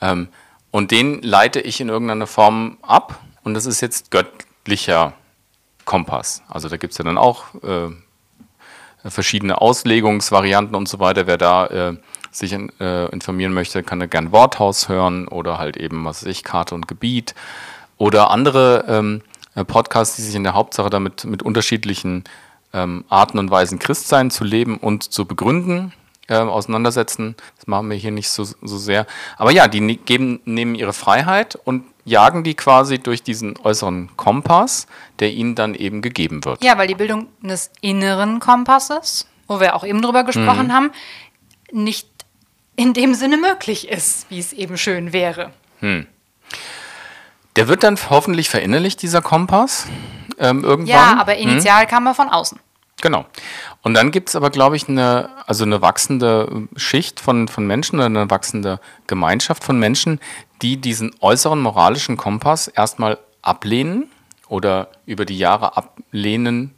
[0.00, 0.28] Ähm,
[0.70, 5.12] und den leite ich in irgendeiner Form ab und das ist jetzt göttlicher
[5.84, 6.42] Kompass.
[6.48, 7.90] Also da gibt es ja dann auch äh,
[9.10, 11.26] verschiedene Auslegungsvarianten und so weiter.
[11.26, 11.96] Wer da äh,
[12.30, 16.30] sich in, äh, informieren möchte, kann er gern Worthaus hören oder halt eben, was weiß
[16.30, 17.34] ich, Karte und Gebiet
[17.96, 19.22] oder andere ähm,
[19.54, 22.24] äh, Podcasts, die sich in der Hauptsache damit mit unterschiedlichen
[22.72, 25.92] ähm, Arten und Weisen Christsein zu leben und zu begründen
[26.28, 27.36] äh, auseinandersetzen.
[27.56, 29.06] Das machen wir hier nicht so, so sehr.
[29.36, 34.16] Aber ja, die ne-, geben, nehmen ihre Freiheit und jagen die quasi durch diesen äußeren
[34.16, 34.86] Kompass,
[35.18, 36.62] der ihnen dann eben gegeben wird.
[36.62, 40.72] Ja, weil die Bildung des inneren Kompasses, wo wir auch eben drüber gesprochen mhm.
[40.72, 40.90] haben,
[41.72, 42.08] nicht
[42.76, 45.50] in dem Sinne möglich ist, wie es eben schön wäre.
[45.80, 46.06] Hm.
[47.56, 49.86] Der wird dann hoffentlich verinnerlicht, dieser Kompass,
[50.38, 50.88] ähm, irgendwann.
[50.88, 51.88] Ja, aber initial hm.
[51.88, 52.58] kam er von außen.
[53.00, 53.26] Genau.
[53.82, 57.96] Und dann gibt es aber, glaube ich, eine, also eine wachsende Schicht von, von Menschen
[57.96, 60.20] oder eine wachsende Gemeinschaft von Menschen,
[60.62, 64.10] die diesen äußeren moralischen Kompass erstmal ablehnen
[64.48, 66.74] oder über die Jahre ablehnen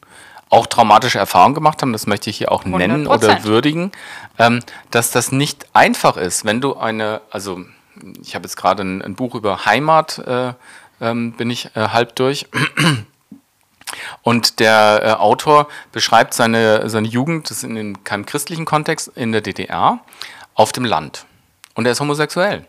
[0.49, 3.11] auch traumatische Erfahrungen gemacht haben, das möchte ich hier auch nennen 100%.
[3.11, 3.93] oder würdigen,
[4.39, 7.61] ähm, dass das nicht einfach ist, wenn du eine, also
[8.23, 10.53] ich habe jetzt gerade ein, Buch über Heimat, äh,
[11.01, 12.47] ähm, bin ich äh, halb durch.
[14.23, 19.33] Und der äh, Autor beschreibt seine, seine Jugend, das ist in keinem christlichen Kontext, in
[19.33, 20.01] der DDR,
[20.55, 21.25] auf dem Land.
[21.75, 22.67] Und er ist homosexuell.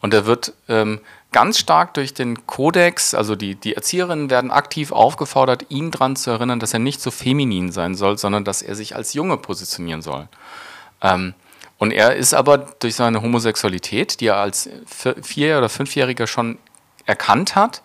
[0.00, 1.00] Und er wird ähm,
[1.32, 6.30] ganz stark durch den Kodex, also die, die Erzieherinnen werden aktiv aufgefordert, ihn daran zu
[6.30, 10.02] erinnern, dass er nicht so feminin sein soll, sondern dass er sich als Junge positionieren
[10.02, 10.28] soll.
[11.02, 11.34] Ähm,
[11.78, 14.68] und er ist aber durch seine Homosexualität, die er als
[15.22, 16.58] Vier- oder Fünfjähriger schon
[17.06, 17.82] erkannt hat,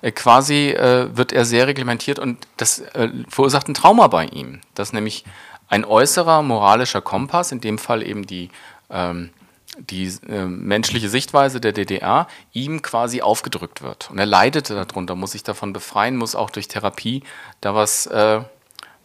[0.00, 4.60] äh, quasi äh, wird er sehr reglementiert und das äh, verursacht ein Trauma bei ihm,
[4.74, 5.24] dass nämlich
[5.68, 8.50] ein äußerer moralischer Kompass, in dem Fall eben die
[8.90, 9.30] ähm,
[9.78, 14.10] die äh, menschliche Sichtweise der DDR ihm quasi aufgedrückt wird.
[14.10, 17.22] Und er leidete darunter, muss sich davon befreien, muss auch durch Therapie
[17.60, 18.40] da was äh,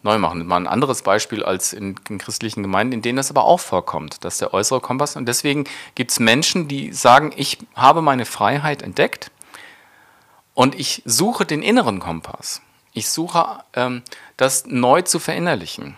[0.04, 0.46] neu machen.
[0.46, 4.24] Mal ein anderes Beispiel als in, in, christlichen Gemeinden, in denen das aber auch vorkommt,
[4.24, 5.16] dass der äußere Kompass.
[5.16, 5.66] Und deswegen
[5.96, 9.32] gibt es Menschen, die sagen, ich habe meine Freiheit entdeckt
[10.54, 12.62] und ich suche den inneren Kompass.
[12.94, 14.04] Ich suche ähm,
[14.38, 15.96] das neu zu verinnerlichen.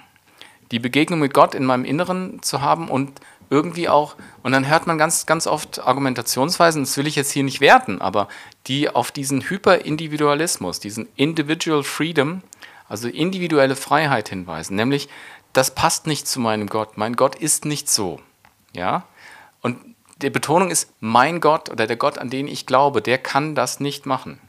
[0.72, 3.20] Die Begegnung mit Gott in meinem Inneren zu haben und
[3.52, 7.44] irgendwie auch, und dann hört man ganz, ganz oft Argumentationsweisen, das will ich jetzt hier
[7.44, 8.28] nicht werten, aber
[8.66, 12.42] die auf diesen Hyperindividualismus, diesen Individual Freedom,
[12.88, 15.10] also individuelle Freiheit hinweisen, nämlich,
[15.54, 16.98] das passt nicht zu meinem Gott.
[16.98, 18.22] Mein Gott ist nicht so.
[18.74, 19.04] Ja?
[19.62, 19.78] Und
[20.22, 23.82] die Betonung ist, mein Gott oder der Gott, an den ich glaube, der kann das
[23.82, 24.40] nicht machen.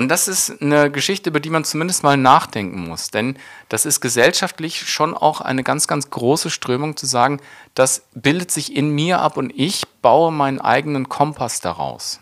[0.00, 3.10] Und das ist eine Geschichte, über die man zumindest mal nachdenken muss.
[3.10, 3.36] Denn
[3.68, 7.38] das ist gesellschaftlich schon auch eine ganz, ganz große Strömung zu sagen,
[7.74, 12.18] das bildet sich in mir ab und ich baue meinen eigenen Kompass daraus.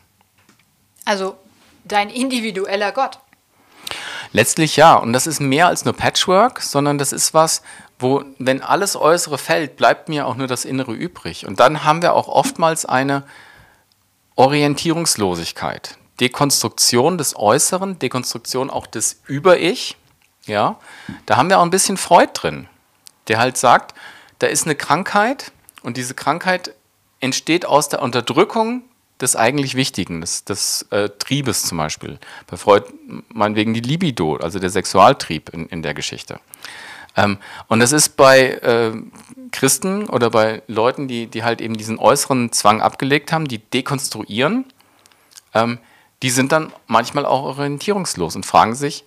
[1.05, 1.37] Also
[1.85, 3.21] dein individueller Gott.
[4.33, 4.97] Letztlich ja.
[4.97, 7.63] Und das ist mehr als nur Patchwork, sondern das ist was,
[8.01, 11.47] wo, wenn alles Äußere fällt, bleibt mir auch nur das Innere übrig.
[11.47, 13.23] Und dann haben wir auch oftmals eine
[14.35, 15.97] Orientierungslosigkeit.
[16.21, 19.97] Dekonstruktion des Äußeren, Dekonstruktion auch des Über-Ich.
[20.47, 20.79] Ja,
[21.27, 22.69] da haben wir auch ein bisschen Freud drin,
[23.29, 23.95] der halt sagt,
[24.39, 26.75] da ist eine Krankheit und diese Krankheit
[27.21, 28.83] entsteht aus der Unterdrückung
[29.21, 32.19] des eigentlich Wichtigen, des, des äh, Triebes zum Beispiel.
[32.47, 32.87] Bei Freud
[33.29, 36.41] meinetwegen die Libido, also der Sexualtrieb in, in der Geschichte.
[37.17, 38.93] Ähm, und das ist bei äh,
[39.51, 44.67] Christen oder bei Leuten, die, die halt eben diesen äußeren Zwang abgelegt haben, die dekonstruieren,
[45.53, 45.79] ähm,
[46.23, 49.05] die sind dann manchmal auch orientierungslos und fragen sich,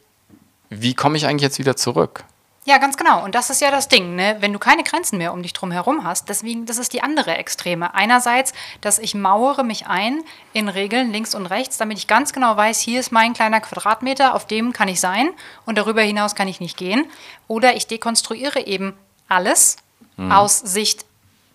[0.70, 2.24] wie komme ich eigentlich jetzt wieder zurück?
[2.64, 3.24] Ja, ganz genau.
[3.24, 4.38] Und das ist ja das Ding, ne?
[4.40, 6.30] wenn du keine Grenzen mehr um dich drum herum hast.
[6.30, 7.96] Deswegen, das ist die andere Extreme.
[7.96, 10.22] Einerseits, dass ich mauere mich ein
[10.54, 14.36] in Regeln links und rechts, damit ich ganz genau weiß, hier ist mein kleiner Quadratmeter,
[14.36, 15.32] auf dem kann ich sein
[15.66, 17.10] und darüber hinaus kann ich nicht gehen.
[17.48, 18.94] Oder ich dekonstruiere eben
[19.28, 19.78] alles
[20.18, 20.32] mhm.
[20.32, 21.06] aus Sicht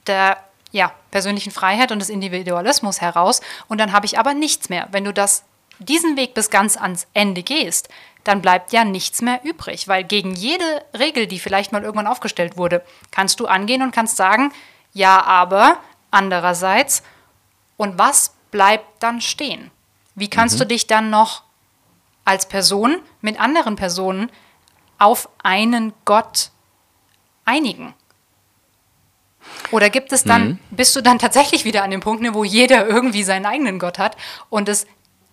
[0.08, 0.38] der
[0.77, 4.89] ja, persönlichen Freiheit und des Individualismus heraus und dann habe ich aber nichts mehr.
[4.93, 5.43] Wenn du das,
[5.78, 7.89] diesen Weg bis ganz ans Ende gehst,
[8.24, 12.59] dann bleibt ja nichts mehr übrig, weil gegen jede Regel, die vielleicht mal irgendwann aufgestellt
[12.59, 14.53] wurde, kannst du angehen und kannst sagen,
[14.93, 15.78] ja, aber
[16.11, 17.03] andererseits,
[17.78, 19.70] und was bleibt dann stehen?
[20.15, 20.61] Wie kannst mhm.
[20.61, 21.43] du dich dann noch
[22.27, 24.31] als Person mit anderen Personen
[24.98, 26.51] auf einen Gott
[27.47, 27.94] einigen?
[29.73, 30.59] Oder gibt es dann, mhm.
[30.70, 33.98] bist du dann tatsächlich wieder an dem Punkt, ne, wo jeder irgendwie seinen eigenen Gott
[33.98, 34.16] hat
[34.48, 34.86] und es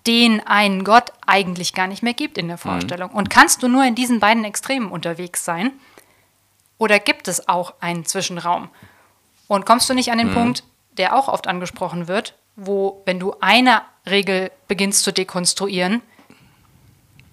[0.07, 3.11] den einen Gott eigentlich gar nicht mehr gibt in der Vorstellung.
[3.11, 5.72] Und kannst du nur in diesen beiden Extremen unterwegs sein?
[6.77, 8.69] Oder gibt es auch einen Zwischenraum?
[9.48, 10.64] Und kommst du nicht an den Punkt,
[10.98, 16.02] der auch oft angesprochen wird, wo, wenn du eine Regel beginnst zu dekonstruieren,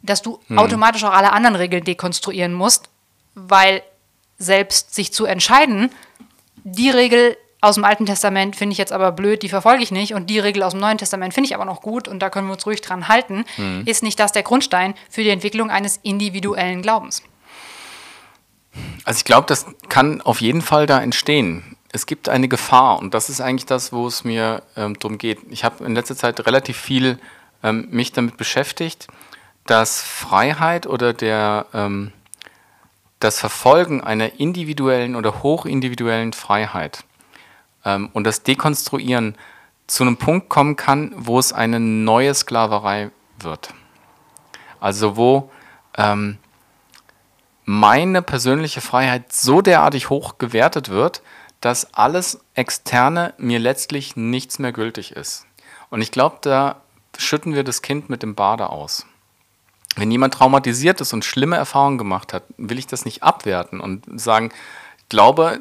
[0.03, 2.89] dass du automatisch auch alle anderen Regeln dekonstruieren musst,
[3.35, 3.83] weil
[4.39, 5.91] selbst sich zu entscheiden,
[6.65, 10.15] die Regel aus dem Alten Testament finde ich jetzt aber blöd, die verfolge ich nicht,
[10.15, 12.47] und die Regel aus dem Neuen Testament finde ich aber noch gut und da können
[12.47, 13.45] wir uns ruhig dran halten,
[13.85, 17.23] ist nicht das der Grundstein für die Entwicklung eines individuellen Glaubens.
[19.05, 21.77] Also ich glaube, das kann auf jeden Fall da entstehen.
[21.93, 25.41] Es gibt eine Gefahr und das ist eigentlich das, wo es mir ähm, darum geht.
[25.51, 27.19] Ich habe in letzter Zeit relativ viel
[27.63, 29.09] ähm, mich damit beschäftigt,
[29.67, 32.13] dass Freiheit oder der, ähm,
[33.21, 37.05] das Verfolgen einer individuellen oder hochindividuellen Freiheit
[37.85, 39.37] ähm, und das Dekonstruieren
[39.87, 43.75] zu einem Punkt kommen kann, wo es eine neue Sklaverei wird.
[44.81, 45.51] Also wo
[45.97, 46.39] ähm,
[47.65, 51.23] meine persönliche Freiheit so derartig hoch gewertet wird,
[51.61, 55.47] dass alles Externe mir letztlich nichts mehr gültig ist.
[55.91, 56.81] Und ich glaube, da
[57.19, 59.07] schütten wir das Kind mit dem Bade aus.
[59.97, 64.05] Wenn jemand traumatisiert ist und schlimme Erfahrungen gemacht hat, will ich das nicht abwerten und
[64.21, 64.51] sagen,
[65.09, 65.61] Glaube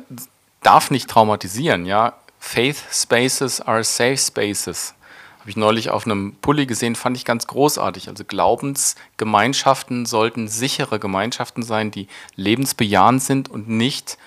[0.61, 1.85] darf nicht traumatisieren.
[1.85, 4.93] Ja, Faith Spaces are safe spaces.
[5.39, 8.09] Habe ich neulich auf einem Pulli gesehen, fand ich ganz großartig.
[8.09, 14.17] Also Glaubensgemeinschaften sollten sichere Gemeinschaften sein, die lebensbejahend sind und nicht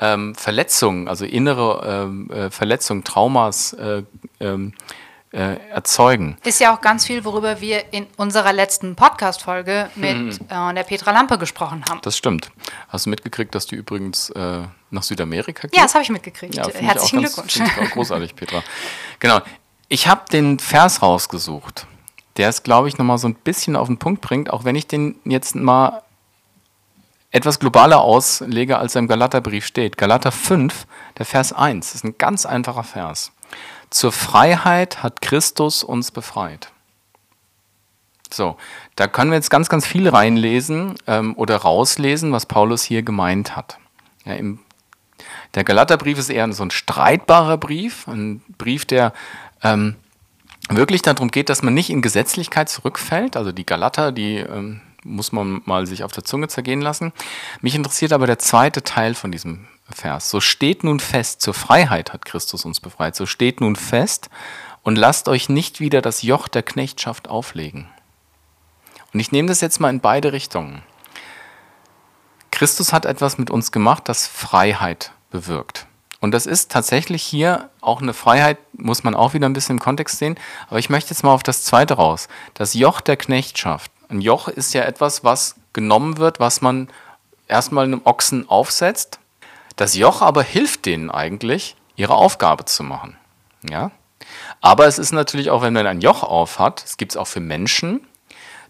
[0.00, 4.02] ähm, Verletzungen, also innere ähm, äh, Verletzungen, Traumas äh,
[4.40, 4.72] ähm,
[5.32, 6.36] äh, erzeugen.
[6.44, 10.38] Ist ja auch ganz viel, worüber wir in unserer letzten Podcast-Folge mit Mhm.
[10.48, 12.00] äh, der Petra Lampe gesprochen haben.
[12.02, 12.50] Das stimmt.
[12.88, 15.76] Hast du mitgekriegt, dass die übrigens äh, nach Südamerika geht?
[15.76, 16.56] Ja, das habe ich mitgekriegt.
[16.56, 17.56] Ja, ich Herzlichen ganz- Glückwunsch.
[17.78, 18.62] ich auch großartig, Petra.
[19.20, 19.40] Genau.
[19.88, 21.86] Ich habe den Vers rausgesucht,
[22.36, 24.86] der es, glaube ich, nochmal so ein bisschen auf den Punkt bringt, auch wenn ich
[24.88, 26.02] den jetzt mal
[27.32, 29.96] etwas globaler auslege, als er im Galaterbrief steht.
[29.96, 30.86] Galater 5,
[31.18, 33.30] der Vers 1, ist ein ganz einfacher Vers.
[33.90, 36.70] Zur Freiheit hat Christus uns befreit.
[38.32, 38.56] So,
[38.94, 43.56] da können wir jetzt ganz, ganz viel reinlesen ähm, oder rauslesen, was Paulus hier gemeint
[43.56, 43.78] hat.
[44.24, 44.60] Ja, im
[45.54, 49.12] der Galaterbrief ist eher so ein streitbarer Brief, ein Brief, der
[49.62, 49.96] ähm,
[50.68, 53.36] wirklich darum geht, dass man nicht in Gesetzlichkeit zurückfällt.
[53.36, 57.12] Also die Galater, die ähm, muss man mal sich auf der Zunge zergehen lassen.
[57.60, 60.30] Mich interessiert aber der zweite Teil von diesem Vers.
[60.30, 63.16] So steht nun fest, zur Freiheit hat Christus uns befreit.
[63.16, 64.30] So steht nun fest
[64.82, 67.88] und lasst euch nicht wieder das Joch der Knechtschaft auflegen.
[69.12, 70.82] Und ich nehme das jetzt mal in beide Richtungen.
[72.50, 75.86] Christus hat etwas mit uns gemacht, das Freiheit bewirkt.
[76.20, 79.80] Und das ist tatsächlich hier auch eine Freiheit, muss man auch wieder ein bisschen im
[79.80, 80.38] Kontext sehen.
[80.68, 82.28] Aber ich möchte jetzt mal auf das zweite raus.
[82.52, 83.90] Das Joch der Knechtschaft.
[84.10, 86.88] Ein Joch ist ja etwas, was genommen wird, was man
[87.48, 89.19] erstmal einem Ochsen aufsetzt.
[89.76, 93.16] Das Joch aber hilft denen eigentlich, ihre Aufgabe zu machen.
[93.68, 93.90] Ja?
[94.60, 97.26] Aber es ist natürlich auch, wenn man ein Joch auf hat, das gibt es auch
[97.26, 98.06] für Menschen,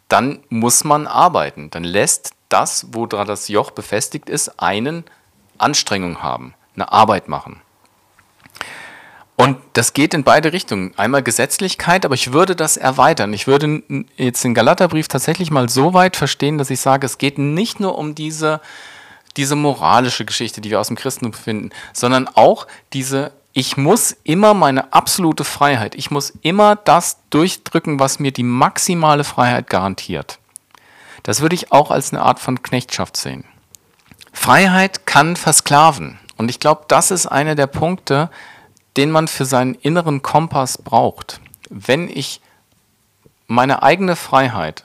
[0.09, 1.71] dann muss man arbeiten.
[1.71, 5.05] Dann lässt das, wo das Joch befestigt ist, einen
[5.59, 7.61] Anstrengung haben, eine Arbeit machen.
[9.37, 10.93] Und das geht in beide Richtungen.
[10.99, 13.33] Einmal Gesetzlichkeit, aber ich würde das erweitern.
[13.33, 13.83] Ich würde
[14.17, 17.97] jetzt den Galaterbrief tatsächlich mal so weit verstehen, dass ich sage, es geht nicht nur
[17.97, 18.61] um diese,
[19.37, 24.55] diese moralische Geschichte, die wir aus dem Christentum finden, sondern auch diese, ich muss immer
[24.55, 30.39] meine absolute Freiheit, ich muss immer das durchdrücken, was mir die maximale Freiheit garantiert.
[31.23, 33.45] Das würde ich auch als eine Art von Knechtschaft sehen.
[34.33, 36.19] Freiheit kann versklaven.
[36.37, 38.31] Und ich glaube, das ist einer der Punkte,
[38.97, 41.41] den man für seinen inneren Kompass braucht.
[41.69, 42.41] Wenn ich
[43.47, 44.85] meine eigene Freiheit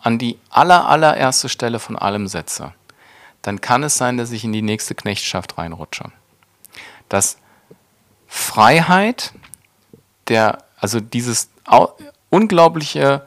[0.00, 2.72] an die aller, allererste Stelle von allem setze,
[3.42, 6.04] dann kann es sein, dass ich in die nächste Knechtschaft reinrutsche.
[7.08, 7.36] Dass
[8.26, 9.32] Freiheit,
[10.28, 11.92] der, also dieses au-
[12.30, 13.26] unglaubliche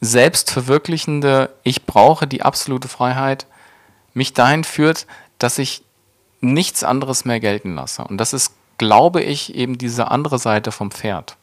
[0.00, 3.46] selbstverwirklichende, ich brauche die absolute Freiheit,
[4.14, 5.06] mich dahin führt,
[5.38, 5.84] dass ich
[6.40, 8.04] nichts anderes mehr gelten lasse.
[8.04, 11.36] Und das ist, glaube ich, eben diese andere Seite vom Pferd.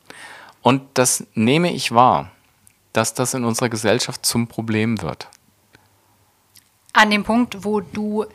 [0.62, 2.32] Und das nehme ich wahr,
[2.92, 5.30] dass das in unserer Gesellschaft zum Problem wird.
[7.00, 8.26] An dem Punkt, wo du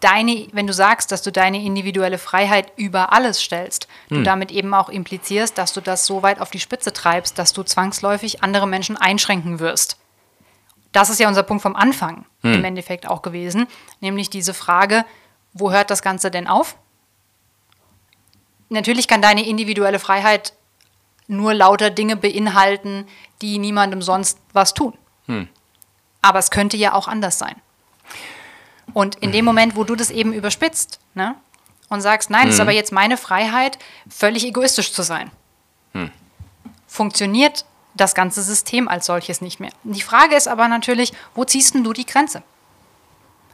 [0.00, 4.74] deine, wenn du sagst, dass du deine individuelle Freiheit über alles stellst, du damit eben
[4.74, 8.66] auch implizierst, dass du das so weit auf die Spitze treibst, dass du zwangsläufig andere
[8.66, 9.96] Menschen einschränken wirst.
[10.92, 13.68] Das ist ja unser Punkt vom Anfang im Endeffekt auch gewesen,
[14.00, 15.06] nämlich diese Frage,
[15.54, 16.76] wo hört das Ganze denn auf?
[18.68, 20.52] Natürlich kann deine individuelle Freiheit
[21.26, 23.06] nur lauter Dinge beinhalten,
[23.40, 24.92] die niemandem sonst was tun.
[26.22, 27.56] Aber es könnte ja auch anders sein.
[28.94, 31.34] Und in dem Moment, wo du das eben überspitzt ne,
[31.88, 33.78] und sagst, nein, es ist aber jetzt meine Freiheit,
[34.08, 35.30] völlig egoistisch zu sein,
[36.86, 39.70] funktioniert das ganze System als solches nicht mehr.
[39.82, 42.42] Die Frage ist aber natürlich, wo ziehst denn du die Grenze?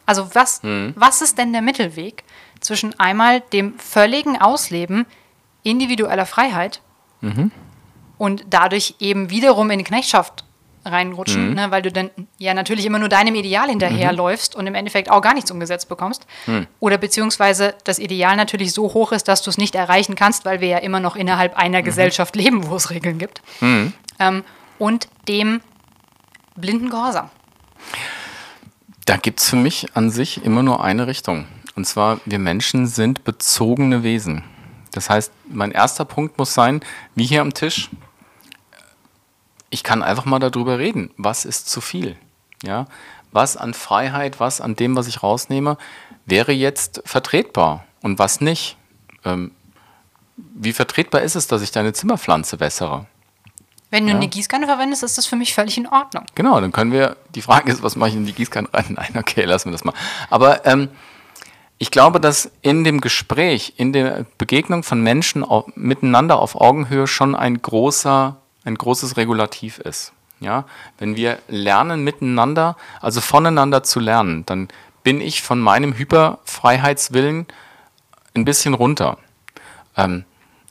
[0.06, 2.24] Also was, was ist denn der Mittelweg
[2.60, 5.06] zwischen einmal dem völligen Ausleben
[5.62, 6.80] individueller Freiheit
[8.16, 10.44] und dadurch eben wiederum in die Knechtschaft
[10.90, 15.10] reinrutschen, ne, weil du dann ja natürlich immer nur deinem Ideal hinterherläufst und im Endeffekt
[15.10, 16.26] auch gar nichts umgesetzt bekommst.
[16.80, 20.60] Oder beziehungsweise das Ideal natürlich so hoch ist, dass du es nicht erreichen kannst, weil
[20.60, 23.42] wir ja immer noch innerhalb einer Gesellschaft leben, wo es Regeln gibt.
[24.18, 24.44] Ähm,
[24.78, 25.60] und dem
[26.56, 27.30] blinden Gehorsam.
[29.06, 31.46] Da gibt es für mich an sich immer nur eine Richtung.
[31.76, 34.44] Und zwar, wir Menschen sind bezogene Wesen.
[34.92, 36.80] Das heißt, mein erster Punkt muss sein,
[37.14, 37.88] wie hier am Tisch,
[39.70, 42.16] ich kann einfach mal darüber reden, was ist zu viel.
[42.62, 42.86] Ja?
[43.32, 45.76] Was an Freiheit, was an dem, was ich rausnehme,
[46.26, 48.76] wäre jetzt vertretbar und was nicht.
[49.24, 49.52] Ähm,
[50.36, 53.06] wie vertretbar ist es, dass ich deine Zimmerpflanze wässere?
[53.90, 54.16] Wenn du Ja.
[54.16, 56.24] eine Gießkanne verwendest, ist das für mich völlig in Ordnung.
[56.34, 58.84] Genau, dann können wir, die Frage ist, was mache ich in die Gießkanne rein?
[58.96, 59.94] Nein, okay, lassen wir das mal.
[60.30, 60.88] Aber ähm,
[61.78, 67.06] ich glaube, dass in dem Gespräch, in der Begegnung von Menschen auf, miteinander auf Augenhöhe
[67.06, 68.36] schon ein großer,
[68.68, 70.12] ein großes Regulativ ist.
[70.40, 70.66] Ja,
[70.98, 74.68] wenn wir lernen miteinander, also voneinander zu lernen, dann
[75.02, 77.46] bin ich von meinem Hyperfreiheitswillen
[78.34, 79.18] ein bisschen runter.
[79.96, 80.24] Ähm,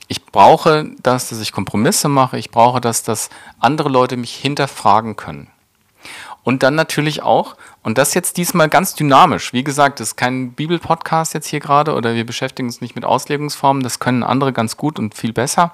[0.08, 2.38] ich brauche das, dass ich Kompromisse mache.
[2.38, 3.30] Ich brauche das, dass
[3.60, 5.48] andere Leute mich hinterfragen können.
[6.44, 9.52] Und dann natürlich auch, und das jetzt diesmal ganz dynamisch.
[9.52, 13.04] Wie gesagt, das ist kein Bibelpodcast jetzt hier gerade oder wir beschäftigen uns nicht mit
[13.04, 13.84] Auslegungsformen.
[13.84, 15.74] Das können andere ganz gut und viel besser.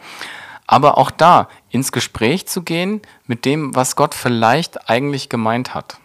[0.65, 5.97] Aber auch da ins Gespräch zu gehen mit dem, was Gott vielleicht eigentlich gemeint hat.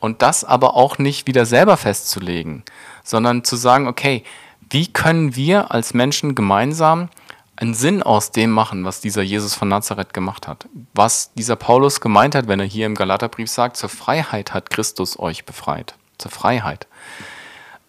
[0.00, 2.64] Und das aber auch nicht wieder selber festzulegen,
[3.02, 4.24] sondern zu sagen, okay,
[4.70, 7.08] wie können wir als Menschen gemeinsam
[7.56, 10.68] einen Sinn aus dem machen, was dieser Jesus von Nazareth gemacht hat.
[10.94, 15.18] Was dieser Paulus gemeint hat, wenn er hier im Galaterbrief sagt, zur Freiheit hat Christus
[15.18, 15.94] euch befreit.
[16.18, 16.86] Zur Freiheit.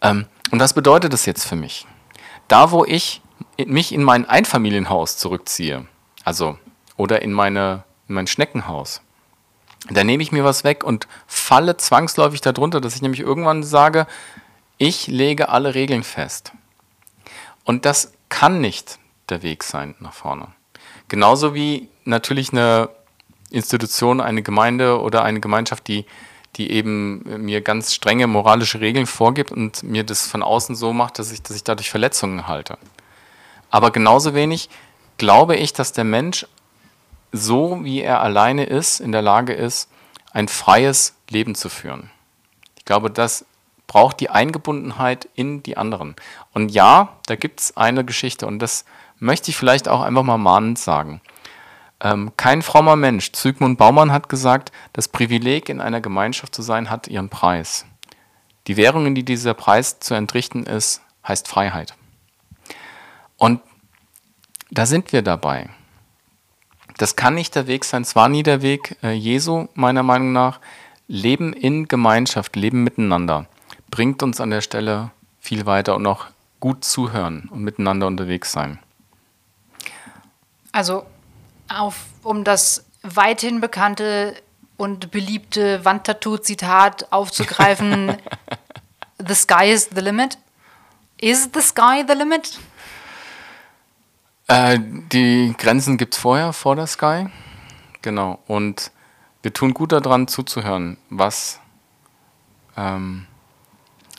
[0.02, 1.86] Ähm, und was bedeutet das jetzt für mich?
[2.48, 3.22] Da, wo ich
[3.66, 5.86] mich in mein Einfamilienhaus zurückziehe,
[6.24, 6.58] also
[6.96, 9.02] oder in, meine, in mein Schneckenhaus,
[9.90, 14.08] da nehme ich mir was weg und falle zwangsläufig darunter, dass ich nämlich irgendwann sage,
[14.78, 16.52] ich lege alle Regeln fest.
[17.64, 19.00] Und das kann nicht
[19.30, 20.48] der Weg sein nach vorne.
[21.08, 22.90] Genauso wie natürlich eine
[23.50, 26.06] Institution, eine Gemeinde oder eine Gemeinschaft, die,
[26.56, 31.20] die eben mir ganz strenge moralische Regeln vorgibt und mir das von außen so macht,
[31.20, 32.78] dass ich, dass ich dadurch Verletzungen halte.
[33.70, 34.70] Aber genauso wenig
[35.18, 36.46] glaube ich, dass der Mensch
[37.32, 39.90] so wie er alleine ist, in der Lage ist,
[40.32, 42.10] ein freies Leben zu führen.
[42.78, 43.46] Ich glaube, das
[43.86, 46.16] braucht die Eingebundenheit in die anderen.
[46.54, 48.86] Und ja, da gibt es eine Geschichte und das
[49.20, 51.22] möchte ich vielleicht auch einfach mal mahnend sagen.
[52.00, 56.90] Ähm, kein frommer Mensch, Zygmunt Baumann hat gesagt, das Privileg in einer Gemeinschaft zu sein
[56.90, 57.86] hat ihren Preis.
[58.68, 61.96] Die Währung, in die dieser Preis zu entrichten ist, heißt Freiheit.
[63.38, 63.62] Und
[64.70, 65.70] da sind wir dabei.
[66.98, 70.34] Das kann nicht der Weg sein, es war nie der Weg äh, Jesu, meiner Meinung
[70.34, 70.60] nach.
[71.08, 73.46] Leben in Gemeinschaft, Leben miteinander
[73.90, 76.26] bringt uns an der Stelle viel weiter und auch
[76.60, 78.80] gut zuhören und miteinander unterwegs sein.
[80.72, 81.06] Also,
[81.70, 84.36] auf, um das weithin bekannte
[84.76, 88.18] und beliebte Wandtattoo-Zitat aufzugreifen:
[89.26, 90.38] The sky is the limit.
[91.20, 92.60] Is the sky the limit?
[94.48, 94.80] Äh,
[95.12, 97.28] die Grenzen gibt es vorher, vor der Sky.
[98.02, 98.40] Genau.
[98.48, 98.92] Und
[99.42, 101.60] wir tun gut daran zuzuhören, was,
[102.78, 103.26] ähm,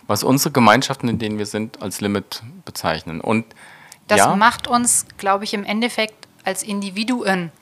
[0.06, 3.20] was unsere Gemeinschaften, in denen wir sind, als Limit bezeichnen.
[3.20, 3.46] Und
[4.06, 7.52] Das ja, macht uns, glaube ich, im Endeffekt als Individuen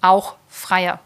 [0.00, 1.00] auch freier.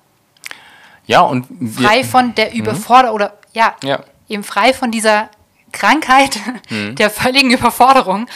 [1.06, 4.02] ja, und wir, Frei von der Überforderung oder ja, Ja.
[4.28, 5.30] eben frei von dieser
[5.72, 6.38] Krankheit
[6.70, 6.94] Mhm.
[6.96, 8.26] der völligen Überforderung,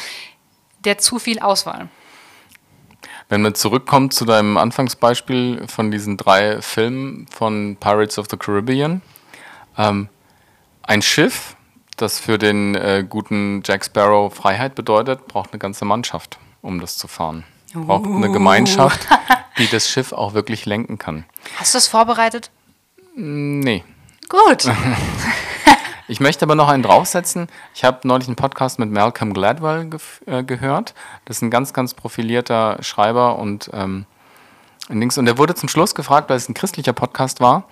[0.84, 1.88] der zu viel Auswahl.
[3.32, 9.00] Wenn man zurückkommt zu deinem Anfangsbeispiel von diesen drei Filmen von Pirates of the Caribbean,
[9.78, 10.10] ähm,
[10.82, 11.56] ein Schiff,
[11.96, 16.98] das für den äh, guten Jack Sparrow Freiheit bedeutet, braucht eine ganze Mannschaft, um das
[16.98, 17.44] zu fahren.
[17.72, 19.09] Braucht eine Gemeinschaft,
[19.56, 21.24] die das Schiff auch wirklich lenken kann.
[21.56, 22.50] Hast du es vorbereitet?
[23.14, 23.82] Nee.
[24.28, 24.70] Gut.
[26.08, 27.48] Ich möchte aber noch einen draufsetzen.
[27.74, 30.94] Ich habe neulich einen Podcast mit Malcolm Gladwell gef- äh, gehört.
[31.24, 34.06] Das ist ein ganz, ganz profilierter Schreiber und ähm,
[34.88, 37.64] Und er wurde zum Schluss gefragt, weil es ein christlicher Podcast war,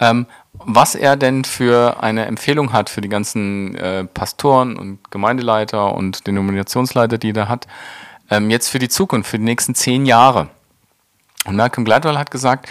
[0.00, 5.94] ähm, was er denn für eine Empfehlung hat für die ganzen äh, Pastoren und Gemeindeleiter
[5.94, 7.66] und Denominationsleiter, die er hat,
[8.30, 10.48] ähm, jetzt für die Zukunft, für die nächsten zehn Jahre.
[11.46, 12.68] Und Malcolm Gladwell hat gesagt,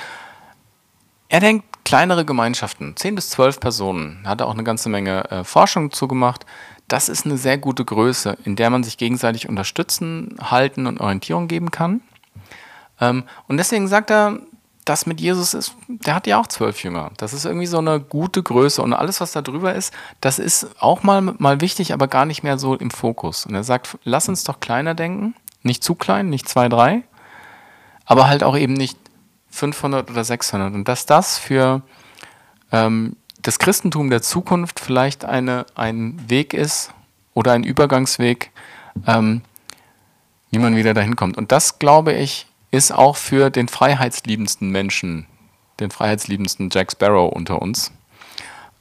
[1.27, 5.45] er denkt kleinere Gemeinschaften, zehn bis zwölf Personen, hat er auch eine ganze Menge äh,
[5.45, 6.45] Forschung zugemacht.
[6.89, 11.47] Das ist eine sehr gute Größe, in der man sich gegenseitig unterstützen, halten und Orientierung
[11.47, 12.01] geben kann.
[12.99, 14.37] Ähm, und deswegen sagt er,
[14.83, 17.11] das mit Jesus ist, der hat ja auch zwölf Jünger.
[17.15, 20.67] Das ist irgendwie so eine gute Größe und alles, was da drüber ist, das ist
[20.81, 23.45] auch mal, mal wichtig, aber gar nicht mehr so im Fokus.
[23.45, 27.03] Und er sagt, lass uns doch kleiner denken, nicht zu klein, nicht zwei, drei,
[28.03, 28.97] aber halt auch eben nicht
[29.49, 30.73] 500 oder 600.
[30.73, 31.81] Und dass das für
[32.71, 36.93] ähm, das Christentum der Zukunft vielleicht eine, ein Weg ist
[37.33, 38.51] oder ein Übergangsweg,
[39.05, 39.41] ähm,
[40.51, 41.37] wie man wieder dahin kommt.
[41.37, 45.27] Und das, glaube ich, ist auch für den freiheitsliebendsten Menschen,
[45.79, 47.91] den freiheitsliebendsten Jack Sparrow unter uns,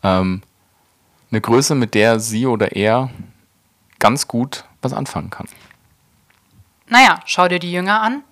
[0.02, 0.42] ähm,
[1.30, 3.10] eine Größe, mit der sie oder er
[3.98, 5.46] ganz gut was anfangen kann.
[6.88, 8.22] Naja, schau dir die Jünger an.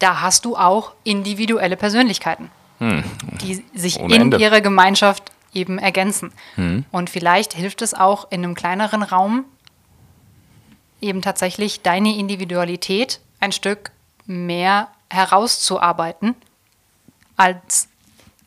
[0.00, 3.04] Da hast du auch individuelle Persönlichkeiten, hm.
[3.40, 4.38] die sich Ohne in Ende.
[4.38, 6.32] ihrer Gemeinschaft eben ergänzen.
[6.56, 6.84] Hm.
[6.90, 9.44] Und vielleicht hilft es auch in einem kleineren Raum,
[11.00, 13.92] eben tatsächlich deine Individualität ein Stück
[14.26, 16.34] mehr herauszuarbeiten
[17.36, 17.88] als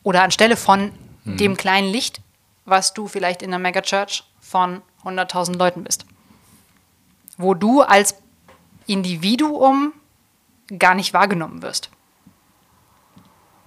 [0.04, 0.92] oder anstelle von
[1.24, 1.38] mhm.
[1.38, 2.22] dem kleinen Licht,
[2.66, 6.06] was du vielleicht in einer Megachurch von 100.000 Leuten bist.
[7.38, 8.16] Wo du als
[8.86, 9.94] Individuum
[10.80, 11.90] gar nicht wahrgenommen wirst.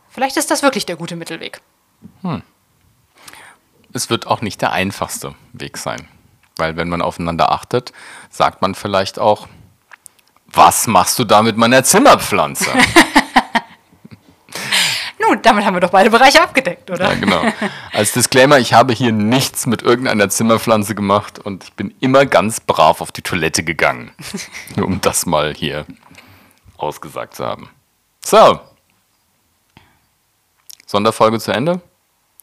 [0.09, 1.61] Vielleicht ist das wirklich der gute Mittelweg.
[2.23, 2.43] Hm.
[3.93, 6.09] Es wird auch nicht der einfachste Weg sein.
[6.57, 7.93] Weil wenn man aufeinander achtet,
[8.31, 9.47] sagt man vielleicht auch,
[10.47, 12.71] was machst du da mit meiner Zimmerpflanze?
[15.19, 17.13] Nun, damit haben wir doch beide Bereiche abgedeckt, oder?
[17.13, 17.43] Ja, genau.
[17.93, 22.61] Als Disclaimer, ich habe hier nichts mit irgendeiner Zimmerpflanze gemacht und ich bin immer ganz
[22.61, 24.13] brav auf die Toilette gegangen.
[24.77, 25.85] Nur um das mal hier
[26.79, 27.71] ausgesagt zu haben.
[28.25, 28.61] So.
[30.87, 31.81] Sonderfolge zu Ende?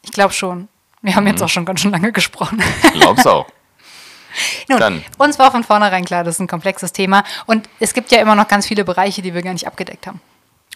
[0.02, 0.68] Ich glaube schon.
[1.02, 1.32] Wir haben mhm.
[1.32, 2.62] jetzt auch schon ganz schön lange gesprochen.
[2.84, 3.48] Ich glaub's auch.
[4.70, 5.06] Nun, Dann.
[5.18, 7.24] uns war von vornherein klar, das ist ein komplexes Thema.
[7.46, 10.22] Und es gibt ja immer noch ganz viele Bereiche, die wir gar nicht abgedeckt haben.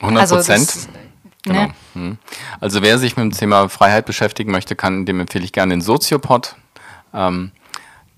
[0.02, 0.60] 100 Prozent.
[0.60, 0.88] Also,
[1.44, 1.62] genau.
[1.64, 1.74] Ne?
[1.94, 2.18] Hm.
[2.60, 5.82] also wer sich mit dem Thema Freiheit beschäftigen möchte, kann, dem empfehle ich gerne den
[5.82, 6.56] Soziopod.
[7.14, 7.52] Ähm,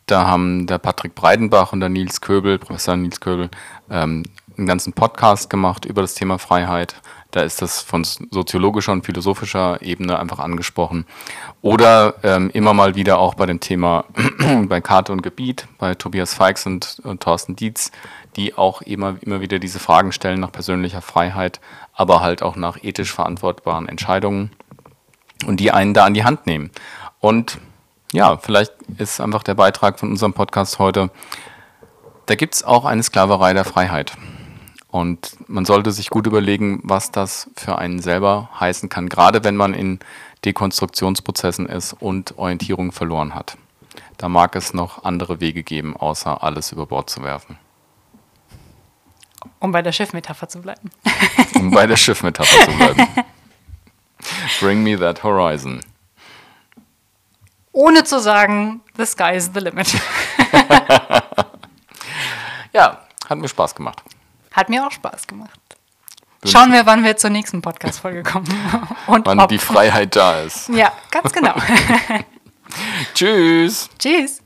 [0.08, 3.50] da haben der Patrick Breidenbach und der Nils Köbel, Professor Nils Köbel,
[3.90, 4.24] ähm,
[4.60, 6.96] einen ganzen Podcast gemacht über das Thema Freiheit.
[7.32, 11.06] Da ist das von soziologischer und philosophischer Ebene einfach angesprochen.
[11.62, 14.06] Oder ähm, immer mal wieder auch bei dem Thema
[14.68, 17.92] bei Karte und Gebiet, bei Tobias Feix und, und Thorsten Dietz,
[18.36, 21.60] die auch immer, immer wieder diese Fragen stellen nach persönlicher Freiheit,
[21.94, 24.52] aber halt auch nach ethisch verantwortbaren Entscheidungen
[25.46, 26.72] und die einen da an die Hand nehmen.
[27.20, 27.60] Und
[28.12, 31.12] ja, vielleicht ist einfach der Beitrag von unserem Podcast heute,
[32.26, 34.14] da gibt es auch eine Sklaverei der Freiheit.
[34.92, 39.56] Und man sollte sich gut überlegen, was das für einen selber heißen kann, gerade wenn
[39.56, 40.00] man in
[40.46, 43.56] Dekonstruktionsprozessen ist und Orientierung verloren hat.
[44.18, 47.58] Da mag es noch andere Wege geben, außer alles über Bord zu werfen.
[49.60, 50.90] Um bei der Schiffmetapher zu bleiben.
[51.56, 53.08] um bei der Schiffmetapher zu bleiben.
[54.60, 55.82] Bring me that horizon.
[57.72, 59.94] Ohne zu sagen, the sky is the limit.
[62.74, 64.04] ja, hat mir Spaß gemacht.
[64.52, 65.60] Hat mir auch Spaß gemacht.
[66.46, 68.48] Schauen wir, wann wir zur nächsten Podcast-Folge kommen.
[69.08, 69.50] Und wann ob.
[69.50, 70.70] die Freiheit da ist.
[70.70, 71.56] Ja, ganz genau.
[73.14, 73.90] Tschüss.
[74.00, 74.42] Tschüss.